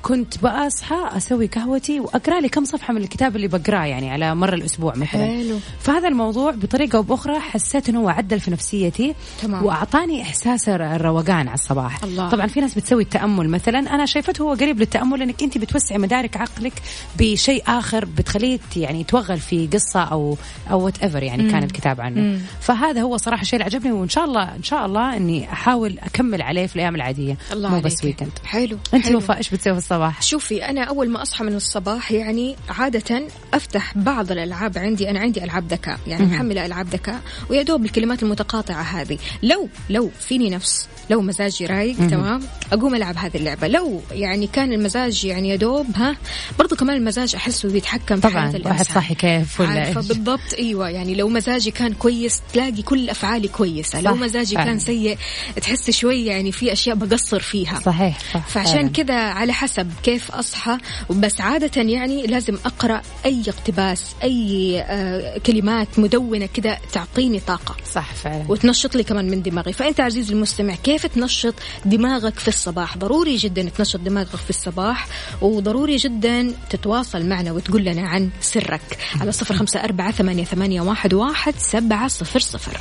كنت 0.03 0.43
بقى 0.43 0.67
أصحى 0.67 0.97
أسوي 1.17 1.47
قهوتي 1.47 2.01
وأقرأ 2.01 2.41
لي 2.41 2.49
كم 2.49 2.65
صفحة 2.65 2.95
من 2.95 3.03
الكتاب 3.03 3.37
اللي 3.37 3.49
بقرأه 3.49 3.85
يعني 3.85 4.11
على 4.11 4.35
مر 4.35 4.55
الأسبوع 4.55 4.95
مثلا. 4.97 5.41
حلو. 5.42 5.59
فهذا 5.81 6.09
الموضوع 6.09 6.50
بطريقة 6.50 6.96
أو 6.96 7.02
بأخرى 7.02 7.40
حسيت 7.40 7.88
أنه 7.88 8.00
هو 8.00 8.09
عدل 8.09 8.40
في 8.40 8.50
نفسيتي 8.50 9.14
تمام. 9.42 9.64
وأعطاني 9.64 10.22
إحساس 10.22 10.68
الروقان 10.68 11.48
على 11.48 11.55
الصباح 11.55 12.05
الله. 12.05 12.28
طبعا 12.28 12.46
في 12.46 12.61
ناس 12.61 12.74
بتسوي 12.74 13.02
التأمل 13.02 13.48
مثلا 13.48 13.78
أنا 13.78 14.07
شايفته 14.07 14.42
هو 14.42 14.52
قريب 14.55 14.78
للتأمل 14.78 15.18
لأنك 15.18 15.42
أنت 15.42 15.59
بتوسعي 15.59 15.98
مدارك 15.98 16.37
عقلك 16.37 16.72
بشيء 17.18 17.62
آخر 17.66 18.05
بتخليه 18.05 18.59
يعني 18.76 19.05
توغل 19.05 19.38
في 19.38 19.66
قصة 19.66 20.00
أو 20.00 20.37
أو 20.70 20.85
whatever 20.85 21.23
يعني 21.22 21.50
كان 21.50 21.62
الكتاب 21.62 22.00
عنه 22.00 22.40
فهذا 22.61 23.02
هو 23.02 23.16
صراحة 23.16 23.42
الشيء 23.42 23.61
اللي 23.61 23.64
عجبني 23.64 23.92
وإن 23.92 24.09
شاء 24.09 24.24
الله 24.24 24.57
إن 24.57 24.62
شاء 24.62 24.87
الله 24.87 25.16
إني 25.16 25.52
أحاول 25.52 25.98
أكمل 25.98 26.42
عليه 26.42 26.66
في 26.66 26.76
الأيام 26.76 26.94
العادية 26.94 27.37
الله 27.52 27.68
مو 27.68 27.74
عليك. 27.74 27.87
بس 27.87 28.05
weekend 28.05 28.31
حلو 28.44 28.78
حلو. 29.02 29.18
وفاء 29.18 29.37
إيش 29.37 29.50
بتسوي 29.50 29.72
في 29.72 29.78
الصباح؟ 29.78 30.22
شوفي 30.22 30.64
أنا 30.64 30.85
أول 30.85 31.11
ما 31.11 31.22
أصحى 31.22 31.44
من 31.44 31.55
الصباح 31.55 32.12
يعني 32.12 32.57
عادة 32.68 33.22
أفتح 33.55 33.98
بعض 33.98 34.33
الألعاب 34.33 34.78
عندي 34.78 35.11
أنا 35.11 35.20
عندي 35.20 35.32
ألعاب 35.40 35.68
ذكاء 35.73 35.99
يعني 36.07 36.27
محمله 36.27 36.66
ألعاب 36.66 36.88
ذكاء 36.88 37.21
ويا 37.51 37.62
دوب 37.62 37.85
الكلمات 37.85 38.23
المتقاطعة 38.23 38.83
هذه. 38.83 39.18
لو 39.42 39.68
لو 39.90 40.11
فيني 40.21 40.51
نفس 40.51 40.88
لو 41.11 41.21
مزاجي 41.23 41.66
رايق 41.66 41.97
تمام؟ 41.97 42.42
أقوم 42.73 42.95
ألعب 42.95 43.16
هذه 43.16 43.37
اللعبة. 43.37 43.68
لو 43.68 44.03
يعني 44.12 44.47
كان 44.47 44.73
المزاج 44.73 45.25
يعني 45.25 45.49
يا 45.49 45.57
دوب 45.57 45.87
ها 45.97 46.16
برضو 46.59 46.77
كمان 46.77 46.97
المزاج 46.97 47.35
أحسه 47.35 47.68
بيتحكم 47.73 48.16
في 48.16 48.29
طبعاً، 48.29 48.53
واحد 48.64 48.87
صاحي 48.87 49.14
كيف 49.14 49.61
ولا 49.61 49.88
إيش؟ 49.88 49.97
بالضبط 49.97 50.55
أيوه. 50.59 50.88
يعني 50.90 51.14
لو 51.14 51.29
مزاجي 51.29 51.71
كان 51.71 51.92
كويس 51.92 52.40
تلاقي 52.53 52.83
كل 52.83 53.11
أفعالي 53.11 53.49
كويسة. 53.49 54.01
لو 54.01 54.14
مزاجي 54.14 54.55
فعلاً. 54.55 54.71
كان 54.71 54.79
سيء 54.79 55.18
تحس 55.62 55.90
شوي 55.90 56.27
يعني 56.27 56.53
في 56.53 56.73
أشياء 56.73 56.97
بقصر 56.97 57.40
فيها. 57.40 57.81
صحيح 57.81 58.18
صح 58.35 58.49
فعشان. 58.49 58.88
كذا 58.88 59.14
على 59.14 59.53
حسب 59.53 59.92
كيف 60.03 60.31
أصحى. 60.31 60.79
بس 61.11 61.40
عادة 61.40 61.83
يعني 61.83 62.27
لازم 62.27 62.59
أقرأ 62.66 63.03
أي 63.27 63.42
اقتباس 63.49 64.05
أي 64.23 64.81
آه 64.81 65.22
كلمات 65.47 65.99
مدونة 65.99 66.47
كذا 66.47 66.79
تعطيني 66.93 67.41
طاقة. 67.41 67.77
صح 67.93 68.15
فعلا. 68.15 68.45
وتنشط 68.49 68.95
لي 68.95 69.03
كمان 69.03 69.31
من 69.31 69.43
دماغي. 69.43 69.73
فأنت 69.73 70.01
عزيزي 70.01 70.33
المستمع 70.33 70.75
كيف 70.75 71.07
تنشط 71.07 71.55
دماغك 71.85 72.39
في 72.39 72.49
الصباح؟ 72.49 72.99
ضروري 72.99 73.37
جدا 73.37 73.63
تنشط 73.63 74.01
دماغك 74.01 74.37
في 74.37 74.51
الصباح 74.51 75.07
وضروري 75.43 75.97
جدا 75.97 76.55
تتواصل 76.71 77.27
معنا 77.27 77.53
وتقول 77.53 77.85
لنا 77.85 78.09
عن 78.09 78.31
سرك. 78.41 78.99
على 79.21 79.33
صفر 79.33 79.55
خمسة 79.55 79.85
أربعة 79.85 80.13
ثمانية, 80.13 80.45
ثمانية 80.45 80.81
واحد, 80.81 81.15
واحد 81.15 81.55
سبعة 81.59 82.09
صفر 82.09 82.41
صفر. 82.41 82.81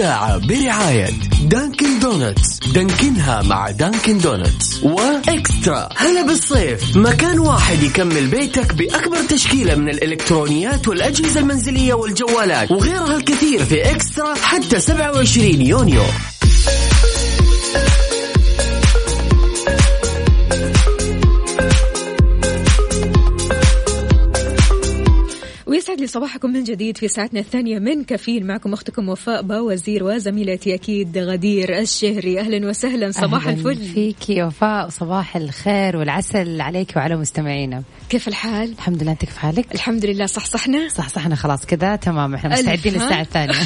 الساعة 0.00 0.38
برعاية 0.38 1.10
Dunkin' 1.42 1.98
Donuts. 1.98 2.58
Dunkin 2.74 3.32
ها 3.32 3.42
مع 3.42 3.70
Dunkin' 3.70 4.18
Donuts. 4.18 4.82
و 4.82 4.97
eXtra. 4.97 5.88
هلا 5.96 6.22
بالصيف. 6.22 6.96
مكان 6.96 7.38
واحد 7.38 7.82
يكمل 7.82 8.26
بيتك 8.26 8.74
بأكبر 8.74 9.22
تشكيلة 9.28 9.74
من 9.74 9.88
الإلكترونيات 9.88 10.88
والأجهزة 10.88 11.40
المنزلية 11.40 11.94
والجوالات. 11.94 12.70
وغيرها 12.70 13.16
الكثير 13.16 13.64
في 13.64 13.90
eXtra 13.90 14.34
حتى 14.34 14.80
27 14.80 15.62
يونيو. 15.62 16.02
ويسعد 25.80 26.00
لي 26.00 26.06
صباحكم 26.06 26.50
من 26.50 26.64
جديد 26.64 26.96
في 26.96 27.08
ساعتنا 27.08 27.40
الثانية 27.40 27.78
من 27.78 28.04
كافيين. 28.04 28.46
معكم 28.46 28.72
أختكم 28.72 29.08
وفاء 29.08 29.42
باوزير 29.42 30.04
وزميلتي 30.04 30.74
أكيد 30.74 31.18
غدير 31.18 31.78
الشهري. 31.78 32.40
أهلا 32.40 32.68
وسهلا 32.68 33.10
صباح 33.10 33.46
أهلاً 33.46 33.58
الفل. 33.58 33.84
فيك 33.84 34.30
يا 34.30 34.44
وفاء. 34.44 34.86
وصباح 34.86 35.36
الخير 35.36 35.96
والعسل 35.96 36.60
عليك 36.60 36.92
وعلى 36.96 37.16
مستمعينا. 37.16 37.82
كيف 38.08 38.28
الحال؟ 38.28 38.72
الحمد 38.72 39.02
لله 39.02 39.12
أنت 39.12 39.24
كيف 39.24 39.36
حالك؟ 39.36 39.74
الحمد 39.74 40.04
لله 40.04 40.26
صح 40.26 40.44
صحنا 40.46 40.88
صح 40.88 41.08
صحنا 41.08 41.34
خلاص 41.34 41.66
كذا 41.66 41.96
تمام. 41.96 42.34
إحنا 42.34 42.50
مستعدين؟ 42.50 42.92
للساعة 42.92 43.20
الثانية. 43.20 43.60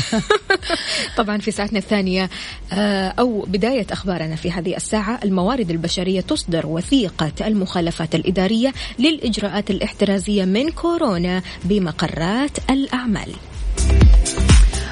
طبعا 1.18 1.38
في 1.38 1.50
ساعتنا 1.50 1.79
الثانية 1.79 2.31
آه، 2.72 3.09
أو 3.09 3.44
بداية 3.48 3.87
أخبارنا 3.90 4.37
في 4.37 4.50
هذه 4.50 4.77
الساعة 4.77 5.20
الموارد 5.24 5.70
البشرية 5.70 6.20
تصدر 6.20 6.66
وثيقة 6.66 7.33
المخالفات 7.46 8.14
الإدارية 8.14 8.72
للإجراءات 8.98 9.70
الاحترازية 9.70 10.44
من 10.44 10.70
كورونا 10.70 11.42
بمقرات 12.05 12.71
الأعمال. 12.71 13.35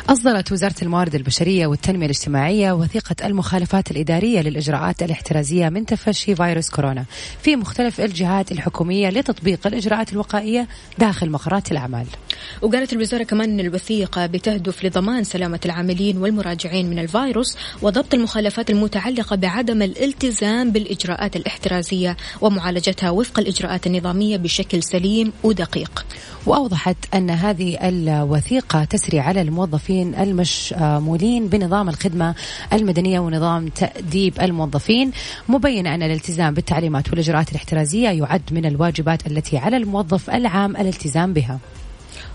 أصدرت 0.08 0.52
وزارة 0.52 0.74
الموارد 0.82 1.14
البشرية 1.14 1.66
والتنمية 1.66 2.04
الاجتماعية 2.06 2.72
وثيقة 2.72 3.16
المخالفات 3.24 3.90
الإدارية 3.90 4.40
للإجراءات 4.40 5.02
الاحترازية 5.02 5.68
من 5.68 5.86
تفشي 5.86 6.34
فيروس 6.34 6.70
كورونا. 6.70 7.04
في 7.42 7.56
مختلف 7.56 8.00
الجهات 8.00 8.52
الحكومية 8.52 9.08
لتطبيق 9.08 9.66
الإجراءات 9.66 10.12
الوقائية 10.12 10.68
داخل 10.98 11.30
مقرات 11.30 11.72
الأعمال. 11.72 12.06
وقالت 12.62 12.92
الوزارة 12.92 13.22
كمان 13.22 13.50
أن 13.50 13.60
الوثيقة 13.60 14.26
بتهدف 14.26 14.84
لضمان 14.84 15.24
سلامة 15.24 15.60
العاملين 15.64 16.18
والمراجعين 16.18 16.90
من 16.90 16.98
الفيروس 16.98 17.56
وضبط 17.82 18.14
المخالفات 18.14 18.70
المتعلقة 18.70 19.36
بعدم 19.36 19.82
الالتزام 19.82 20.70
بالإجراءات 20.70 21.36
الاحترازية 21.36 22.16
ومعالجتها 22.40 23.10
وفق 23.10 23.38
الإجراءات 23.38 23.86
النظامية 23.86 24.36
بشكل 24.36 24.82
سليم 24.82 25.32
ودقيق. 25.42 26.06
وأوضحت 26.46 26.96
أن 27.14 27.30
هذه 27.30 27.88
الوثيقة 27.88 28.84
تسري 28.84 29.20
على 29.20 29.40
الموظفين 29.42 29.91
المشمولين 30.00 31.46
بنظام 31.48 31.88
الخدمة 31.88 32.34
المدنية 32.72 33.20
ونظام 33.20 33.68
تأديب 33.68 34.40
الموظفين 34.40 35.10
مبينة 35.48 35.94
أن 35.94 36.02
الالتزام 36.02 36.54
بالتعليمات 36.54 37.10
والإجراءات 37.10 37.50
الاحترازية 37.50 38.08
يعد 38.08 38.42
من 38.52 38.66
الواجبات 38.66 39.26
التي 39.26 39.58
على 39.58 39.76
الموظف 39.76 40.30
العام 40.30 40.76
الالتزام 40.76 41.32
بها. 41.32 41.58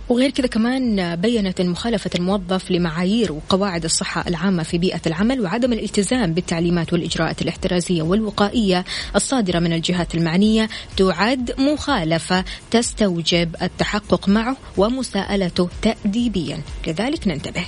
وغير 0.09 0.29
كذا 0.29 0.47
كمان 0.47 1.15
بينت 1.15 1.59
أن 1.59 1.69
مخالفة 1.69 2.09
الموظف 2.15 2.71
لمعايير 2.71 3.31
وقواعد 3.31 3.83
الصحة 3.83 4.23
العامة 4.27 4.63
في 4.63 4.77
بيئة 4.77 5.01
العمل 5.07 5.41
وعدم 5.41 5.73
الالتزام 5.73 6.33
بالتعليمات 6.33 6.93
والإجراءات 6.93 7.41
الاحترازية 7.41 8.01
والوقائية 8.01 8.85
الصادرة 9.15 9.59
من 9.59 9.73
الجهات 9.73 10.15
المعنية. 10.15 10.69
تعد 10.97 11.51
مخالفة 11.59 12.45
تستوجب 12.71 13.55
التحقق 13.61 14.29
معه 14.29 14.57
ومساءلته 14.77 15.69
تأديبيا. 15.81 16.61
لذلك 16.87 17.27
ننتبه. 17.27 17.65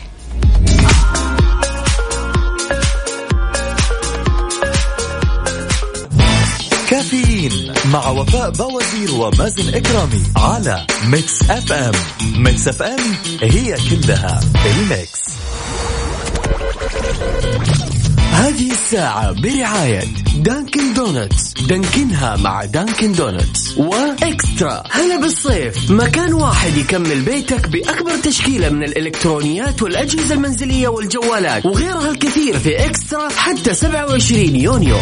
كافيين 6.99 7.73
مع 7.85 8.09
وفاء 8.09 8.49
بوازير 8.49 9.11
ومازن 9.11 9.73
إكرامي 9.75 10.23
على 10.35 10.85
Mix 11.07 11.41
FM 11.41 11.91
Mix 12.35 12.67
FM 12.67 12.99
هي 13.41 13.77
كلها 13.89 14.39
ال 14.65 14.76
mix. 14.76 15.19
هذه 18.31 18.71
الساعة 18.71 19.31
برعاية 19.31 20.03
Dunkin' 20.37 20.93
Donuts. 20.93 21.53
Dunkin 21.53 22.24
ها 22.24 22.35
مع 22.35 22.65
Dunkin' 22.65 23.11
Donuts. 23.11 23.77
و 23.77 23.92
eXtra. 23.92 24.83
هلا 24.91 25.21
بالصيف. 25.21 25.91
مكان 25.91 26.33
واحد 26.33 26.77
يكمل 26.77 27.21
بيتك 27.21 27.69
بأكبر 27.69 28.17
تشكيلة 28.23 28.69
من 28.69 28.83
الإلكترونيات 28.83 29.81
والأجهزة 29.81 30.35
المنزلية 30.35 30.87
والجوالات. 30.87 31.65
وغيرها 31.65 32.11
الكثير 32.11 32.59
في 32.59 32.85
eXtra 32.85 33.29
حتى 33.29 33.73
27 33.73 34.55
يونيو. 34.55 34.97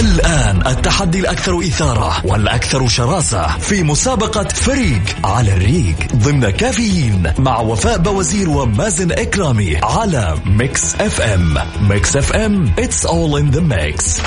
الآن 0.00 0.66
التحدي 0.66 1.20
الأكثر 1.20 1.58
إثارة 1.58 2.26
والأكثر 2.26 2.88
شراسة 2.88 3.58
في 3.58 3.82
مسابقة 3.82 4.48
فريق 4.48 5.26
على 5.26 5.52
الريق 5.52 5.96
ضمن 6.14 6.50
كافيين 6.50 7.32
مع 7.38 7.60
وفاء 7.60 7.98
بوازير 7.98 8.48
ومازن 8.48 9.12
إكرامي 9.12 9.76
على 9.82 10.34
Mix 10.46 10.94
FM. 10.94 11.54
Mix 11.88 12.16
FM 12.16 12.74
it's 12.80 13.04
all 13.06 13.36
in 13.40 13.56
the 13.56 13.60
mix. 13.60 14.22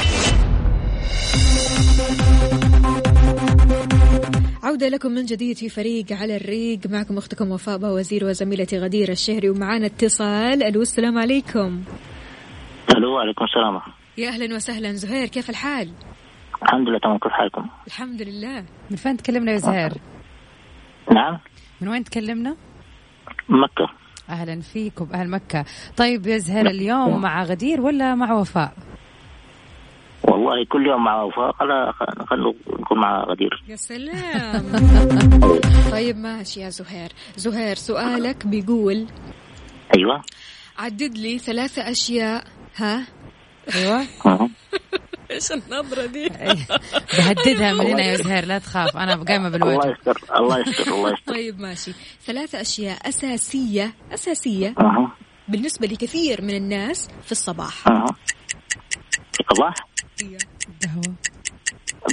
عودة 4.64 4.90
لكم 4.90 5.12
من 5.12 5.26
جديد 5.26 5.58
في 5.58 5.70
فريق 5.70 6.06
على 6.12 6.36
الريق. 6.36 6.80
معكم 6.90 7.18
أختكم 7.18 7.52
وفاء 7.52 7.80
بوازير 7.84 8.26
وزميلتي 8.26 8.80
غدير 8.80 9.12
الشهري 9.12 9.50
ومعانا 9.50 9.86
اتصال. 9.86 10.64
ألو 10.64 10.82
السلام 10.82 11.18
عليكم. 11.18 11.82
ألو 12.98 13.14
وعليكم 13.16 13.46
السلام. 13.46 14.07
يا 14.18 14.30
أهلا 14.30 14.56
وسهلا. 14.56 14.94
زهير 14.94 15.28
كيف 15.28 15.50
الحال؟ 15.50 15.92
الحمد 16.64 16.90
لله 16.90 17.00
تمام. 17.00 17.18
كيف 17.18 17.32
حالكم؟ 17.32 17.70
الحمد 17.88 18.22
لله. 18.22 18.66
من 18.92 18.98
فين 18.98 19.18
تكلمنا 19.18 19.52
يا 19.52 19.58
زهير؟ 19.58 19.92
نعم. 21.14 21.40
من 21.82 21.88
وين 21.88 22.04
تكلمنا؟ 22.04 22.56
مكة. 23.50 23.90
أهلا 24.30 24.62
فيك 24.62 25.02
وبأهل 25.02 25.30
مكة. 25.30 25.66
طيب 25.98 26.28
يا 26.28 26.38
زهير 26.38 26.68
اليوم 26.68 27.22
مع 27.22 27.44
غدير 27.44 27.82
ولا 27.82 28.16
مع 28.16 28.34
وفاء؟ 28.34 28.74
والله 30.24 30.66
كل 30.66 30.88
يوم 30.88 31.04
مع 31.04 31.22
وفاء. 31.24 31.52
خلوا 32.26 32.54
نكون 32.80 33.00
مع 33.00 33.24
غدير. 33.24 33.64
يا 33.68 33.76
سلام. 33.76 34.64
طيب 35.92 36.18
ماشي 36.18 36.60
يا 36.60 36.70
زهير. 36.70 37.10
زهير 37.36 37.76
سؤالك 37.76 38.48
بيقول 38.48 39.08
أيوه. 39.98 40.22
عدد 40.78 41.18
لي 41.18 41.38
ثلاثة 41.38 41.92
أشياء 41.92 42.44
ها؟ 42.76 43.17
أيوه. 43.76 44.06
أها. 44.26 44.50
إيش 45.32 45.52
النظرة 45.52 46.06
دي؟ 46.06 46.30
بهددها 47.18 47.74
من 47.74 47.86
هنا 47.86 48.04
يا 48.04 48.18
زهير 48.18 48.46
لا 48.46 48.60
تخاف 48.60 48.98
أنا 48.98 49.16
قايمة 49.24 49.48
الله 49.48 49.58
بالواجب 49.58 49.98
يستر 50.00 50.22
الله 50.36 50.60
يستر 50.60 50.94
الله 50.94 51.14
يستر. 51.14 51.34
طيب 51.34 51.60
ماشي. 51.60 51.92
ثلاثة 52.26 52.62
أشياء 52.62 53.10
أساسية 53.10 53.94
أساسية 54.14 54.76
أها. 54.80 55.12
بالنسبة 55.48 55.88
لكثير 55.88 56.42
من 56.42 56.56
الناس 56.56 57.08
في 57.26 57.32
الصباح. 57.32 57.88
أها. 57.88 58.16
الصباح؟ 59.40 59.74
قهوة 60.84 61.16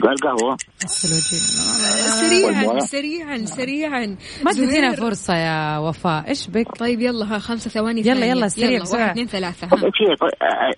وجهي 0.03 0.57
سريعا. 2.09 2.81
سريعا 2.81 3.45
سريعا. 3.45 4.17
ما 4.45 4.53
تدينا. 4.53 4.93
فرصة 4.97 5.35
يا 5.37 5.79
وفاء. 5.79 6.29
إيش 6.29 6.49
بك؟ 6.49 6.77
طيب 6.79 7.01
يلا 7.01 7.35
ها 7.35 7.39
خمسة 7.39 7.71
ثواني 7.71 8.01
يلا،. 8.01 8.27
يلا، 8.27 8.49
سريع، 8.49 8.71
يلا 8.71 8.83
بسرعة. 8.83 9.01
واحد 9.01 9.11
اثنين 9.11 9.27
ثلاثة 9.27 9.65
إيش 9.65 9.83
هي؟ 9.83 10.17
طيب- 10.17 10.31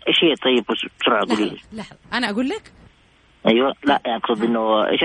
إيش 0.09 0.17
هي؟ 0.25 0.35
طيب 0.45 0.65
بس 0.71 0.91
بسرعة 1.01 1.21
قولي 1.21 1.35
لحظة 1.45 1.45
لي. 1.73 1.79
لحظة 1.79 1.97
أنا 2.13 2.31
أقول 2.31 2.49
لك؟ 2.49 2.73
أيوه 3.49 3.73
لا 3.85 4.01
أقصد 4.07 4.45
إنه 4.45 4.61
إيش 4.89 5.01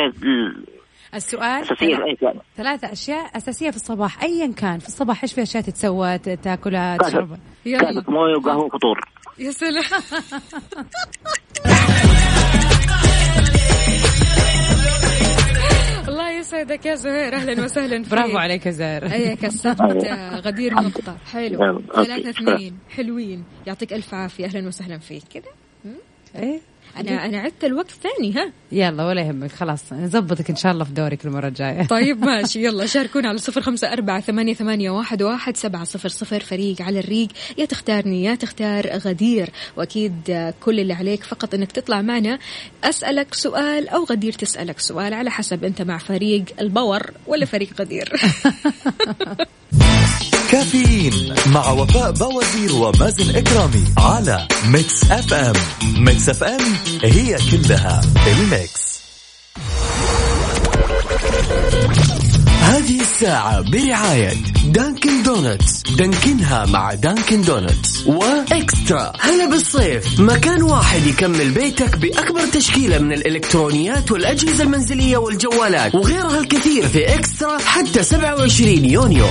السؤال 1.15 1.65
يعني؟ 1.81 2.39
ثلاثة 2.57 2.91
أشياء 2.91 3.37
أساسية 3.37 3.69
في 3.69 3.75
الصباح 3.75 4.23
أيا 4.23 4.53
كان. 4.53 4.79
في 4.79 4.87
الصباح 4.87 5.23
إيش 5.23 5.33
في 5.33 5.41
أشياء 5.41 5.63
تتسوى 5.63 6.17
تأكلها. 6.17 6.97
تشربها؟ 6.97 7.39
يلا. 7.65 7.79
كاسة 7.79 8.03
موية 8.11 8.35
وقهوة 8.35 8.63
وفطور. 8.65 8.99
يا 9.39 9.51
سلام. 9.51 9.83
يسعدك 16.81 16.85
يا 16.85 16.95
زهير 16.95 17.35
أهلا 17.35 17.63
وسهلا 17.65 18.03
فيك. 18.03 18.11
برافو 18.11 18.37
عليك 18.37 18.65
يا 18.65 18.71
زهير. 18.71 19.11
أي 19.13 19.35
كسبت 19.35 19.81
آه، 19.81 20.39
غدير 20.39 20.73
نقطة. 20.73 21.17
حلو. 21.33 21.81
ثلاثة 21.95 22.29
اثنين. 22.29 22.77
حلوين. 22.89 23.43
يعطيك 23.67 23.93
ألف 23.93 24.13
عافية. 24.13 24.45
أهلا 24.45 24.67
وسهلا 24.67 24.97
فيك. 24.97 25.23
كذا 25.33 25.43
إيه؟ 26.35 26.59
أنا 26.97 27.25
أنا 27.25 27.39
عدت 27.39 27.63
الوقت 27.63 27.91
ثاني 27.91 28.33
ها؟ 28.33 28.51
يلا 28.71 29.05
ولا 29.05 29.21
يهمك. 29.21 29.51
خلاص 29.51 29.93
نظبطك 29.93 30.49
إن 30.49 30.55
شاء 30.55 30.71
الله 30.71 30.83
في 30.83 30.91
دورك 30.91 31.25
المرة 31.25 31.47
الجاية. 31.47 31.87
طيب 31.97 32.25
ماشي. 32.25 32.65
يلا 32.65 32.85
شاركونا 32.85 33.29
على 33.29 33.37
صفر 33.37 33.61
خمسة 33.61 33.93
أربعة 33.93 34.21
ثمانية, 34.21 34.53
ثمانية 34.53 34.89
واحد, 34.89 35.23
واحد 35.23 35.57
سبعة 35.57 35.83
صفر 35.83 36.09
صفر. 36.09 36.39
فريق 36.39 36.81
على 36.81 36.99
الريق. 36.99 37.27
يا 37.57 37.65
تختارني 37.65 38.23
يا 38.23 38.35
تختار 38.35 38.87
غدير. 38.87 39.49
وأكيد 39.77 40.13
آه، 40.29 40.53
كل 40.59 40.79
اللي 40.79 40.93
عليك 40.93 41.23
فقط 41.23 41.53
أنك 41.53 41.71
تطلع 41.71 42.01
معنا. 42.01 42.39
أسألك 42.83 43.33
سؤال 43.33 43.89
أو 43.89 44.03
غدير 44.03 44.33
تسألك 44.33 44.79
سؤال 44.79 45.13
على 45.13 45.31
حسب 45.31 45.63
أنت 45.63 45.81
مع 45.81 45.97
فريق 45.97 46.45
بوازير 46.61 47.11
ولا 47.27 47.45
فريق 47.45 47.69
غدير. 47.81 48.11
كافيين 50.51 51.33
مع 51.47 51.71
وفاء 51.71 52.11
بوازير 52.11 52.73
ومازن 52.75 53.35
إكرامي 53.35 53.83
على 53.97 54.47
Mix 54.65 55.11
FM 55.11 55.53
Mix 55.97 56.29
FM 56.29 56.59
it's 57.03 58.01
all 58.27 58.43
in 58.43 58.54
the 58.54 58.70
mix. 58.70 58.91
هذه 62.61 63.01
الساعة 63.01 63.61
برعاية 63.61 64.33
Dunkin' 64.65 65.23
Donuts 65.23 65.81
دانكنها 65.97 66.65
مع 66.65 66.93
Dunkin' 66.93 67.41
Donuts 67.41 68.07
و 68.07 68.22
eXtra. 68.22 69.13
هلا 69.19 69.49
بالصيف. 69.49 70.19
مكان 70.19 70.63
واحد 70.63 71.07
يكمل 71.07 71.51
بيتك 71.51 71.97
بأكبر 71.97 72.45
تشكيلة 72.53 72.99
من 72.99 73.13
الإلكترونيات 73.13 74.11
والأجهزة 74.11 74.63
المنزلية 74.63 75.17
والجوالات 75.17 75.95
وغيرها 75.95 76.39
الكثير 76.39 76.87
في 76.87 77.15
eXtra 77.15 77.57
حتى 77.57 78.03
27 78.03 78.85
يونيو. 78.85 79.25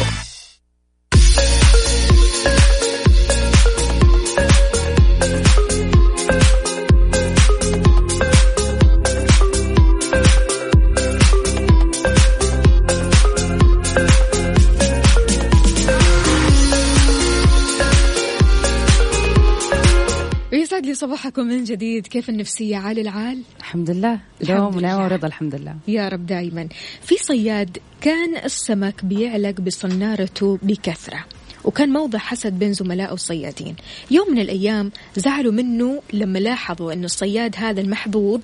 ويسعد 20.81 20.88
لي 20.88 20.95
صباحكم 20.95 21.47
من 21.47 21.64
جديد. 21.64 22.07
كيف 22.07 22.29
النفسية؟ 22.29 22.77
عالي 22.77 23.01
العال؟ 23.01 23.43
الحمد 23.59 23.90
لله. 23.90 24.21
دوم. 24.40 24.77
ونعمة 24.77 25.05
ورضا 25.05 25.27
الحمد 25.27 25.55
لله. 25.55 25.77
يا 25.88 26.09
رب 26.09 26.27
دائما 26.27 26.69
في 27.03 27.16
صياد 27.16 27.79
كان 28.01 28.37
السمك 28.37 29.05
بيعلق 29.05 29.61
بصنارته 29.61 30.59
بكثرة 30.62 31.25
وكان 31.64 31.93
موضع 31.93 32.19
حسد 32.19 32.59
بين 32.59 32.73
زملائه 32.73 33.12
الصيادين. 33.12 33.77
يوم 34.11 34.31
من 34.31 34.38
الأيام 34.38 34.93
زعلوا 35.16 35.53
منه 35.53 36.03
لما 36.12 36.38
لاحظوا 36.38 36.93
أن 36.93 37.05
الصياد 37.05 37.55
هذا 37.57 37.81
المحظوظ 37.81 38.40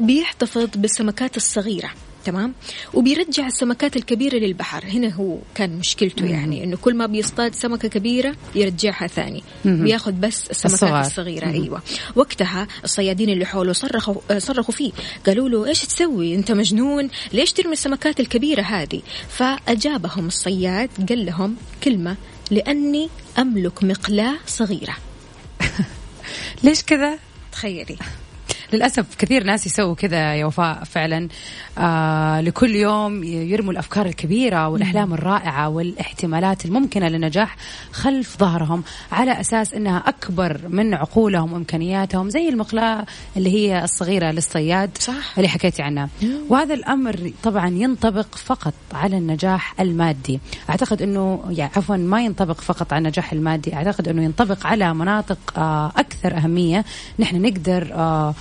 بيحتفظ 0.00 0.68
بالسمكات 0.76 1.36
الصغيرة. 1.36 1.90
تمام؟ 2.24 2.54
وبيرجع 2.94 3.46
السمكات 3.46 3.96
الكبيرة 3.96 4.36
للبحر. 4.36 4.84
هنا 4.84 5.08
هو 5.08 5.38
كان 5.54 5.76
مشكلته 5.78 6.26
يعني 6.26 6.64
أنه 6.64 6.76
كل 6.76 6.94
ما 6.94 7.06
بيصطاد 7.06 7.54
سمكة 7.54 7.88
كبيرة 7.88 8.34
يرجعها 8.54 9.06
ثاني. 9.06 9.42
بياخذ 9.64 10.12
بس 10.12 10.50
السمكات 10.50 10.74
الصغار. 10.74 11.00
الصغيرة 11.00 11.46
أيوة. 11.46 11.82
وقتها 12.16 12.68
الصيادين 12.84 13.28
اللي 13.28 13.46
حوله 13.46 13.72
صرخوا 13.72 14.14
آه، 14.30 14.38
صرخوا 14.38 14.74
فيه. 14.74 14.92
قالوا 15.26 15.48
له 15.48 15.66
إيش 15.66 15.84
تسوي؟ 15.84 16.34
أنت 16.34 16.52
مجنون. 16.52 17.10
ليش 17.32 17.52
ترمي 17.52 17.72
السمكات 17.72 18.20
الكبيرة 18.20 18.62
هذه؟ 18.62 19.02
فأجابهم 19.28 20.26
الصياد 20.26 20.90
قال 21.08 21.26
لهم 21.26 21.56
كلمة 21.84 22.16
لأني 22.50 23.08
أملك 23.38 23.84
مقلاة 23.84 24.36
صغيرة. 24.46 24.96
ليش 26.64 26.82
كذا؟ 26.82 27.18
تخيلي. 27.52 27.96
للأسف 28.74 29.14
كثير 29.18 29.44
ناس 29.44 29.66
يسووا 29.66 29.94
كذا 29.94 30.34
يا 30.34 30.44
وفاء 30.46 30.84
فعلا. 30.84 31.28
آه 31.78 32.40
لكل 32.40 32.74
يوم 32.74 33.24
يرموا 33.24 33.72
الأفكار 33.72 34.06
الكبيرة 34.06 34.68
والأحلام 34.68 35.14
الرائعة 35.14 35.68
والاحتمالات 35.68 36.64
الممكنة 36.64 37.08
للنجاح 37.08 37.56
خلف 37.92 38.38
ظهرهم 38.38 38.84
على 39.12 39.40
أساس 39.40 39.74
أنها 39.74 39.98
أكبر 39.98 40.60
من 40.68 40.94
عقولهم 40.94 41.52
وإمكانياتهم 41.52 42.30
زي 42.30 42.48
المقلاة 42.48 43.06
اللي 43.36 43.50
هي 43.50 43.84
الصغيرة 43.84 44.30
للصياد 44.30 44.90
صح. 44.98 45.34
اللي 45.36 45.48
حكيتي 45.48 45.82
عنها. 45.82 46.08
وهذا 46.48 46.74
الأمر 46.74 47.32
طبعا 47.42 47.68
ينطبق 47.68 48.34
فقط 48.34 48.74
على 48.94 49.16
النجاح 49.16 49.80
المادي. 49.80 50.40
أعتقد 50.70 51.02
أنه 51.02 51.44
يعني 51.50 51.72
عفوا 51.76 51.96
ما 51.96 52.24
ينطبق 52.24 52.60
فقط 52.60 52.92
على 52.92 52.98
النجاح 52.98 53.32
المادي. 53.32 53.74
أعتقد 53.74 54.08
أنه 54.08 54.22
ينطبق 54.24 54.66
على 54.66 54.94
مناطق 54.94 55.38
آه 55.56 55.92
أكثر 55.96 56.36
أهمية. 56.36 56.84
نحن 57.18 57.42
نقدر 57.42 57.92
آه 57.94 58.34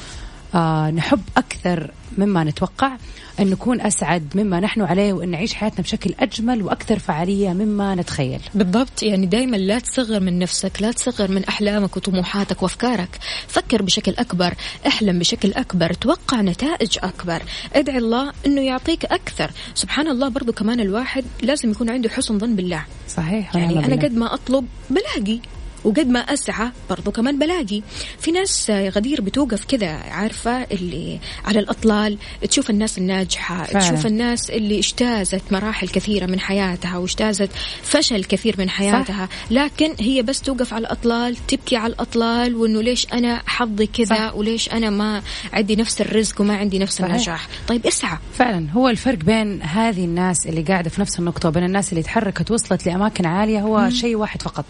آه 0.56 0.92
نحب 0.92 1.22
أكثر 1.38 1.92
مما 2.18 2.44
نتوقع 2.44 2.92
أن 3.40 3.50
نكون 3.50 3.82
أسعد 3.82 4.28
مما 4.36 4.60
نحن 4.60 4.82
عليه 4.82 5.14
وأن 5.14 5.30
نعيش 5.30 5.54
حياتنا 5.54 5.82
بشكل 5.82 6.14
أجمل 6.20 6.62
وأكثر 6.64 7.00
فعالية 7.00 7.54
مما 7.54 7.96
نتخيل. 7.96 8.42
بالضبط 8.56 9.04
يعني 9.04 9.26
دائما 9.26 9.58
لا 9.58 9.80
تصغر 9.80 10.20
من 10.20 10.40
نفسك 10.40 10.82
لا 10.82 10.92
تصغر 10.92 11.32
من 11.32 11.46
أحلامك 11.46 11.98
وطموحاتك 11.98 12.64
وأفكارك. 12.64 13.20
فكر 13.48 13.82
بشكل 13.82 14.12
أكبر 14.12 14.54
احلم 14.88 15.20
بشكل 15.20 15.54
أكبر 15.54 15.94
توقع 15.94 16.42
نتائج 16.42 16.98
أكبر. 17.04 17.42
ادعي 17.76 17.98
الله 17.98 18.34
أنه 18.46 18.62
يعطيك 18.62 19.06
أكثر. 19.06 19.52
سبحان 19.74 20.08
الله 20.08 20.30
برضو 20.30 20.52
كمان 20.52 20.80
الواحد 20.80 21.24
لازم 21.42 21.72
يكون 21.72 21.90
عنده 21.90 22.10
حسن 22.10 22.40
ظن 22.40 22.56
بالله. 22.56 22.86
صحيح 23.10 23.56
يعني 23.56 23.86
أنا. 23.86 24.04
قد 24.04 24.14
ما 24.14 24.34
أطلب 24.34 24.66
بلاقي. 24.90 25.40
وقد 25.84 26.08
ما 26.08 26.20
أسعى 26.20 26.70
برضو 26.90 27.12
كمان 27.12 27.40
بلاقي 27.40 27.82
في 28.20 28.32
ناس 28.32 28.70
آه، 28.70 28.90
غدير 28.90 29.22
بتوقف 29.22 29.66
كذا 29.66 29.90
عارفة 29.92 30.64
اللي 30.64 31.20
على 31.46 31.60
الأطلال 31.60 32.18
تشوف 32.50 32.70
الناس 32.70 32.98
الناجحة 32.98 33.64
فعلا. 33.64 33.86
تشوف 33.86 34.06
الناس 34.06 34.50
اللي 34.50 34.80
اجتازت 34.80 35.42
مراحل 35.52 35.88
كثيرة 35.88 36.26
من 36.26 36.40
حياتها 36.40 36.98
واجتازت 36.98 37.50
فشل 37.84 38.24
كثير 38.24 38.56
من 38.58 38.70
حياتها 38.70 39.26
صح. 39.26 39.52
لكن 39.52 39.96
هي 40.00 40.22
بس 40.22 40.42
توقف 40.42 40.74
على 40.74 40.82
الأطلال 40.82 41.36
تبكي 41.48 41.76
على 41.76 41.94
الأطلال 41.94 42.56
وإنه 42.56 42.82
ليش 42.82 43.08
أنا 43.14 43.42
حظي 43.46 43.88
كذا. 43.88 44.32
وليش 44.32 44.70
أنا 44.70 44.90
ما 44.90 45.22
عندي 45.54 45.76
نفس 45.76 46.02
الرزق 46.02 46.42
وما 46.42 46.58
عندي 46.58 46.80
نفس 46.80 46.98
صحيح. 46.98 47.12
النجاح 47.12 47.48
طيب 47.68 47.88
اسعى 47.88 48.18
فعلا 48.38 48.68
هو 48.72 48.90
الفرق 48.90 49.18
بين 49.18 49.62
هذه 49.62 50.06
الناس 50.06 50.48
اللي 50.48 50.62
قاعدة 50.62 50.90
في 50.90 51.02
نفس 51.02 51.20
النقطة 51.20 51.50
وبين 51.50 51.64
الناس 51.64 51.92
اللي 51.92 52.04
تحركت 52.04 52.52
وصلت 52.52 52.86
لأماكن 52.86 53.26
عالية 53.26 53.60
هو 53.60 53.90
شيء 53.90 54.16
واحد 54.16 54.42
فقط 54.42 54.66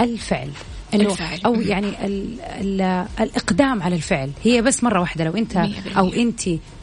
الفعل 0.00 0.50
الفعل. 0.94 1.38
أو. 1.46 1.54
يعني 1.54 2.06
ال 2.06 2.40
ال 2.40 3.06
الإقدام 3.20 3.82
على 3.82 3.96
الفعل 3.96 4.30
هي 4.42 4.62
بس 4.62 4.84
مرة 4.84 5.00
واحدة 5.00 5.24
لو 5.24 5.32
أنت. 5.36 5.56
أو 5.96 6.08
أنت 6.08 6.40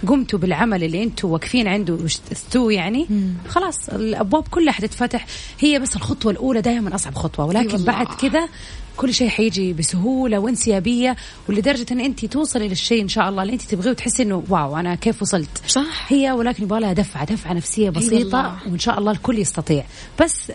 قمتوا 0.07 0.39
بالعمل 0.39 0.83
اللي 0.83 1.03
أنتوا 1.03 1.29
واقفين 1.29 1.67
عنده 1.67 1.93
واستووا 1.93 2.71
يعني 2.71 3.07
خلاص 3.47 3.89
الأبواب 3.89 4.47
كلها 4.47 4.73
حتتفتح 4.73 5.25
هي 5.59 5.79
بس 5.79 5.95
الخطوة 5.95 6.31
الأولى 6.31 6.61
دائما 6.61 6.95
أصعب 6.95 7.15
خطوة 7.15 7.45
ولكن 7.45 7.71
والله. 7.73 7.85
بعد 7.85 8.07
كذا 8.07 8.47
كل 8.97 9.13
شيء 9.13 9.29
حيجي 9.29 9.73
بسهولة 9.73 10.39
وانسيابية 10.39 11.15
ولدرجة 11.49 11.85
إن 11.91 11.99
أنت 11.99 12.25
توصلي 12.25 12.67
للشيء 12.67 13.01
إن 13.01 13.07
شاء 13.07 13.29
الله 13.29 13.41
اللي 13.43 13.53
أنت 13.53 13.61
تبغيه 13.61 13.91
وتحسي 13.91 14.23
إنه 14.23 14.43
واو 14.49 14.77
أنا 14.77 14.95
كيف 14.95 15.21
وصلت 15.21 15.61
صح 15.67 16.05
هي 16.13 16.31
ولكن 16.31 16.63
يبغى 16.63 16.79
لها 16.79 16.93
دفعة 16.93 17.25
دفعة 17.25 17.53
نفسية 17.53 17.89
بسيطة 17.89 18.37
والله. 18.37 18.55
وإن 18.67 18.79
شاء 18.79 18.99
الله 18.99 19.11
الكل 19.11 19.39
يستطيع 19.39 19.83
بس 20.21 20.51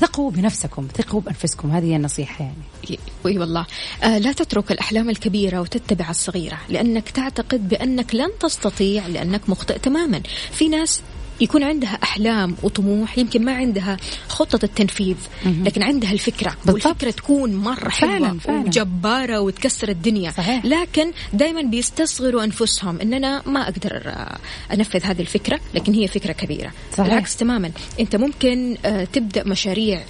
ثقوا 0.00 0.30
بنفسكم 0.30 0.88
ثقوا 0.96 1.20
بأنفسكم. 1.20 1.70
هذه 1.70 1.84
هي 1.84 1.96
النصيحة 1.96 2.44
يعني. 2.44 2.98
إي 3.26 3.38
والله. 3.38 3.66
آه 4.02 4.18
لا 4.18 4.32
تترك 4.32 4.72
الأحلام 4.72 5.10
الكبيرة 5.10 5.60
وتتبع 5.60 6.10
الصغيرة 6.10 6.58
لأنك 6.68 7.10
تعتقد 7.10 7.68
بأنك 7.68 8.14
لن 8.14 8.30
تستطيع 8.40 9.06
لأنك 9.06 9.50
مخطئ 9.50 9.78
تماما. 9.78 10.22
في 10.52 10.68
ناس 10.68 11.02
يكون 11.40 11.62
عندها 11.62 11.98
أحلام 12.02 12.56
وطموح 12.62 13.18
يمكن 13.18 13.44
ما 13.44 13.54
عندها 13.54 13.96
خطة 14.28 14.64
التنفيذ 14.64 15.16
لكن 15.46 15.82
عندها 15.82 16.12
الفكرة 16.12 16.56
بالضبط. 16.64 16.86
والفكرة 16.86 17.10
تكون 17.10 17.56
مرة 17.56 17.88
حلوة 17.88 18.12
فعلاً، 18.18 18.38
فعلاً. 18.38 18.58
وجبارة 18.60 19.40
وتكسر 19.40 19.88
الدنيا 19.88 20.30
صحيح. 20.30 20.64
لكن 20.64 21.12
دائما 21.32 21.62
بيستصغروا 21.62 22.44
أنفسهم 22.44 23.00
ان 23.00 23.14
أنا 23.14 23.42
ما 23.46 23.62
أقدر 23.62 24.02
آه، 24.06 24.38
أنفذ 24.72 25.00
هذه 25.04 25.20
الفكرة 25.20 25.60
لكن 25.74 25.92
هي 25.94 26.08
فكرة 26.08 26.32
كبيرة 26.32 26.72
صحيح. 26.92 27.06
بالعكس 27.06 27.36
تماما 27.36 27.70
أنت 28.00 28.16
ممكن 28.16 28.76
آه، 28.84 29.04
تبدأ 29.04 29.44
مشاريع 29.44 30.02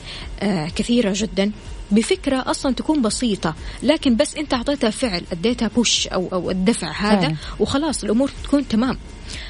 آه، 0.43 0.69
كثيرة 0.77 1.13
جدا 1.17 1.53
بفكرة 1.91 2.45
أصلا 2.51 2.75
تكون 2.75 3.03
بسيطة 3.03 3.55
لكن 3.83 4.17
بس 4.17 4.35
أنت 4.35 4.55
أعطيتها 4.55 4.91
فعل 4.91 5.23
أديتها 5.33 5.69
بوش 5.69 6.07
أو, 6.07 6.29
أو 6.33 6.51
الدفع 6.51 6.93
هذا. 6.93 7.37
وخلاص 7.61 8.05
الأمور 8.05 8.31
تكون 8.45 8.69
تمام 8.69 8.99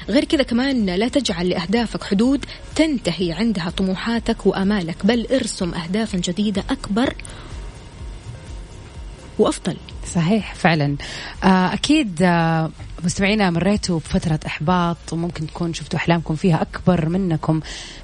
غير 0.09 0.23
كذا 0.25 0.43
كمان 0.43 0.85
لا 0.85 1.07
تجعل 1.07 1.49
لأهدافك 1.49 2.03
حدود 2.03 2.45
تنتهي 2.75 3.31
عندها 3.31 3.69
طموحاتك 3.69 4.45
وآمالك 4.45 5.05
بل 5.05 5.27
ارسم 5.31 5.73
أهدافا 5.73 6.17
جديدة 6.17 6.63
أكبر 6.69 7.13
وأفضل. 9.39 9.77
صحيح 10.13 10.55
فعلا. 10.55 10.95
آه، 11.43 11.73
أكيد 11.73 12.19
آه، 12.21 12.71
مستمعينا 13.03 13.49
مريتوا 13.49 13.99
بفترة 13.99 14.39
إحباط 14.45 14.97
وممكن 15.11 15.47
تكون 15.47 15.73
شفتوا 15.73 15.99
أحلامكم 15.99 16.35
فيها 16.35 16.61
أكبر 16.61 17.09
منكم. 17.09 17.59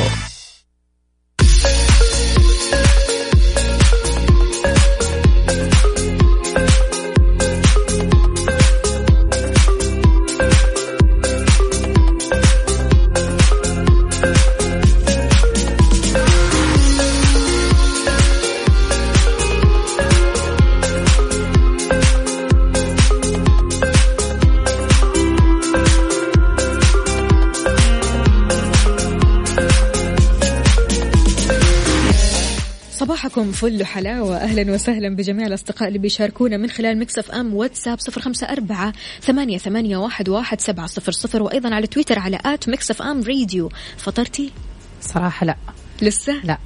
فل 33.56 33.84
حلاوة. 33.84 34.36
أهلا 34.36 34.72
وسهلا 34.72 35.16
بجميع 35.16 35.46
الأصدقاء 35.46 35.88
اللي 35.88 35.98
بيشاركونا 35.98 36.56
من 36.56 36.70
خلال 36.70 36.98
Mix 36.98 37.30
FM 37.30 37.54
واتساب 37.54 38.00
صفر 38.00 38.20
خمسة 38.20 38.46
أربعة 38.46 38.92
ثمانية, 39.20 39.58
ثمانية 39.58 39.96
واحد, 39.96 40.28
واحد 40.28 40.60
سبعة 40.60 40.86
صفر 40.86 41.12
صفر 41.12 41.42
وأيضا 41.42 41.74
على 41.74 41.86
تويتر 41.86 42.18
على 42.18 42.38
at 42.44 42.68
Mix 42.68 43.02
FM 43.02 43.22
Radio. 43.22 43.70
فطرتي؟ 43.96 44.52
صراحة 45.00 45.46
لا. 45.46 45.56
لسه؟ 46.02 46.40
لا. 46.44 46.58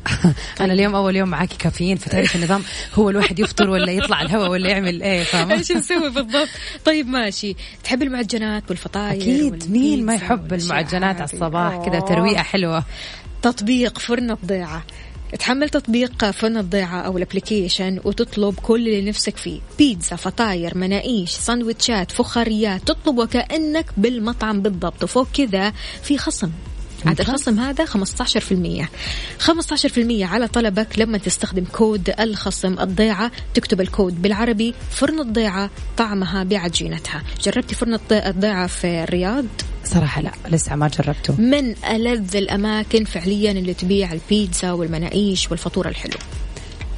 أنا 0.61 0.73
اليوم 0.73 0.95
أول 0.95 1.17
يوم 1.17 1.29
معاكي 1.29 1.57
كافيين 1.59 1.97
فتعرف 1.97 2.37
النظام 2.37 2.63
هو 2.95 3.11
الواحد 3.11 3.39
يفطر 3.39 3.71
ولا 3.71 3.93
يطلع 3.93 4.23
الهواء 4.23 4.51
ولا 4.51 4.71
يعمل 4.71 5.03
إيه 5.03 5.23
فاهمة؟ 5.23 5.55
إيش 5.59 5.73
نسوي 5.73 6.11
بالضبط؟ 6.11 6.49
طيب 6.85 7.07
ماشي. 7.07 7.57
تحب 7.85 8.03
المعجنات 8.03 8.63
والفطاير 8.69 9.23
أكيد. 9.23 9.71
مين 9.71 10.07
ما 10.07 10.15
يحب 10.15 10.53
المعجنات 10.53 11.17
على؟ 11.17 11.25
الصباح؟ 11.25 11.77
كذا 11.77 11.99
أوه. 11.99 12.09
ترويقة 12.09 12.43
حلوة. 12.43 12.85
تطبيق 13.43 13.99
فرن 13.99 14.31
الضيعة. 14.31 14.83
تحمل 15.39 15.69
تطبيق 15.69 16.31
فرن 16.31 16.57
الضيعة 16.57 17.01
أو 17.01 17.17
ال 17.17 17.24
application 17.24 18.01
وتطلب 18.05 18.55
كل 18.55 18.89
اللي 18.89 19.09
نفسك 19.09 19.37
فيه. 19.37 19.61
بيتزا 19.79 20.17
فطاير 20.17 20.79
مناقيش 20.79 21.31
سندويتشات 21.31 22.11
فخاريات 22.11 22.83
تطلب 22.87 23.19
وكأنك 23.19 23.87
بالمطعم 23.97 24.63
بالضبط. 24.63 25.05
وفوق 25.05 25.29
كذا 25.33 25.73
في 26.03 26.19
خصم. 26.19 26.51
عاد 27.07 27.21
الخصم 27.21 27.61
هذا 27.61 27.85
15% 27.85 28.89
15% 29.39 30.23
على 30.23 30.49
طلبك 30.49 30.99
لما 30.99 31.19
تستخدم 31.19 31.65
كود 31.65 32.15
الخصم 32.21 32.79
الضيعة. 32.79 33.31
تكتب 33.55 33.81
الكود 33.81 34.23
بالعربي 34.23 34.75
فرن 34.91 35.21
الضيعة 35.21 35.71
طعمها 35.97 36.45
بعجينتها. 36.45 37.23
جربتي 37.43 37.75
فرن 37.75 37.95
الض- 37.99 38.13
الضيعة 38.27 38.67
في 38.67 38.87
الرياض؟ 39.03 39.45
صراحة 39.85 40.23
لا 40.23 40.31
لسه 40.49 40.77
ما 40.77 40.89
جربته. 40.89 41.41
من 41.41 41.75
ألذ 41.85 42.37
الأماكن 42.37 43.05
فعليا 43.05 43.51
اللي 43.51 43.75
تبيع 43.75 44.13
البيتزا 44.13 44.73
والمناقيش 44.73 45.51
والفطور 45.51 45.89
الحلو. 45.89 46.17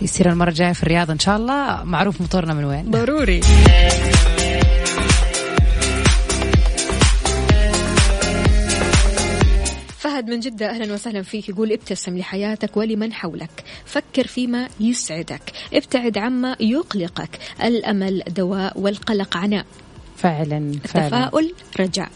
يصير 0.02 0.30
المرة 0.32 0.48
الجاية 0.48 0.72
في 0.72 0.82
الرياض 0.82 1.10
إن 1.10 1.18
شاء 1.18 1.36
الله. 1.36 1.82
معروف 1.84 2.20
مطورنا 2.20 2.54
من 2.54 2.64
وين؟ 2.64 2.90
ضروري. 2.90 3.40
فهد 10.12 10.30
من 10.30 10.40
جدة 10.40 10.70
أهلا 10.70 10.94
وسهلا 10.94 11.22
فيك 11.22 11.48
يقول 11.48 11.72
ابتسم 11.72 12.18
لحياتك 12.18 12.76
ولمن 12.76 13.12
حولك. 13.12 13.64
فكر 13.84 14.26
فيما 14.26 14.68
يسعدك. 14.80 15.52
ابتعد 15.74 16.18
عما 16.18 16.56
يقلقك. 16.60 17.38
الأمل 17.64 18.22
دواء 18.28 18.80
والقلق 18.80 19.36
عناء. 19.36 19.66
فعلا 20.16 20.72
فعلا. 20.84 21.06
التفاؤل 21.06 21.54
رجاء. 21.80 22.10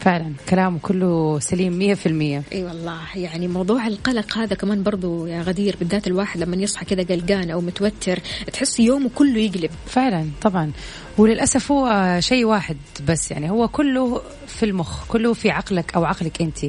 فعلا. 0.00 0.32
كلامه 0.48 0.78
كله 0.82 1.38
سليم 1.38 1.72
مية 1.72 1.94
في 1.94 2.06
المية. 2.06 2.42
أي 2.52 2.64
والله 2.64 2.98
يعني 3.14 3.48
موضوع 3.48 3.86
القلق 3.86 4.38
هذا 4.38 4.54
كمان 4.54 4.82
برضو 4.82 5.26
يا 5.26 5.42
غدير 5.42 5.76
بالذات 5.78 6.06
الواحد 6.06 6.40
لما 6.40 6.56
يصحى 6.56 6.84
كذا 6.84 7.02
قلقان 7.02 7.50
أو 7.50 7.60
متوتر 7.60 8.18
تحس 8.52 8.80
يومه 8.80 9.10
كله 9.14 9.38
يقلب. 9.38 9.70
فعلا 9.86 10.26
طبعا. 10.42 10.72
وللأسف 11.18 11.72
هو 11.72 12.16
شيء 12.20 12.44
واحد 12.44 12.76
بس 13.08 13.30
يعني 13.30 13.50
هو 13.50 13.68
كله 13.68 14.22
في 14.46 14.62
المخ 14.62 15.06
كله 15.08 15.34
في 15.34 15.50
عقلك 15.50 15.94
أو 15.94 16.04
عقلك 16.04 16.42
أنت. 16.42 16.64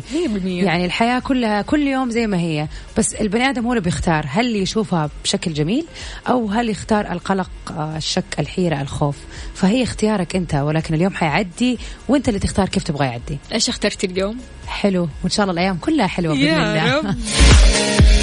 يعني 0.46 0.86
الحياة 0.86 1.20
كلها 1.20 1.62
كل 1.62 1.88
يوم 1.88 2.10
زي 2.10 2.28
ما 2.28 2.40
هي. 2.40 2.68
بس 2.98 3.16
البني 3.16 3.50
آدم 3.50 3.66
هو 3.66 3.72
اللي 3.72 3.84
بيختار 3.84 4.26
هل 4.30 4.56
يشوفها 4.56 5.10
بشكل 5.24 5.54
جميل 5.54 5.86
أو 6.30 6.50
هل 6.50 6.70
يختار 6.70 7.12
القلق 7.12 7.50
الشك 7.96 8.40
الحيرة 8.40 8.82
الخوف. 8.82 9.18
فهي 9.56 9.84
اختيارك 9.84 10.36
أنت 10.36 10.56
ولكن 10.56 10.94
اليوم 10.94 11.14
حيعدي 11.14 11.80
وأنت 12.08 12.30
اللي 12.30 12.40
تختار 12.40 12.70
كيف 12.70 12.84
تبغى 12.84 13.06
يعدي. 13.06 13.38
إيش 13.54 13.70
اخترتي 13.70 14.08
اليوم؟ 14.08 14.38
حلو. 14.68 15.10
وإن 15.24 15.30
شاء 15.30 15.44
الله 15.44 15.54
الأيام 15.54 15.78
كلها 15.78 16.08
حلوة 16.08 16.36
بإذن 16.36 16.54
الله. 16.54 17.16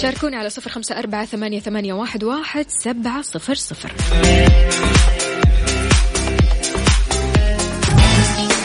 رب 0.00 0.06
شاركوني 0.06 0.36
على 0.36 0.50
صفر 0.50 0.70
خمسة 0.70 0.98
أربعة 0.98 1.24
ثمانية, 1.24 1.60
ثمانية 1.60 1.92
واحد, 1.92 2.24
واحد 2.24 2.66
سبعة 2.84 3.22
صفر 3.22 3.54
صفر. 3.54 3.92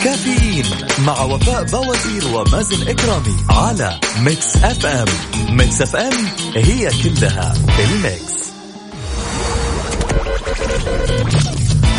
كافيين 0.03 0.65
مع 1.05 1.21
وفاء 1.21 1.63
بوازير 1.63 2.27
ومازن 2.27 2.87
إكرامي 2.87 3.35
على 3.49 3.99
Mix 4.19 4.55
FM. 4.55 5.07
Mix 5.49 5.81
FM 5.81 6.13
it's 6.55 7.53
all 7.79 7.93
in 7.93 8.03
the 8.03 8.17
mix. 8.17 8.35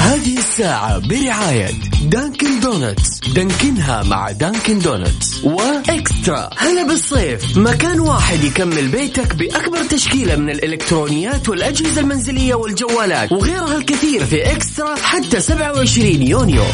هذه 0.06 0.38
الساعة 0.38 0.98
برعاية 0.98 1.70
Dunkin' 2.02 2.60
Donuts. 2.60 3.20
دانكنها 3.34 4.02
مع 4.02 4.30
Dunkin' 4.30 4.78
Donuts. 4.78 5.44
و 5.44 5.59
eXtra. 5.59 6.50
هلا 6.56 6.82
بالصيف. 6.82 7.58
مكان 7.58 8.00
واحد 8.00 8.44
يكمل 8.44 8.88
بيتك 8.88 9.34
بأكبر 9.34 9.84
تشكيلة 9.84 10.36
من 10.36 10.50
الإلكترونيات 10.50 11.48
والأجهزة 11.48 12.00
المنزلية 12.00 12.54
والجوالات 12.54 13.32
وغيرها 13.32 13.76
الكثير 13.76 14.24
في 14.24 14.52
eXtra 14.52 14.94
حتى 14.96 15.40
27 15.40 16.22
يونيو. 16.22 16.64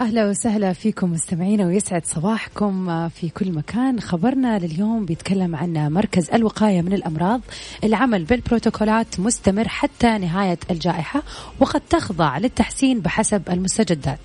أهلا 0.00 0.28
وسهلا 0.28 0.72
فيكم 0.72 1.12
مستمعينا 1.12 1.66
ويسعد 1.66 2.06
صباحكم 2.06 3.08
في 3.08 3.28
كل 3.28 3.52
مكان. 3.52 4.00
خبرنا 4.00 4.58
لليوم 4.58 5.04
بيتكلم 5.04 5.56
عن 5.56 5.72
مركز 5.72 6.30
الوقاية 6.30 6.82
من 6.82 6.92
الأمراض. 6.92 7.40
العمل 7.84 8.24
بالبروتوكولات 8.24 9.20
مستمر 9.20 9.68
حتى 9.68 10.18
نهاية 10.18 10.58
الجائحة 10.70 11.22
وقد 11.60 11.80
تخضع 11.80 12.38
للتحسين 12.38 13.00
بحسب 13.00 13.42
المستجدات. 13.50 14.18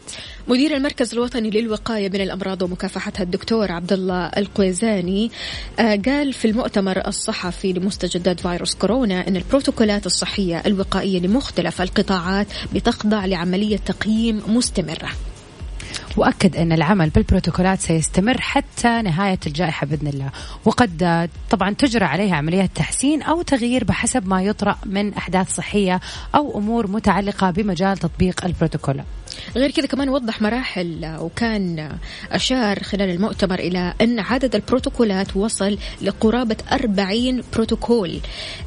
مدير 0.48 0.78
المركز 0.78 1.14
الوطني 1.14 1.50
للوقاية 1.50 2.10
من 2.10 2.22
الأمراض 2.22 2.62
ومكافحتها 2.62 3.24
الدكتور 3.24 3.72
عبد 3.72 3.94
الله 3.94 4.26
القويزاني 4.26 5.32
آه، 5.80 5.96
قال 6.06 6.34
في 6.34 6.48
المؤتمر 6.48 7.08
الصحفي 7.08 7.74
لمستجدات 7.74 8.40
فيروس 8.40 8.76
كورونا 8.76 9.28
أن 9.28 9.36
البروتوكولات 9.36 10.06
الصحية 10.06 10.64
الوقائية 10.66 11.20
لمختلف 11.20 11.82
القطاعات 11.82 12.48
بتخضع 12.74 13.26
لعملية 13.26 13.78
تقييم 13.78 14.42
مستمرة. 14.48 15.10
وأكد 16.18 16.56
أن 16.56 16.72
العمل 16.72 17.10
بالبروتوكولات 17.10 17.82
سيستمر 17.82 18.42
حتى 18.42 19.02
نهاية 19.02 19.40
الجائحة 19.48 19.88
بإذن 19.88 20.08
الله. 20.08 20.30
وقد 20.66 21.30
طبعا 21.50 21.74
تجرى 21.74 22.06
عليها 22.06 22.36
عمليات 22.36 22.70
تحسين 22.76 23.22
أو 23.22 23.42
تغيير 23.42 23.84
بحسب 23.84 24.28
ما 24.28 24.42
يطرأ 24.42 24.78
من 24.86 25.14
أحداث 25.14 25.56
صحية 25.56 26.00
أو 26.36 26.58
أمور 26.58 26.88
متعلقة 26.88 27.52
بمجال 27.52 27.98
تطبيق 27.98 28.46
البروتوكول. 28.46 29.02
غير 29.56 29.72
كذا 29.72 29.86
كمان 29.86 30.10
وضح 30.10 30.42
مراحل 30.42 31.16
وكان 31.20 31.98
أشار 32.32 32.84
خلال 32.84 33.10
المؤتمر 33.10 33.60
إلى 33.60 33.94
أن 34.02 34.20
عدد 34.20 34.56
البروتوكولات 34.56 35.36
وصل 35.38 35.78
لقرابة 36.02 36.56
40 36.72 37.42
بروتوكول 37.54 38.20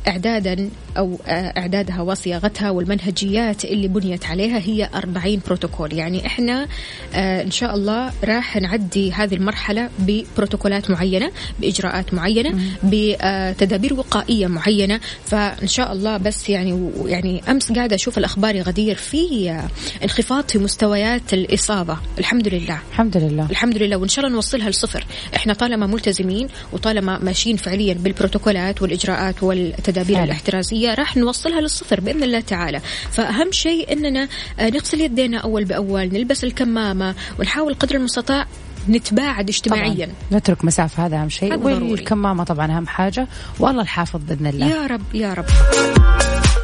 إعدادا 0.09 0.71
أو 0.99 1.19
إعدادها 1.29 2.01
وصياغتها 2.03 2.71
والمنهجيات 2.71 3.65
اللي 3.65 3.89
بنيت 3.89 4.27
عليها 4.27 4.59
هي 4.59 4.91
40 4.95 5.41
بروتوكول. 5.47 5.93
يعني 5.93 6.27
إحنا 6.27 6.67
إن 7.15 7.51
شاء 7.51 7.75
الله 7.75 8.13
راح 8.25 8.57
نعدي 8.57 9.13
هذه 9.13 9.35
المرحلة 9.35 9.91
ببروتوكولات 9.99 10.91
معينة 10.91 11.31
بإجراءات 11.61 12.15
معينة 12.15 12.61
بتدابير 12.85 13.95
وقائية 13.95 14.47
معينة. 14.47 15.01
فإن 15.25 15.69
شاء 15.69 15.93
الله 15.93 16.17
بس 16.17 16.49
يعني 16.49 16.91
يعني 17.05 17.43
أمس 17.49 17.73
قاعدة 17.73 17.95
أشوف 17.97 18.19
الأخبار 18.19 18.55
يا 18.55 18.63
غدير 18.63 18.95
في 18.95 19.61
انخفاض 20.03 20.45
في 20.59 20.65
مستويات 20.65 21.35
الإصابة. 21.35 21.97
الحمد 22.19 22.49
لله. 22.49 22.79
الحمد 22.91 23.17
لله. 23.17 23.47
الحمد 23.51 23.77
لله. 23.77 23.97
وإن 23.97 24.09
شاء 24.09 24.25
الله 24.25 24.37
نوصلها 24.37 24.71
لصفر. 24.71 25.07
إحنا 25.37 25.55
طالما 25.55 25.87
ملتزمين 25.87 26.49
وطالما 26.73 27.19
ماشيين 27.19 27.57
فعليا 27.57 27.95
بالبروتوكولات 27.95 28.83
والإجراءات 28.83 29.43
والتدابير 29.43 30.15
فعلا. 30.17 30.25
الاحترازية 30.25 30.95
راح 30.95 31.17
نوصلها 31.17 31.61
للصفر 31.61 32.01
بإذن 32.01 32.23
الله 32.23 32.41
تعالى. 32.41 32.81
فأهم 33.11 33.53
شيء 33.53 33.93
إننا 33.93 34.29
آه، 34.59 34.71
نغسل 34.71 35.01
يدينا 35.01 35.39
أول 35.39 35.65
بأول 35.65 36.05
نلبس 36.13 36.45
الكمامة 36.45 37.15
ونحاول 37.39 37.75
قدر 37.75 37.95
المستطاع 37.97 38.47
نتباعد 38.89 39.49
اجتماعيا. 39.49 40.07
طبعا. 40.07 40.41
نترك 40.41 40.65
مسافة 40.65 41.07
هذا 41.07 41.17
أهم 41.17 41.29
شيء. 41.29 41.59
والكمامة 41.59 42.45
طبعا 42.45 42.77
أهم 42.77 42.87
حاجة. 42.87 43.29
والله 43.59 43.83
الحافظ 43.83 44.21
بإذن 44.29 44.47
الله. 44.47 44.67
يا 44.67 44.87
رب 44.87 45.15
يا 45.15 45.35
رب. 45.35 45.47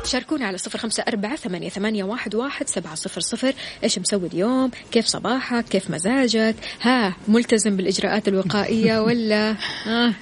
شاركونا 0.06 0.46
على 0.46 0.58
صفر 0.58 0.78
خمسة 0.78 1.04
أربعة 1.08 1.36
ثمانية, 1.36 1.68
ثمانية 1.68 2.04
واحد, 2.04 2.34
واحد 2.34 2.68
سبعة 2.68 2.94
صفر 2.94 3.20
صفر. 3.20 3.52
إيش 3.84 3.98
مسوي 3.98 4.26
اليوم؟ 4.26 4.70
كيف 4.92 5.06
صباحك؟ 5.06 5.64
كيف 5.64 5.90
مزاجك؟ 5.90 6.54
ها 6.82 7.16
ملتزم 7.28 7.76
بالإجراءات 7.76 8.28
الوقائية 8.28 8.98
ولا؟ 8.98 9.50
آه 9.86 10.12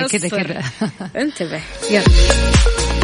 مقصر؟ 0.00 0.18
كذا 0.18 0.28
كذا 0.28 0.62
انتبه 1.22 1.60
يلا. 1.90 3.03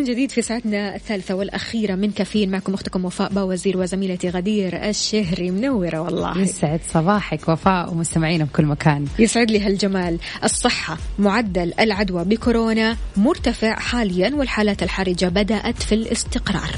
من 0.00 0.06
جديد 0.06 0.30
في 0.30 0.42
ساعتنا 0.42 0.94
الثالثة 0.94 1.34
والأخيرة 1.34 1.94
من 1.94 2.10
كافيين 2.10 2.50
معكم 2.50 2.74
أختكم 2.74 3.04
وفاء 3.04 3.32
باوزير 3.32 3.78
وزميلتي 3.78 4.28
غدير 4.28 4.88
الشهري 4.88 5.50
منورة 5.50 6.00
والله. 6.00 6.38
يسعد 6.38 6.80
صباحك 6.92 7.48
وفاء 7.48 7.92
ومستمعينا 7.92 8.44
بكل 8.44 8.64
مكان. 8.64 9.06
يسعد 9.18 9.50
لي 9.50 9.60
هالجمال. 9.60 10.18
الصحة 10.44 10.98
معدل 11.18 11.72
العدوى 11.80 12.24
بكورونا 12.24 12.96
مرتفع 13.16 13.74
حاليا 13.74 14.34
والحالات 14.34 14.82
الحرجة 14.82 15.26
بدأت 15.26 15.82
في 15.82 15.94
الاستقرار. 15.94 16.70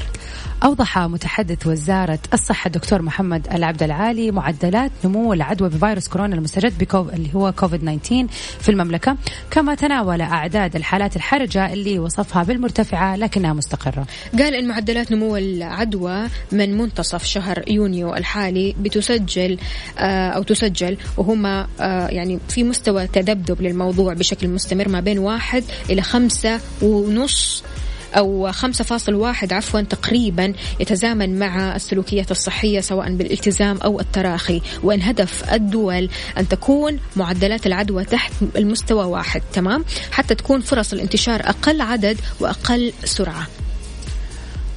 أوضح 0.63 0.99
متحدث 0.99 1.67
وزارة 1.67 2.19
الصحة 2.33 2.67
الدكتور 2.67 3.01
محمد 3.01 3.47
العبد 3.53 3.83
العالي 3.83 4.31
معدلات 4.31 4.91
نمو 5.05 5.33
العدوى 5.33 5.69
بفيروس 5.69 6.07
كورونا 6.07 6.35
المستجد 6.35 6.77
بكوف 6.77 7.13
اللي 7.13 7.29
هو 7.35 7.51
كوفيد 7.51 7.79
19 7.81 8.27
في 8.59 8.69
المملكة 8.69 9.17
كما 9.51 9.75
تناول 9.75 10.21
أعداد 10.21 10.75
الحالات 10.75 11.15
الحرجة 11.15 11.73
اللي 11.73 11.99
وصفها 11.99 12.43
بالمرتفعة 12.43 13.15
لكنها 13.15 13.53
مستقرة. 13.53 14.07
قال 14.39 14.55
إن 14.55 14.67
معدلات 14.67 15.11
نمو 15.11 15.37
العدوى 15.37 16.27
من 16.51 16.77
منتصف 16.77 17.23
شهر 17.23 17.63
يونيو 17.67 18.15
الحالي 18.15 18.75
بتسجل 18.79 19.57
آه، 19.99 20.29
أو 20.29 20.43
تسجل 20.43 20.97
وهم 21.17 21.45
آه، 21.45 21.67
يعني 22.07 22.39
في 22.49 22.63
مستوى 22.63 23.07
تذبذب 23.07 23.61
للموضوع 23.61 24.13
بشكل 24.13 24.47
مستمر 24.47 24.89
ما 24.89 24.99
بين 24.99 25.19
واحد 25.19 25.63
إلى 25.89 26.01
خمسة 26.01 26.59
ونص 26.81 27.63
أو 28.13 28.51
5.1 28.51 29.53
عفوا 29.53 29.81
تقريبا 29.81 30.53
يتزامن 30.79 31.39
مع 31.39 31.75
السلوكيات 31.75 32.31
الصحية 32.31 32.79
سواء 32.79 33.15
بالالتزام 33.15 33.77
أو 33.77 33.99
التراخي. 33.99 34.61
وإن 34.83 35.01
هدف 35.01 35.53
الدول 35.53 36.09
أن 36.37 36.47
تكون 36.47 36.99
معدلات 37.15 37.67
العدوى 37.67 38.05
تحت 38.05 38.33
المستوى 38.55 39.05
واحد 39.05 39.41
تمام؟ 39.53 39.85
حتى 40.11 40.35
تكون 40.35 40.61
فرص 40.61 40.93
الانتشار 40.93 41.39
أقل 41.39 41.81
عدد 41.81 42.17
وأقل 42.39 42.93
سرعة. 43.03 43.47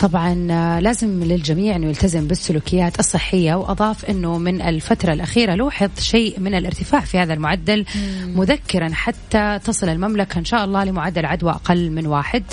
طبعا 0.00 0.48
آه، 0.50 0.80
لازم 0.80 1.24
للجميع 1.24 1.76
انه 1.76 1.86
يلتزم 1.86 2.26
بالسلوكيات 2.26 2.98
الصحية 2.98 3.54
وأضاف 3.54 4.04
إنه 4.04 4.38
من 4.38 4.62
الفترة 4.62 5.12
الأخيرة 5.12 5.54
لوحظ 5.54 5.90
شيء 6.00 6.40
من 6.40 6.54
الارتفاع 6.54 7.00
في 7.00 7.18
هذا 7.18 7.34
المعدل 7.34 7.84
مذكرا 8.26 8.88
حتى 8.92 9.58
تصل 9.64 9.88
المملكة 9.88 10.38
إن 10.38 10.44
شاء 10.44 10.64
الله 10.64 10.84
لمعدل 10.84 11.26
عدوى 11.26 11.50
أقل 11.50 11.90
من 11.90 12.06
واحد. 12.06 12.44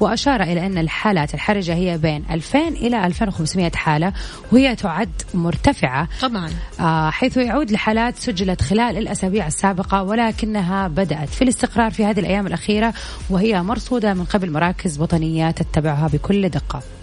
وأشار 0.00 0.42
إلى 0.42 0.66
أن 0.66 0.78
الحالات 0.78 1.34
الحرجة 1.34 1.74
هي 1.74 1.98
بين 1.98 2.24
2000 2.30 2.58
إلى 2.58 3.06
2500 3.06 3.70
حالة 3.74 4.12
وهي 4.52 4.76
تعد 4.76 5.10
مرتفعة. 5.34 6.08
طبعا. 6.20 6.50
آه، 6.80 7.10
حيث 7.10 7.36
يعود 7.36 7.70
لحالات 7.70 8.16
سجلت 8.16 8.62
خلال 8.62 8.98
الأسابيع 8.98 9.46
السابقة 9.46 10.02
ولكنها 10.02 10.88
بدأت 10.88 11.28
في 11.28 11.42
الاستقرار 11.42 11.90
في 11.90 12.04
هذه 12.04 12.20
الأيام 12.20 12.46
الأخيرة 12.46 12.94
وهي 13.30 13.62
مرصودة 13.62 14.14
من 14.14 14.24
قبل 14.24 14.50
مراكز 14.50 15.00
وطنية 15.00 15.50
تتبعها 15.50 16.08
بكل 16.12 16.48
دقة. 16.48 16.82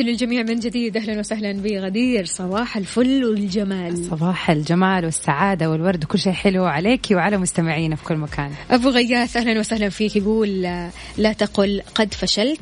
تحياتي 0.00 0.12
للجميع 0.12 0.42
من 0.42 0.60
جديد. 0.60 0.96
أهلا 0.96 1.18
وسهلا 1.18 1.52
بغدير. 1.52 2.24
صباح 2.24 2.76
الفل 2.76 3.24
والجمال. 3.24 4.04
صباح 4.04 4.50
الجمال 4.50 5.04
والسعادة 5.04 5.70
والورد 5.70 6.04
وكل 6.04 6.18
شيء 6.18 6.32
حلو 6.32 6.64
عليك 6.64 7.06
وعلى 7.12 7.36
مستمعينا 7.36 7.96
في 7.96 8.04
كل 8.04 8.16
مكان. 8.16 8.50
أبو 8.70 8.88
غياث 8.88 9.36
أهلا 9.36 9.60
وسهلا 9.60 9.88
فيك. 9.88 10.16
يقول 10.16 10.66
آه، 10.66 10.90
لا 11.18 11.32
تقل 11.32 11.82
قد 11.94 12.14
فشلت 12.14 12.60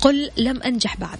قل 0.00 0.30
لم 0.36 0.62
أنجح 0.62 0.96
بعد. 0.96 1.18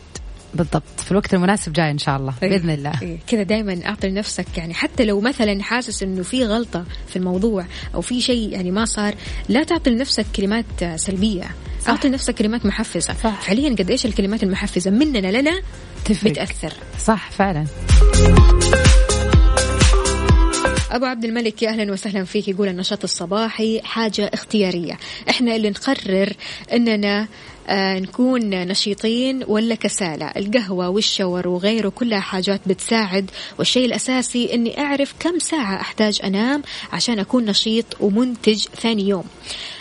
بالضبط. 0.54 1.00
في 1.04 1.10
الوقت 1.10 1.34
المناسب 1.34 1.72
جاي 1.72 1.90
إن 1.90 1.98
شاء 1.98 2.16
الله 2.16 2.34
إيه. 2.42 2.48
بإذن 2.48 2.70
الله. 2.70 3.02
إيه، 3.02 3.18
كذا 3.26 3.42
دائما 3.42 3.80
أعطي 3.86 4.08
لنفسك 4.08 4.46
يعني 4.56 4.74
حتى 4.74 5.04
لو 5.04 5.20
مثلا 5.20 5.62
حاسس 5.62 6.02
إنه 6.02 6.22
في 6.22 6.44
غلطة 6.44 6.84
في 7.08 7.16
الموضوع 7.16 7.64
أو 7.94 8.00
في 8.00 8.20
شيء 8.20 8.48
يعني 8.48 8.70
ما 8.70 8.84
صار 8.84 9.14
لا 9.48 9.64
تعطي 9.64 9.90
لنفسك 9.90 10.26
كلمات 10.36 10.82
آه، 10.82 10.96
سلبية. 10.96 11.44
صح. 11.84 11.90
أعطي 11.90 12.08
لنفسك 12.08 12.34
كلمات 12.34 12.66
محفزة 12.66 13.14
صح. 13.24 13.40
فعليا 13.42 13.70
قد 13.70 13.90
إيش 13.90 14.06
الكلمات 14.06 14.42
المحفزة 14.42 14.90
مننا 14.90 15.40
لنا 15.40 15.60
تفرق. 16.04 16.30
بتأثر 16.32 16.72
صح 17.06 17.30
فعلا. 17.30 17.66
أبو 20.90 21.04
عبد 21.04 21.24
الملك 21.24 21.62
يا 21.62 21.68
أهلا 21.70 21.92
وسهلا 21.92 22.24
فيك 22.24 22.48
يقول 22.48 22.68
النشاط 22.68 23.02
الصباحي 23.04 23.80
حاجة 23.84 24.30
اختيارية 24.34 24.98
إحنا 25.30 25.56
اللي 25.56 25.70
نقرر 25.70 26.32
إننا 26.72 27.28
آه 27.68 27.98
نكون 27.98 28.50
نشيطين 28.50 29.44
ولا 29.48 29.74
كسالى 29.74 30.32
القهوة 30.36 30.88
والشاور 30.88 31.48
وغيره 31.48 31.88
كلها 31.88 32.20
حاجات 32.20 32.60
بتساعد 32.66 33.30
والشيء 33.58 33.84
الأساسي 33.86 34.54
أني 34.54 34.80
أعرف 34.80 35.14
كم 35.20 35.38
ساعة 35.38 35.80
أحتاج 35.80 36.20
أنام 36.24 36.62
عشان 36.92 37.18
أكون 37.18 37.44
نشيط 37.44 37.84
ومنتج 38.00 38.64
ثاني 38.82 39.08
يوم 39.08 39.24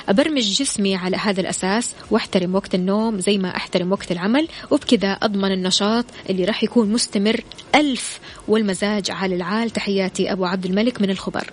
أبرمج 0.10 0.42
جسمي 0.42 0.96
على 0.96 1.18
هذا 1.18 1.42
الأساس 1.42 1.96
وأحترم 2.12 2.56
وقت 2.56 2.76
النوم 2.76 3.20
زي 3.20 3.38
ما 3.38 3.56
أحترم 3.56 3.92
وقت 3.92 4.12
العمل 4.12 4.48
وبكذا 4.72 5.12
أضمن 5.12 5.52
النشاط 5.52 6.06
اللي 6.30 6.46
راح 6.46 6.64
يكون 6.64 6.92
مستمر 6.92 7.42
ألف 7.76 8.20
والمزاج 8.48 9.12
على 9.12 9.36
العال. 9.36 9.70
تحياتي 9.70 10.32
أبو 10.32 10.46
عبد 10.46 10.66
الملك 10.66 11.02
من 11.02 11.10
الخبر. 11.10 11.50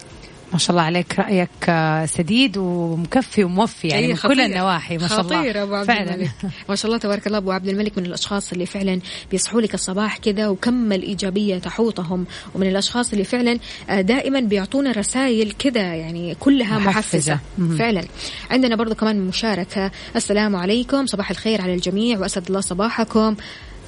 ما 0.53 0.59
شاء 0.59 0.71
الله 0.71 0.83
عليك 0.83 1.19
رأيك 1.19 1.49
آه، 1.69 2.07
سديد 2.07 2.57
ومكفي 2.57 3.45
وموفي 3.45 3.89
يعني 3.89 4.07
أي 4.07 4.13
من. 4.13 4.17
كل 4.17 4.41
النواحي 4.41 4.99
ما 4.99 5.09
شاء 5.09 5.21
الله. 5.21 5.39
خطير 5.41 5.63
أبو 5.63 5.75
عبد 5.75 5.87
فعلا 5.87 6.15
الملك 6.15 6.31
ما 6.69 6.75
شاء 6.75 6.87
الله 6.87 6.99
تبارك 6.99 7.27
الله 7.27 7.39
أبو 7.39 7.53
عبد 7.53 7.69
الملك 7.69 7.99
من 7.99 8.07
الأشخاص 8.07 8.53
اللي 8.53 8.67
فعلا 8.67 9.01
بيصحوا 9.31 9.61
لك 9.61 9.75
الصباح 9.75 10.17
كذا 10.19 10.49
وكم 10.49 10.93
الإيجابية 10.93 11.59
تحوطهم 11.59 12.27
ومن 12.55 12.67
الأشخاص 12.67 13.13
اللي 13.13 13.25
فعلا 13.25 13.59
آه، 13.91 14.01
دائما 14.01 14.41
بيعطونا 14.41 14.93
رسائل 14.93 15.53
كذا 15.59 15.95
يعني 15.95 16.35
كلها 16.41 16.79
محفزة. 16.79 16.91
محفزة 17.35 17.39
مهم. 17.59 17.77
فعلا 17.77 18.05
عندنا 18.51 18.77
برضو 18.77 18.95
كمان 18.95 19.21
مشاركة 19.27 19.91
السلام 20.17 20.57
عليكم 20.57 21.07
صباح 21.07 21.31
الخير 21.31 21.63
على 21.63 21.75
الجميع 21.75 22.19
وأسعد 22.19 22.47
الله 22.47 22.61
صباحكم 22.61 23.37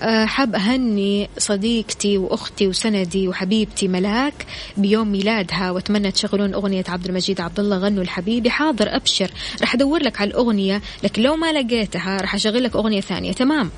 حاب 0.00 0.54
أهني 0.54 1.28
صديقتي 1.38 2.18
وأختي 2.18 2.68
وسندي 2.68 3.28
وحبيبتي 3.28 3.88
ملاك 3.88 4.46
بيوم 4.76 5.12
ميلادها 5.12 5.70
وأتمنى 5.70 6.10
تشغلون 6.10 6.54
أغنية 6.54 6.84
عبد 6.88 7.06
المجيد 7.06 7.40
عبد 7.40 7.60
الله 7.60 7.78
غنوا 7.78 8.02
الحبيبي. 8.02 8.50
حاضر 8.50 8.96
أبشر. 8.96 9.30
راح 9.60 9.74
أدور 9.74 10.02
لك 10.02 10.20
على 10.20 10.30
الأغنية 10.30 10.82
لكن 11.02 11.22
لو 11.22 11.36
ما 11.36 11.52
لقيتها 11.52 12.16
راح 12.20 12.34
أشغل 12.34 12.64
لك 12.64 12.76
أغنية 12.76 13.00
ثانية. 13.00 13.32
تمام؟ 13.32 13.70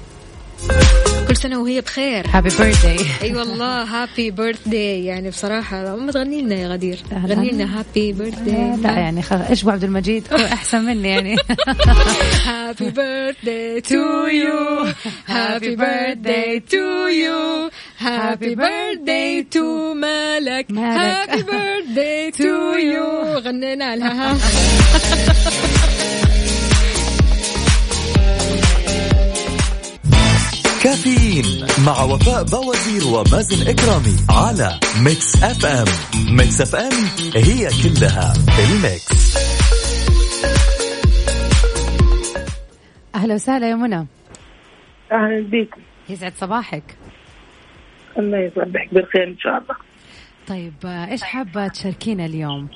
كل 1.28 1.36
سنة 1.36 1.58
وهي 1.62 1.80
بخير. 1.80 2.26
Happy 2.30 2.48
birthday 2.58 2.96
إي 3.22 3.34
والله 3.34 3.82
happy 3.82 4.30
birthday 4.30 5.04
يعني 5.04 5.30
بصراحة 5.30 5.96
ما 5.96 6.12
تغني 6.12 6.42
لنا 6.42 6.54
يا 6.54 6.68
غدير. 6.68 6.98
غني 7.26 7.50
لنا 7.50 7.78
happy 7.80 8.12
birthday 8.12 8.76
لا 8.82 8.90
يعني 8.92 9.22
خلاص 9.22 9.48
إيش 9.48 9.62
ابو 9.62 9.70
عبد 9.70 9.84
المجيد 9.84 10.32
أحسن 10.32 10.84
مني 10.84 11.08
يعني. 11.08 11.36
Happy 12.54 12.90
birthday 12.90 13.80
to 13.90 14.02
you. 14.40 14.58
Happy 15.36 15.74
birthday 15.76 16.60
to 16.72 16.84
you. 17.22 17.70
Happy 17.98 18.54
birthday 18.54 19.44
to 19.54 19.94
مالك. 19.94 20.66
Happy 20.72 21.42
birthday 21.42 22.30
to 22.38 22.52
you. 22.90 23.04
غنينا 23.44 23.96
لها. 23.96 24.34
كافيين 30.84 31.44
مع 31.86 32.02
وفاء 32.02 32.42
بوازير 32.44 33.14
ومازن 33.14 33.68
إكرامي 33.68 34.16
على 34.30 34.80
Mix 35.04 35.42
FM 35.42 35.66
Mix 35.66 35.86
FM 36.36 36.60
it's 36.60 36.74
all 36.74 36.92
in 37.34 37.68
the 37.82 38.32
mix. 38.58 39.36
أهلا 43.14 43.34
وسهلا 43.34 43.70
يا 43.70 43.74
منى. 43.74 44.06
أهلا 45.12 45.46
بكم 45.48 45.80
يسعد 46.08 46.32
صباحك. 46.36 46.96
الله 48.18 48.38
يصبحك 48.38 48.94
بالخير 48.94 49.24
إن 49.24 49.38
شاء 49.38 49.58
الله. 49.58 49.76
طيب 50.46 50.74
إيش 50.84 51.22
حابة 51.22 51.68
تشاركينا 51.68 52.26
اليوم؟ 52.26 52.68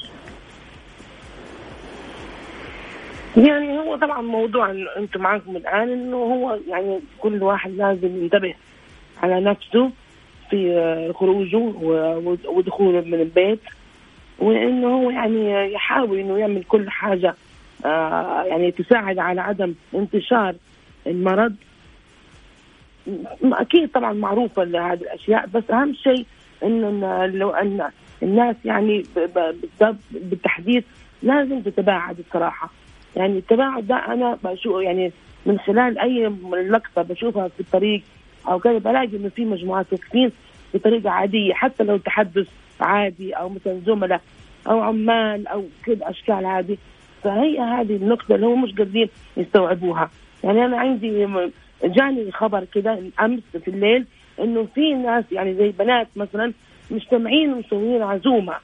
يعني 3.37 3.79
هو 3.79 3.97
طبعا 3.97 4.23
موضوع 4.23 4.71
أنتم 4.97 5.21
معاكم 5.21 5.57
الآن 5.57 5.89
إنه 5.93 6.17
هو 6.17 6.59
يعني 6.69 7.01
كل 7.19 7.43
واحد 7.43 7.71
لازم 7.71 8.23
ينتبه 8.23 8.55
على 9.23 9.41
نفسه 9.41 9.91
في 10.51 11.13
خروجه 11.15 11.73
ودخوله 12.49 13.01
من 13.01 13.15
البيت 13.15 13.61
وإنه 14.39 14.89
هو 14.89 15.11
يعني 15.11 15.73
يحاول 15.73 16.19
إنه 16.19 16.39
يعمل 16.39 16.65
كل 16.65 16.91
حاجة 16.91 17.35
آه 17.85 18.43
يعني 18.43 18.71
تساعد 18.71 19.19
على 19.19 19.41
عدم 19.41 19.75
انتشار 19.95 20.55
المرض. 21.07 21.55
أكيد 23.45 23.91
طبعا 23.91 24.13
معروفة 24.13 24.63
هذه 24.63 25.01
الأشياء 25.01 25.47
بس 25.47 25.71
أهم 25.71 25.95
شيء 25.95 26.27
إنه 26.65 27.27
لو 27.27 27.51
إن 27.51 27.89
الناس 28.23 28.57
يعني 28.65 29.05
بالتحديد 30.11 30.85
لازم 31.23 31.61
تتباعد 31.61 32.19
الصراحة. 32.19 32.71
يعني 33.19 33.39
التباعد 33.39 33.87
ده 33.87 33.97
أنا 33.97 34.39
بشوف 34.45 34.83
يعني 34.83 35.13
من 35.47 35.59
خلال 35.59 35.99
أي 35.99 36.33
لقطة 36.69 37.03
بشوفها 37.03 37.49
في 37.49 37.61
الطريق 37.61 38.03
أو 38.49 38.59
كذا 38.59 38.79
بلاقي 38.79 39.17
إنه 39.17 39.29
في 39.29 39.45
مجموعات 39.45 39.87
واقفين 39.93 40.31
بطريقة 40.75 41.11
عادية 41.11 41.55
حتى 41.55 41.85
لو 41.85 41.97
تحدث 41.97 42.47
عادي 42.81 43.33
أو 43.33 43.49
مثلا 43.49 43.81
زملاء 43.87 44.21
أو 44.67 44.81
عمال 44.81 45.47
أو 45.47 45.65
كذا 45.85 46.11
أشكال 46.11 46.47
عادي 46.47 46.79
فهي 47.23 47.59
هذه 47.59 47.97
النقطة 47.97 48.35
اللي 48.35 48.47
هم 48.47 48.63
مش 48.63 48.75
قادرين 48.75 49.09
يستوعبوها. 49.37 50.11
يعني 50.45 50.65
أنا 50.65 50.79
عندي 50.79 51.27
جاني 51.85 52.33
خبر 52.33 52.65
كده 52.65 52.99
أمس 53.21 53.43
في 53.65 53.69
الليل 53.69 54.07
إنه 54.41 54.69
في 54.75 54.95
ناس 54.95 55.25
يعني 55.33 55.55
زي 55.55 55.69
بنات 55.79 56.09
مثلا 56.17 56.53
مجتمعين 56.91 57.53
ومسويين 57.53 58.03
عزومة. 58.03 58.55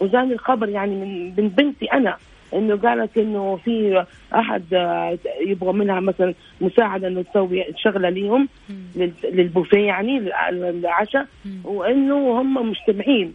وجاني 0.00 0.32
الخبر 0.32 0.68
يعني 0.68 0.94
من 1.38 1.48
بنتي 1.48 1.86
أنا. 1.92 2.16
إنه 2.54 2.76
قالت 2.76 3.18
إنه 3.18 3.56
في 3.64 4.04
أحد 4.34 4.62
آه، 4.74 5.18
يبغى 5.40 5.72
منها 5.72 6.00
مثلا 6.00 6.34
مساعدة 6.60 7.08
إنه 7.08 7.22
تسوي 7.22 7.64
شغلة 7.76 8.08
ليهم 8.08 8.48
لل- 8.96 9.12
للبوفيه 9.24 9.86
يعني 9.86 10.20
للع- 10.20 10.50
للعشاء 10.50 11.26
وإنه 11.64 12.40
هم 12.40 12.70
مجتمعين. 12.70 13.34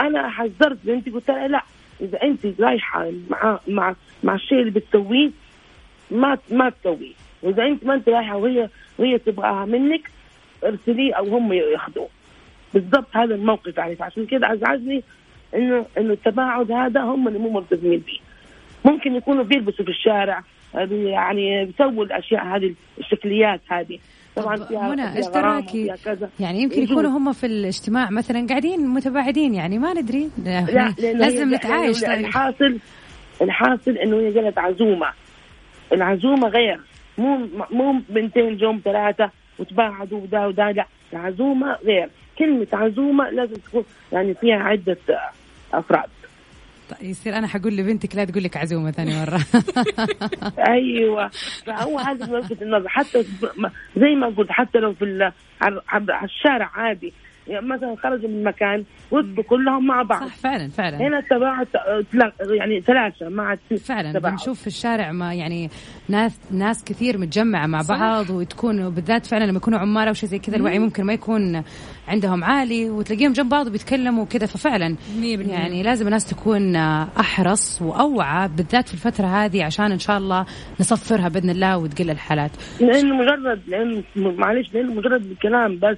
أنا 0.00 0.28
حذرت 0.28 0.78
بنتي 0.84 1.10
قلت 1.10 1.28
لها 1.30 1.48
لا 1.48 1.62
إذا 2.00 2.22
أنت 2.22 2.60
رايحة 2.60 3.10
مع 3.30 3.58
مع 3.68 3.94
مع 4.24 4.34
الشيء 4.34 4.58
اللي 4.60 4.70
بتسويه 4.70 5.30
ما 6.10 6.38
ما 6.50 6.70
تسويه. 6.70 7.12
وإذا 7.42 7.66
أنت 7.66 7.84
ما 7.84 7.94
أنت 7.94 8.08
رايحة 8.08 8.36
وهي 8.36 8.68
وهي 8.98 9.18
تبغاها 9.18 9.64
منك 9.64 10.10
ارسليه 10.64 11.14
أو 11.14 11.24
هم 11.36 11.52
يأخذوه. 11.52 12.08
بالضبط 12.74 13.16
هذا 13.16 13.34
الموقف 13.34 13.78
يعني 13.78 13.96
فعشان 13.96 14.26
كده 14.26 14.52
أزعجني 14.52 15.02
إنه 15.56 15.86
إنه 15.98 16.12
التباعد 16.12 16.72
هذا 16.72 17.00
هم 17.00 17.28
اللي 17.28 17.38
مو 17.38 17.50
ملتزمين 17.50 18.00
فيه 18.00 18.18
ممكن 18.84 19.14
يكونوا 19.14 19.44
بيلبسوا 19.44 19.84
في 19.84 19.90
الشارع 19.90 20.42
يعني 20.90 21.64
بيسووا 21.64 22.04
الأشياء 22.04 22.44
هذه 22.44 22.74
الشكليات 22.98 23.60
هذه. 23.68 23.98
طبعا 24.36 24.56
فيها 24.56 24.88
منى 24.88 25.16
إيش 25.16 25.26
يعني 26.40 26.62
يمكن. 26.62 26.82
يكونوا 26.82 27.10
هم 27.10 27.32
في 27.32 27.46
الاجتماع 27.46 28.10
مثلا 28.10 28.46
قاعدين 28.46 28.86
متباعدين 28.86 29.54
يعني 29.54 29.78
ما 29.78 29.94
ندري. 29.94 30.30
لا 30.44 30.60
لأنه 30.60 30.94
لازم 30.98 31.54
نتعايش 31.54 32.00
طيب. 32.00 32.10
الحاصل 32.10 32.78
الحاصل 33.42 33.90
إنه 33.90 34.16
هي 34.16 34.40
قالت 34.40 34.58
عزومة. 34.58 35.06
العزومة 35.92 36.48
غير. 36.48 36.80
مو 37.18 37.48
مو 37.70 38.00
بنتين 38.08 38.56
جم 38.56 38.80
ثلاثة 38.84 39.30
وتباعدوا 39.58 40.20
ودا 40.20 40.46
ودا 40.46 40.72
لا. 40.72 40.86
العزومة 41.12 41.76
غير. 41.84 42.08
كلمة 42.38 42.66
عزومة 42.72 43.30
لازم 43.30 43.54
تكون 43.54 43.84
يعني 44.12 44.34
فيها 44.34 44.56
عدة 44.56 44.96
أفراد. 45.72 46.08
طيب 46.90 47.10
يصير 47.10 47.38
أنا 47.38 47.46
حقول 47.46 47.76
لبنتك 47.76 48.16
لا 48.16 48.24
تقول 48.24 48.44
لك 48.44 48.56
عزومة 48.56 48.90
ثاني 48.90 49.20
مرة. 49.20 49.40
أيوه. 50.76 51.30
فهو 51.66 51.98
هذا 51.98 52.32
وجهه 52.32 52.62
النظر 52.62 52.88
حتى 52.88 53.24
زي 53.96 54.14
ما 54.14 54.26
قلت 54.26 54.50
حتى 54.50 54.78
لو 54.78 54.92
في 54.92 55.32
على 55.60 56.24
الشارع 56.24 56.70
عادي 56.74 57.12
يعني 57.48 57.66
مثلا 57.66 57.96
خرجوا 58.02 58.28
من 58.28 58.44
مكان 58.44 58.84
وقفوا 59.10 59.42
كلهم 59.42 59.86
مع 59.86 60.02
بعض. 60.02 60.28
صح 60.28 60.36
فعلا 60.36 60.68
فعلا. 60.68 60.96
هنا 60.96 61.18
التباعد 61.18 61.66
يعني 62.58 62.80
ثلاثة 62.80 63.28
ما 63.28 63.56
فعلا 63.84 64.12
تباعد. 64.12 64.32
بنشوف 64.32 64.60
في 64.60 64.66
الشارع 64.66 65.12
ما 65.12 65.34
يعني 65.34 65.70
ناس 66.08 66.40
ناس 66.50 66.84
كثير 66.84 67.18
متجمعة 67.18 67.66
مع 67.66 67.82
صح. 67.82 67.98
بعض 67.98 68.30
وتكون 68.30 68.90
بالذات 68.90 69.26
فعلا 69.26 69.44
لما 69.44 69.56
يكونوا 69.56 69.78
عمال 69.78 70.08
أو 70.08 70.14
شيء 70.14 70.28
زي 70.28 70.38
كذا 70.38 70.56
الوعي 70.56 70.78
ممكن 70.78 71.04
ما 71.04 71.12
يكون 71.12 71.62
عندهم 72.08 72.44
عالي 72.44 72.90
وتلاقيهم 72.90 73.32
جنب 73.32 73.48
بعض 73.48 73.66
وبيتكلموا 73.66 74.24
كذا 74.24 74.46
ففعلا 74.46 74.96
يعني 75.22 75.82
لازم 75.82 76.06
الناس 76.06 76.30
تكون 76.30 76.76
أحرص 76.76 77.82
وأوعى 77.82 78.48
بالذات 78.48 78.88
في 78.88 78.94
الفترة 78.94 79.26
هذه 79.26 79.64
عشان 79.64 79.92
إن 79.92 79.98
شاء 79.98 80.18
الله 80.18 80.46
نصفرها 80.80 81.28
بإذن 81.28 81.50
الله 81.50 81.78
وتقل 81.78 82.10
الحالات. 82.10 82.50
لأنه 82.80 83.14
مجرد 83.16 83.62
لأنه 83.68 84.02
معلش 84.16 84.74
لأنه 84.74 84.94
مجرد 84.94 85.24
الكلام 85.30 85.78
بس. 85.78 85.96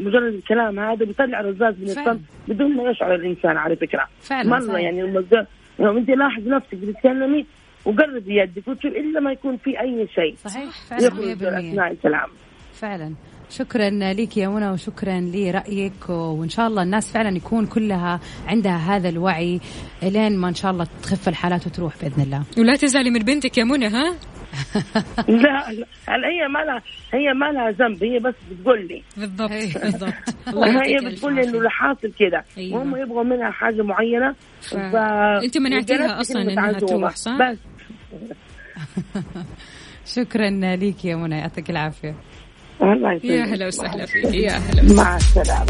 مجرد 0.00 0.34
الكلام 0.34 0.80
هذا 0.80 1.04
بيطلع 1.04 1.40
رذاذ 1.40 1.80
من. 1.80 1.84
الصمت 1.84 2.20
بدون 2.48 2.76
ما 2.76 2.90
يشعر 2.90 3.14
الإنسان 3.14 3.56
على 3.56 3.76
فكرة. 3.76 4.04
فعلا، 4.20 4.48
مرة 4.48 4.60
صحيح. 4.60 4.80
يعني 4.80 5.02
لما 5.02 5.46
لو 5.78 5.98
أنت 5.98 6.10
لاحظ 6.10 6.48
نفسك 6.48 6.74
بتتكلمي 6.74 7.46
وقرب 7.84 8.22
يدك 8.26 8.68
وتشوف 8.68 8.92
إلا 8.92 9.20
ما 9.20 9.32
يكون 9.32 9.56
في 9.56 9.80
أي 9.80 10.08
شيء. 10.14 10.34
صحيح 10.36 10.70
فعلا 10.88 11.06
يخرج 11.06 11.42
100% 11.42 11.58
أثناء 11.58 11.92
الكلام. 11.92 12.28
فعلا. 12.72 13.14
شكرا 13.50 13.90
لك 13.90 14.36
يا 14.36 14.48
منى 14.48 14.70
وشكرا 14.70 15.20
لرأيك. 15.20 16.08
وإن 16.08 16.48
شاء 16.48 16.66
الله 16.66 16.82
الناس 16.82 17.12
فعلا 17.12 17.36
يكون 17.36 17.66
كلها 17.66 18.20
عندها 18.46 18.76
هذا 18.76 19.08
الوعي 19.08 19.60
لين 20.02 20.36
ما 20.36 20.48
إن 20.48 20.54
شاء 20.54 20.70
الله 20.70 20.86
تخف 21.02 21.28
الحالات 21.28 21.66
وتروح 21.66 21.94
بإذن 22.02 22.22
الله. 22.22 22.42
ولا 22.58 22.76
تزعلي 22.76 23.10
من 23.10 23.18
بنتك 23.18 23.58
يا 23.58 23.64
منى 23.64 23.86
ها؟ 23.86 24.14
لا 25.28 25.72
لا 26.08 26.28
هي 26.28 26.48
ما 26.48 26.58
لها 26.58 26.82
هي 27.14 27.32
ما 27.34 27.52
لها 27.52 27.70
ذنب 27.70 28.04
هي 28.04 28.18
بس 28.18 28.34
بتقول 28.50 28.88
لي. 28.88 29.02
بالضبط 29.16 29.50
بالضبط. 29.82 30.12
الله 30.48 30.82
هي 30.86 30.96
بتقول 31.10 31.34
لي 31.34 31.42
إنه 31.44 31.58
اللي 31.58 31.70
حاصل 31.70 32.12
كده. 32.18 32.44
أيوة. 32.58 32.78
وهم 32.78 32.96
يبغوا 32.96 33.24
منها 33.24 33.50
حاجة 33.50 33.82
معينة 33.82 34.34
ف... 34.60 34.74
أنت 35.44 35.58
منعتيها 35.58 36.20
أصلا 36.20 36.42
إنها 36.42 36.72
تروح 36.72 37.16
صح؟ 37.16 37.36
بس. 37.40 37.58
شكرا 40.16 40.50
لك 40.76 41.04
يا 41.04 41.16
منى 41.16 41.38
يعطيك 41.38 41.70
العافية. 41.70 42.14
الله 42.82 43.12
يسلمك. 43.12 43.24
يا 43.24 43.44
هلا 43.44 43.66
وسهلا 43.66 44.06
فيك. 44.06 44.34
يا 44.34 44.52
هلا 44.52 44.94
مع 44.94 45.16
السلامة. 45.16 45.66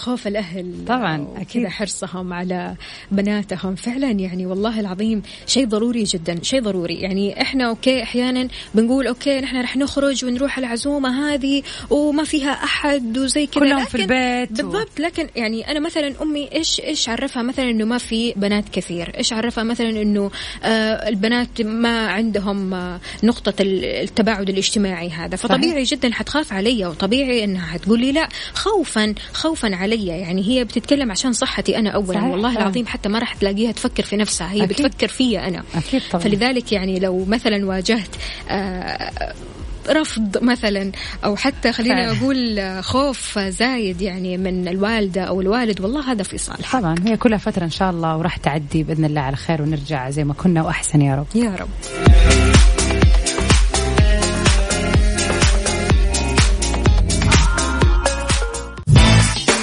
خوف 0.00 0.26
الأهل. 0.26 0.84
طبعا 0.86 1.26
أكيد. 1.36 1.66
حرصهم 1.66 2.32
على 2.32 2.74
بناتهم. 3.10 3.74
فعلا 3.74 4.10
يعني 4.10 4.46
والله 4.46 4.80
العظيم 4.80 5.22
شيء 5.46 5.66
ضروري 5.66 6.02
جدا 6.04 6.38
شيء 6.42 6.62
ضروري. 6.62 6.94
يعني 6.94 7.42
إحنا 7.42 7.64
okay 7.68 8.02
أحيانا 8.02 8.48
بنقول 8.74 9.06
okay 9.06 9.40
نحن 9.40 9.56
رح 9.60 9.76
نخرج 9.76 10.24
ونروح 10.24 10.58
العزومة 10.58 11.32
هذه 11.34 11.62
وما 11.90 12.24
فيها 12.24 12.50
أحد 12.52 13.18
وزي 13.18 13.46
كذا. 13.46 13.60
كلهم 13.64 13.84
في 13.84 13.94
البيت 13.94 14.50
و- 14.50 14.54
بالضبط 14.54 15.00
لكن 15.00 15.28
يعني 15.36 15.70
أنا 15.70 15.80
مثلا 15.80 16.22
أمي 16.22 16.48
إيش 16.52 16.80
إيش 16.80 17.08
عرفها 17.08 17.42
مثلا 17.42 17.70
إنه 17.70 17.84
ما 17.84 17.98
في 17.98 18.32
بنات 18.36 18.68
كثير؟ 18.68 19.12
إيش 19.18 19.32
عرفها 19.32 19.64
مثلا 19.64 19.90
إنه 20.02 20.30
آه 20.64 21.08
البنات 21.08 21.62
ما 21.62 22.06
عندهم 22.08 22.74
آه 22.74 23.00
نقطة 23.22 23.54
ال- 23.60 23.84
التباعد 23.84 24.48
الاجتماعي 24.50 25.10
هذا؟ 25.10 25.36
فطبيعي 25.36 25.82
جدا 25.82 26.12
حتخاف 26.12 26.52
علي 26.52 26.86
وطبيعي 26.86 27.44
إنها 27.44 27.66
حتقول 27.66 28.00
لي 28.00 28.12
لا 28.12 28.28
خوفا 28.54 29.14
خوفا 29.32 29.76
علي 29.90 30.06
يعني 30.06 30.42
هي 30.48 30.64
بتتكلم 30.64 31.10
عشان 31.10 31.32
صحتي 31.32 31.78
أنا 31.78 31.90
اولا. 31.90 32.12
صحيح، 32.12 32.24
والله 32.24 32.48
فعلا. 32.48 32.62
العظيم 32.62 32.86
حتى 32.86 33.08
ما 33.08 33.18
راح 33.18 33.34
تلاقيها 33.34 33.72
تفكر 33.72 34.02
في 34.02 34.16
نفسها. 34.16 34.52
هي 34.52 34.64
أكيد. 34.64 34.86
بتفكر 34.86 35.08
فيا 35.08 35.48
أنا. 35.48 35.62
أكيد 35.74 36.02
طبعا. 36.10 36.24
فلذلك 36.24 36.72
يعني 36.72 36.98
لو 36.98 37.24
مثلا 37.24 37.66
واجهت 37.66 38.16
آه 38.50 39.10
رفض 39.88 40.42
مثلا 40.42 40.92
أو 41.24 41.36
حتى 41.36 41.72
خليني. 41.72 42.10
أقول 42.10 42.58
آه، 42.58 42.80
خوف 42.80 43.38
زايد 43.38 44.02
يعني 44.02 44.36
من 44.36 44.68
الوالدة 44.68 45.22
أو 45.22 45.40
الوالد 45.40 45.80
والله 45.80 46.12
هذا 46.12 46.22
في 46.22 46.38
صالح 46.38 46.76
طبعا. 46.78 46.94
هي 47.04 47.16
كلها 47.16 47.38
فترة 47.38 47.64
إن 47.64 47.70
شاء 47.70 47.90
الله 47.90 48.16
وراح 48.16 48.36
تعدي 48.36 48.82
بإذن 48.82 49.04
الله 49.04 49.20
على 49.20 49.36
خير 49.36 49.62
ونرجع 49.62 50.10
زي 50.10 50.24
ما 50.24 50.34
كنا 50.34 50.62
وأحسن 50.62 51.02
يا 51.02 51.14
رب. 51.14 51.26
يا 51.34 51.56
رب. 51.60 51.68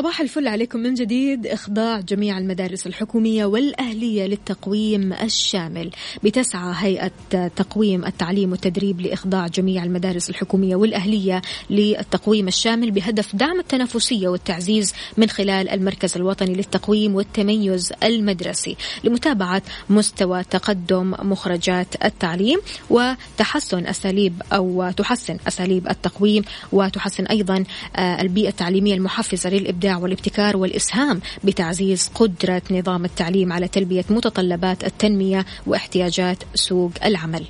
صباح 0.00 0.20
الفل 0.20 0.48
عليكم 0.48 0.78
من 0.78 0.94
جديد. 0.94 1.46
إخضاع 1.46 2.00
جميع 2.00 2.38
المدارس 2.38 2.86
الحكومية 2.86 3.44
والأهلية 3.44 4.26
للتقويم 4.26 5.12
الشامل. 5.12 5.90
بتسعى 6.24 6.74
هيئة 6.76 7.10
تقويم 7.56 8.04
التعليم 8.04 8.50
والتدريب 8.50 9.00
لإخضاع 9.00 9.46
جميع 9.46 9.84
المدارس 9.84 10.30
الحكومية 10.30 10.76
والأهلية 10.76 11.42
للتقويم 11.70 12.48
الشامل 12.48 12.90
بهدف 12.90 13.36
دعم 13.36 13.60
التنافسية 13.60 14.28
والتعزيز 14.28 14.94
من 15.16 15.28
خلال 15.28 15.68
المركز 15.68 16.16
الوطني 16.16 16.54
للتقويم 16.54 17.14
والتميز 17.14 17.92
المدرسي. 18.04 18.76
لمتابعة 19.04 19.62
مستوى 19.90 20.44
تقدم 20.44 21.14
مخرجات 21.22 22.04
التعليم 22.04 22.60
وتحسن 22.90 23.86
أساليب 23.86 24.42
أو 24.52 24.90
تحسن 24.90 25.36
أساليب 25.48 25.88
التقويم 25.88 26.44
وتحسن 26.72 27.26
أيضا 27.26 27.64
آه، 27.96 28.20
البيئة 28.20 28.48
التعليمية 28.48 28.94
المحفزة 28.94 29.50
للإبداع 29.50 29.89
والابتكار 29.96 30.56
والإسهام 30.56 31.20
بتعزيز 31.44 32.10
قدرة 32.14 32.62
نظام 32.70 33.04
التعليم 33.04 33.52
على 33.52 33.68
تلبية 33.68 34.04
متطلبات 34.10 34.84
التنمية 34.84 35.46
واحتياجات 35.66 36.38
سوق 36.54 36.92
العمل. 37.04 37.46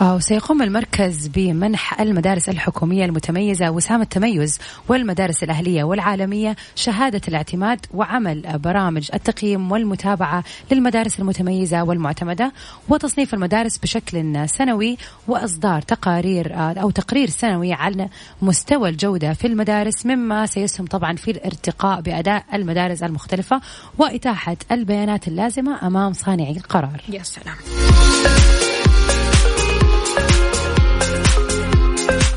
وسيقوم 0.00 0.62
المركز 0.62 1.26
بمنح 1.26 2.00
المدارس 2.00 2.48
الحكومية 2.48 3.04
المتميزة 3.04 3.70
وسام 3.70 4.02
التميز 4.02 4.58
والمدارس 4.88 5.42
الأهلية 5.42 5.84
والعالمية 5.84 6.56
شهادة 6.74 7.20
الاعتماد 7.28 7.86
وعمل 7.94 8.58
برامج 8.58 9.10
التقييم 9.14 9.72
والمتابعة 9.72 10.44
للمدارس 10.72 11.20
المتميزة 11.20 11.82
والمعتمدة 11.82 12.52
وتصنيف 12.88 13.34
المدارس 13.34 13.78
بشكل 13.78 14.48
سنوي 14.48 14.96
وإصدار 15.28 15.82
تقارير 15.82 16.52
أو 16.54 16.90
تقرير 16.90 17.30
سنوي 17.30 17.72
عن 17.72 18.08
مستوى 18.42 18.88
الجودة 18.88 19.32
في 19.32 19.46
المدارس 19.46 20.06
مما 20.06 20.46
سيسهم 20.46 20.86
طبعا 20.86 21.16
في 21.16 21.30
الارتقاء 21.30 22.00
بأداء 22.00 22.44
المدارس 22.54 23.02
المختلفة 23.02 23.60
وإتاحة 23.98 24.56
البيانات 24.72 25.28
اللازمة 25.28 25.86
أمام 25.86 26.12
صانعي 26.12 26.56
القرار. 26.56 27.00
يا 27.08 27.22
سلام. 27.22 27.56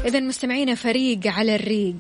إذا 0.08 0.20
مستمعينا 0.20 0.76
فريق 0.76 1.20
على 1.28 1.56
الريق 1.56 1.96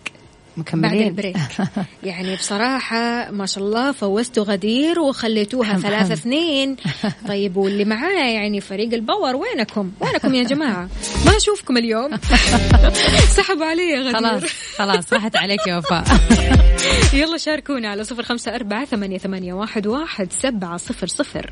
مكملين. 0.57 0.91
بعد 0.91 1.07
ال 1.07 1.12
break. 1.12 1.37
يعني 2.03 2.35
بصراحة 2.35 3.31
ما 3.31 3.45
شاء 3.45 3.63
الله 3.63 3.91
فوزتوا 3.91 4.43
غدير 4.43 4.99
وخليتوها 4.99 5.77
ثلاثة 5.77 6.13
اثنين. 6.13 6.75
طيب 7.27 7.57
واللي 7.57 7.85
معاه 7.85 8.29
يعني 8.29 8.61
فريق 8.61 8.93
ال 8.93 9.00
power 9.00 9.35
وينكم؟ 9.35 9.91
وينكم 9.99 10.35
يا 10.35 10.43
جماعة؟ 10.43 10.89
ما 11.25 11.37
أشوفكم 11.37 11.77
اليوم. 11.77 12.11
سحبوا 13.37 13.65
علي 13.65 13.89
يا 13.89 13.99
غدير. 13.99 14.13
خلاص 14.13 14.43
خلاص 14.77 15.13
راحت 15.13 15.35
عليك 15.35 15.67
يا 15.67 15.77
وفاء. 15.77 16.03
يلا 17.13 17.37
شاركونا 17.37 17.89
على 17.89 18.03
صفر 18.03 18.23
خمسة 18.23 18.55
أربعة 18.55 18.85
ثمانية, 18.85 19.17
ثمانية 19.17 19.53
واحد, 19.53 19.87
واحد 19.87 20.33
سبعة 20.33 20.77
صفر 20.77 21.07
صفر. 21.07 21.51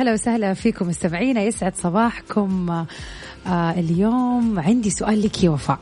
أهلا 0.00 0.12
وسهلا 0.12 0.54
فيكم 0.54 0.88
مستمعينا 0.88 1.42
يسعد 1.42 1.76
صباحكم. 1.76 2.70
آه 3.46 3.70
اليوم 3.70 4.58
عندي 4.58 4.90
سؤال 4.90 5.22
لك 5.22 5.44
يا 5.44 5.50
وفاء. 5.50 5.78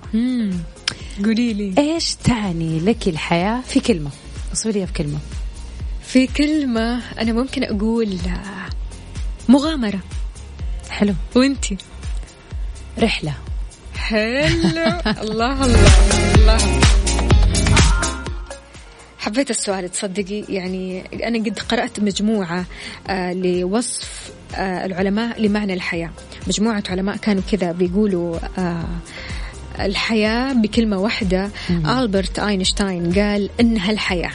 قولي 1.25 1.53
لي. 1.53 1.75
إيش 1.79 2.15
تعني 2.15 2.81
لك 2.81 3.09
الحياة 3.09 3.61
في 3.61 3.81
كلمة؟ 3.81 4.11
وصفي 4.53 4.73
لي 4.73 4.87
في 4.87 4.93
كلمة. 4.93 5.19
في 6.03 6.27
كلمة 6.27 7.03
أنا 7.21 7.33
ممكن 7.33 7.65
أقول 7.65 8.19
مغامرة. 9.49 10.01
حلو. 10.91 11.15
وانتي 11.37 11.77
رحلة. 12.99 13.35
حلو. 13.97 15.01
الله 15.23 15.65
الله 15.65 15.89
الله. 16.35 16.88
حبيت 19.29 19.51
السؤال 19.51 19.89
تصدقي؟ 19.89 20.45
يعني 20.49 21.05
أنا 21.25 21.39
قد 21.39 21.59
قرأت 21.59 22.01
مجموعة 22.01 22.65
آه 23.09 23.33
لوصف 23.33 24.31
آه 24.55 24.87
العلماء 24.87 25.41
لمعنى 25.41 25.75
الحياة. 25.75 26.11
مجموعة 26.47 26.83
علماء 26.89 27.17
كانوا 27.17 27.43
كذا 27.53 27.73
بيقولوا 27.73 28.39
آه 28.59 28.89
الحياة 29.81 30.53
بكلمة 30.53 30.99
واحدة. 30.99 31.51
ألبرت 31.71 32.39
أينشتاين 32.39 33.13
قال 33.13 33.51
إنها 33.61 33.91
الحياة. 33.91 34.31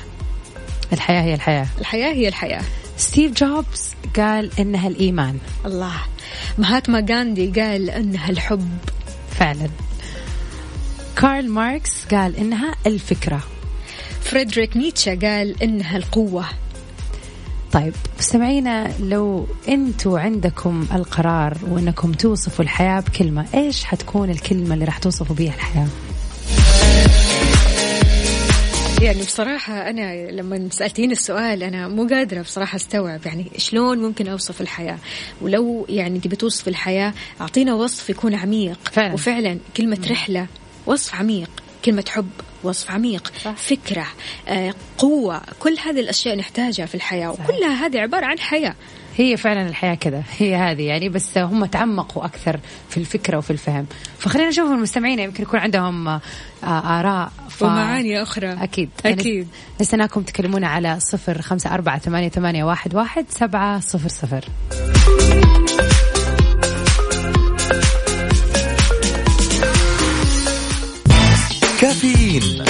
الحياة 0.93 1.21
هي 1.21 1.33
الحياة. 1.33 1.67
الحياة 1.79 2.13
هي 2.13 2.27
الحياة. 2.27 2.63
ستيف 2.97 3.31
جوبز 3.31 3.91
قال 4.15 4.51
إنها 4.59 4.87
الإيمان. 4.87 5.37
الله. 5.65 5.95
مهاتما 6.57 7.05
غاندي 7.09 7.61
قال 7.61 7.89
إنها 7.89 8.29
الحب. 8.29 8.77
فعلا. 9.31 9.69
كارل 11.15 11.49
ماركس 11.49 12.05
قال 12.11 12.35
إنها 12.35 12.75
الفكرة. 12.87 13.43
فريدريك 14.33 14.77
نيتشه 14.77 15.15
قال 15.15 15.63
إنها 15.63 15.97
القوة. 15.97 16.45
طيب 17.71 17.93
مستمعينا 18.19 18.91
لو 18.99 19.47
أنتوا 19.69 20.19
عندكم 20.19 20.87
القرار 20.93 21.57
وأنكم 21.69 22.11
توصفوا 22.11 22.65
الحياة 22.65 22.99
بكلمة 22.99 23.45
إيش 23.53 23.83
حتكون 23.83 24.29
الكلمة 24.29 24.73
اللي 24.73 24.85
راح 24.85 24.97
توصفوا 24.97 25.35
بيها 25.35 25.53
الحياة؟ 25.53 25.87
يعني 29.01 29.21
بصراحة 29.21 29.89
أنا 29.89 30.31
لما 30.31 30.67
سألتيني 30.71 31.13
السؤال 31.13 31.63
أنا 31.63 31.87
مو 31.87 32.07
قادرة 32.07 32.41
بصراحة 32.41 32.75
أستوعب 32.75 33.19
يعني 33.25 33.51
شلون 33.57 33.97
ممكن 33.97 34.27
أوصف 34.27 34.61
الحياة. 34.61 34.97
ولو 35.41 35.85
يعني 35.89 36.19
تبي 36.19 36.35
توصف 36.35 36.67
الحياة 36.67 37.13
أعطينا 37.41 37.73
وصف 37.73 38.09
يكون 38.09 38.35
عميق. 38.35 38.79
فعلا. 38.91 39.13
وفعلا 39.13 39.57
كلمة 39.77 40.07
رحلة 40.09 40.47
وصف 40.85 41.15
عميق 41.15 41.49
كلمة 41.85 42.05
حب. 42.09 42.29
وصف 42.63 42.91
عميق 42.91 43.31
صح. 43.43 43.55
فكرة 43.55 44.05
آه، 44.47 44.73
قوة 44.97 45.41
كل 45.59 45.77
هذه 45.85 45.99
الأشياء 45.99 46.35
نحتاجها 46.35 46.85
في 46.85 46.95
الحياة 46.95 47.29
وكلها 47.29 47.85
هذه 47.85 47.99
عبارة 47.99 48.25
عن 48.25 48.39
حياة. 48.39 48.75
هي 49.17 49.37
فعلا 49.37 49.67
الحياة 49.69 49.95
كذا 49.95 50.23
هي 50.37 50.55
هذه 50.55 50.81
يعني 50.81 51.09
بس 51.09 51.37
هم 51.37 51.65
تعمقوا 51.65 52.25
أكثر 52.25 52.59
في 52.89 52.97
الفكرة 52.97 53.37
وفي 53.37 53.51
الفهم. 53.51 53.85
فخلينا 54.19 54.49
نشوف 54.49 54.71
المستمعين 54.71 55.19
يمكن 55.19 55.43
يكون 55.43 55.59
عندهم 55.59 56.07
آه، 56.07 56.21
آراء 56.63 57.31
ف... 57.49 57.63
ومعاني 57.63 58.21
أخرى. 58.23 58.53
أكيد. 58.63 58.89
أكيد. 59.05 59.47
نستناكم 59.81 60.21
تكلمونا 60.21 60.67
على 60.67 60.99
صفر 60.99 61.41
خمسة 61.41 61.73
أربعة 61.73 61.99
ثمانية 62.29 62.63
واحد, 62.63 62.95
واحد 62.95 63.25
سبعة 63.29 63.79
صفر 63.79 64.09
صفر. 64.09 64.45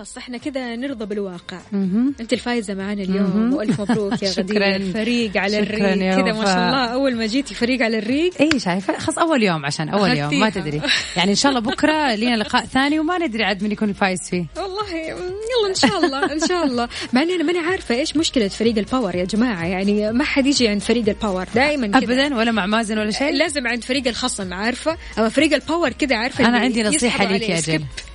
خلاص 0.00 0.16
إحنا 0.16 0.38
كذا 0.38 0.76
نرضى 0.76 1.04
بالواقع. 1.04 1.58
مهم. 1.72 2.14
انت 2.20 2.32
الفايزة 2.32 2.74
معنا 2.74 3.02
اليوم. 3.02 3.54
وألف 3.54 3.80
مبروك 3.80 4.22
يا. 4.22 4.30
غدير. 4.38 4.92
فريق 4.92 5.36
على 5.36 5.58
الريق. 5.58 6.16
كذا 6.16 6.32
ما. 6.32 6.44
شاء 6.44 6.66
الله 6.66 6.86
أول 6.86 7.16
ما 7.16 7.26
جيتي 7.26 7.54
فريق 7.54 7.82
على 7.82 7.98
الريق. 7.98 8.32
اي 8.40 8.60
شايفه 8.60 8.98
خلاص 8.98 9.18
أول 9.18 9.42
يوم 9.42 9.66
عشان 9.66 9.88
أول 9.88 10.16
يوم 10.16 10.40
ما. 10.40 10.50
تدري. 10.50 10.80
يعني 11.16 11.30
إن 11.30 11.36
شاء 11.36 11.52
الله 11.52 11.60
بكرة 11.60 12.14
لينا 12.14 12.36
لقاء 12.36 12.64
ثاني 12.64 12.98
وما 12.98 13.18
ندري 13.18 13.44
عاد 13.44 13.64
من 13.64 13.72
يكون 13.72 13.88
الفايز 13.88 14.18
فيه. 14.30 14.46
والله 14.56 14.96
يلا 14.96 15.68
إن 15.68 15.74
شاء 15.74 16.04
الله 16.04 16.32
إن 16.32 16.40
شاء 16.48 16.64
الله. 16.64 16.88
مع 17.12 17.22
إني 17.22 17.34
أنا 17.34 17.44
ماني 17.44 17.58
عارفة 17.58 17.94
إيش 17.94 18.16
مشكلة 18.16 18.48
فريق 18.48 18.78
ال 18.78 18.84
power 18.84 19.14
يا 19.14 19.24
جماعة. 19.24 19.66
يعني 19.66 20.12
ما 20.12 20.24
حد 20.24 20.46
يجي 20.46 20.68
عند 20.68 20.80
فريق 20.80 21.08
ال 21.08 21.14
power 21.14 21.46
دائما 21.54 21.86
ابدا 21.98 22.36
ولا 22.36 22.52
مع 22.52 22.66
مازن 22.66 22.98
ولا 22.98 23.10
شيء؟ 23.10 23.32
لازم 23.32 23.66
عند 23.66 23.84
فريق 23.84 24.08
الخصم 24.08 24.54
عارفة؟ 24.54 24.96
اما 25.18 25.28
فريق 25.28 25.52
ال 25.54 25.60
power 25.60 25.92
كذا 25.92 26.16
عارفة؟ 26.16 26.46
أنا 26.46 26.58
عندي 26.58 26.82
نصيحة 26.82 27.24
ليك 27.24 27.48
يا 27.48 27.60
جل 27.60 27.78
skip. 27.78 28.09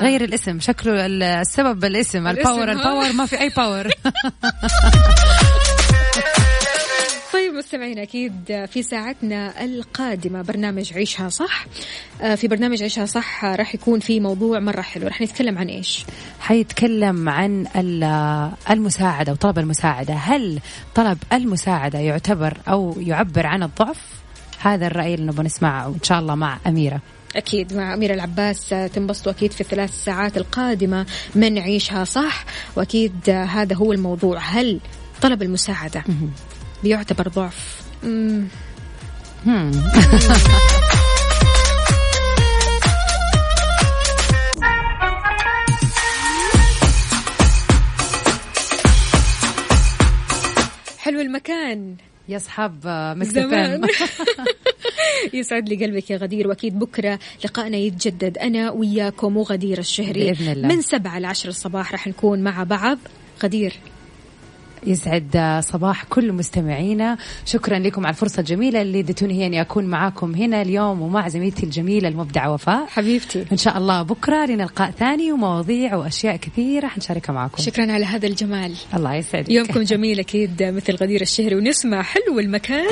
غير 0.00 0.24
الاسم 0.24 0.60
شكله 0.60 1.06
ال- 1.06 1.22
السبب 1.22 1.80
بالاسم 1.80 2.26
ال 2.26 2.32
power؟ 2.32 2.70
ال 2.72 2.79
power 2.79 3.12
ما 3.12 3.26
في 3.26 3.40
أي 3.40 3.48
power 3.48 3.88
طيب 7.32 7.52
مستمعينا 7.54 8.02
أكيد 8.02 8.66
في 8.70 8.82
ساعتنا 8.82 9.64
القادمة 9.64 10.42
برنامج 10.42 10.92
عيشها 10.94 11.28
صح. 11.28 11.66
آه، 12.22 12.34
في 12.34 12.48
برنامج 12.48 12.82
عيشها 12.82 13.06
صح 13.06 13.44
راح 13.44 13.74
يكون 13.74 14.00
في 14.00 14.20
موضوع 14.20 14.58
مرة 14.60 14.80
حلو. 14.80 15.06
راح 15.06 15.20
نتكلم 15.20 15.58
عن 15.58 15.66
إيش؟ 15.68 16.04
حيتكلم 16.40 17.28
عن 17.28 17.66
ال- 17.76 18.50
المساعدة 18.70 19.32
وطلب 19.32 19.58
المساعدة. 19.58 20.14
هل 20.14 20.60
طلب 20.94 21.18
المساعدة 21.32 21.98
يعتبر 21.98 22.56
أو 22.68 22.96
يعبر 23.00 23.46
عن 23.46 23.62
الضعف؟ 23.62 24.00
هذا 24.60 24.86
الرأي 24.86 25.14
اللي 25.14 25.26
نبغى 25.26 25.44
نسمعه 25.44 25.86
إن 25.88 26.02
شاء 26.02 26.18
الله 26.18 26.34
مع 26.34 26.58
أميرة. 26.66 27.00
أكيد 27.36 27.74
مع 27.74 27.94
أميرة 27.94 28.14
العباس 28.14 28.68
تنبسطوا 28.68 29.32
أكيد 29.32 29.52
في 29.52 29.60
الثلاث 29.60 30.04
ساعات 30.04 30.36
القادمة 30.36 31.06
من 31.34 31.58
عيشها 31.58 32.04
صح؟ 32.04 32.44
وأكيد 32.76 33.30
هذا 33.30 33.76
هو 33.76 33.92
الموضوع. 33.92 34.38
هل 34.38 34.80
طلب 35.22 35.42
المساعدة 35.42 36.04
بيعتبر 36.82 37.28
ضعف. 37.28 37.82
حلو 50.98 51.20
المكان. 51.20 51.96
يا 52.30 52.36
أصحاب 52.36 52.80
زمان. 53.22 53.80
يسعد 55.32 55.68
لي 55.68 55.86
قلبك 55.86 56.10
يا 56.10 56.16
غدير 56.16 56.48
وأكيد 56.48 56.78
بكرة 56.78 57.18
لقائنا 57.44 57.76
يتجدد. 57.76 58.38
أنا 58.38 58.70
وياكم 58.70 59.36
وغدير 59.36 59.78
الشهري. 59.78 60.24
بإذن 60.24 60.52
الله. 60.52 60.68
من 60.68 60.82
سبعة 60.82 61.18
لعشر 61.18 61.48
الصباح 61.48 61.92
راح 61.92 62.06
نكون 62.06 62.40
مع 62.40 62.62
بعض. 62.62 62.98
غدير. 63.42 63.72
يسعد 64.86 65.60
صباح 65.64 66.04
كل 66.04 66.32
مستمعينا. 66.32 67.16
شكرا 67.46 67.78
لكم 67.78 68.06
على 68.06 68.12
الفرصة 68.12 68.40
الجميلة 68.40 68.82
اللي 68.82 69.00
اديتوني 69.00 69.34
هي 69.34 69.46
أني 69.46 69.60
أكون 69.60 69.84
معاكم 69.84 70.34
هنا 70.34 70.62
اليوم 70.62 71.02
ومع 71.02 71.28
زميلتي 71.28 71.62
الجميلة 71.66 72.08
المبدعة 72.08 72.52
وفاء. 72.52 72.86
حبيبتي. 72.86 73.44
إن 73.52 73.56
شاء 73.56 73.78
الله 73.78 74.02
بكرة 74.02 74.46
لنا 74.46 74.62
لقاء 74.62 74.90
ثاني 74.90 75.32
ومواضيع 75.32 75.96
وأشياء 75.96 76.36
كثيرة 76.36 76.86
حنشاركها 76.86 77.32
معكم. 77.32 77.62
شكرا 77.62 77.92
على 77.92 78.04
هذا 78.04 78.26
الجمال. 78.26 78.72
الله 78.94 79.14
يسعدك. 79.14 79.50
يومكم 79.50 79.82
جميل 79.82 80.18
أكيد 80.18 80.62
مثل 80.62 80.94
غدير 80.94 81.20
الشهري. 81.20 81.54
ونسمع 81.54 82.02
حلو 82.02 82.38
المكان. 82.38 82.86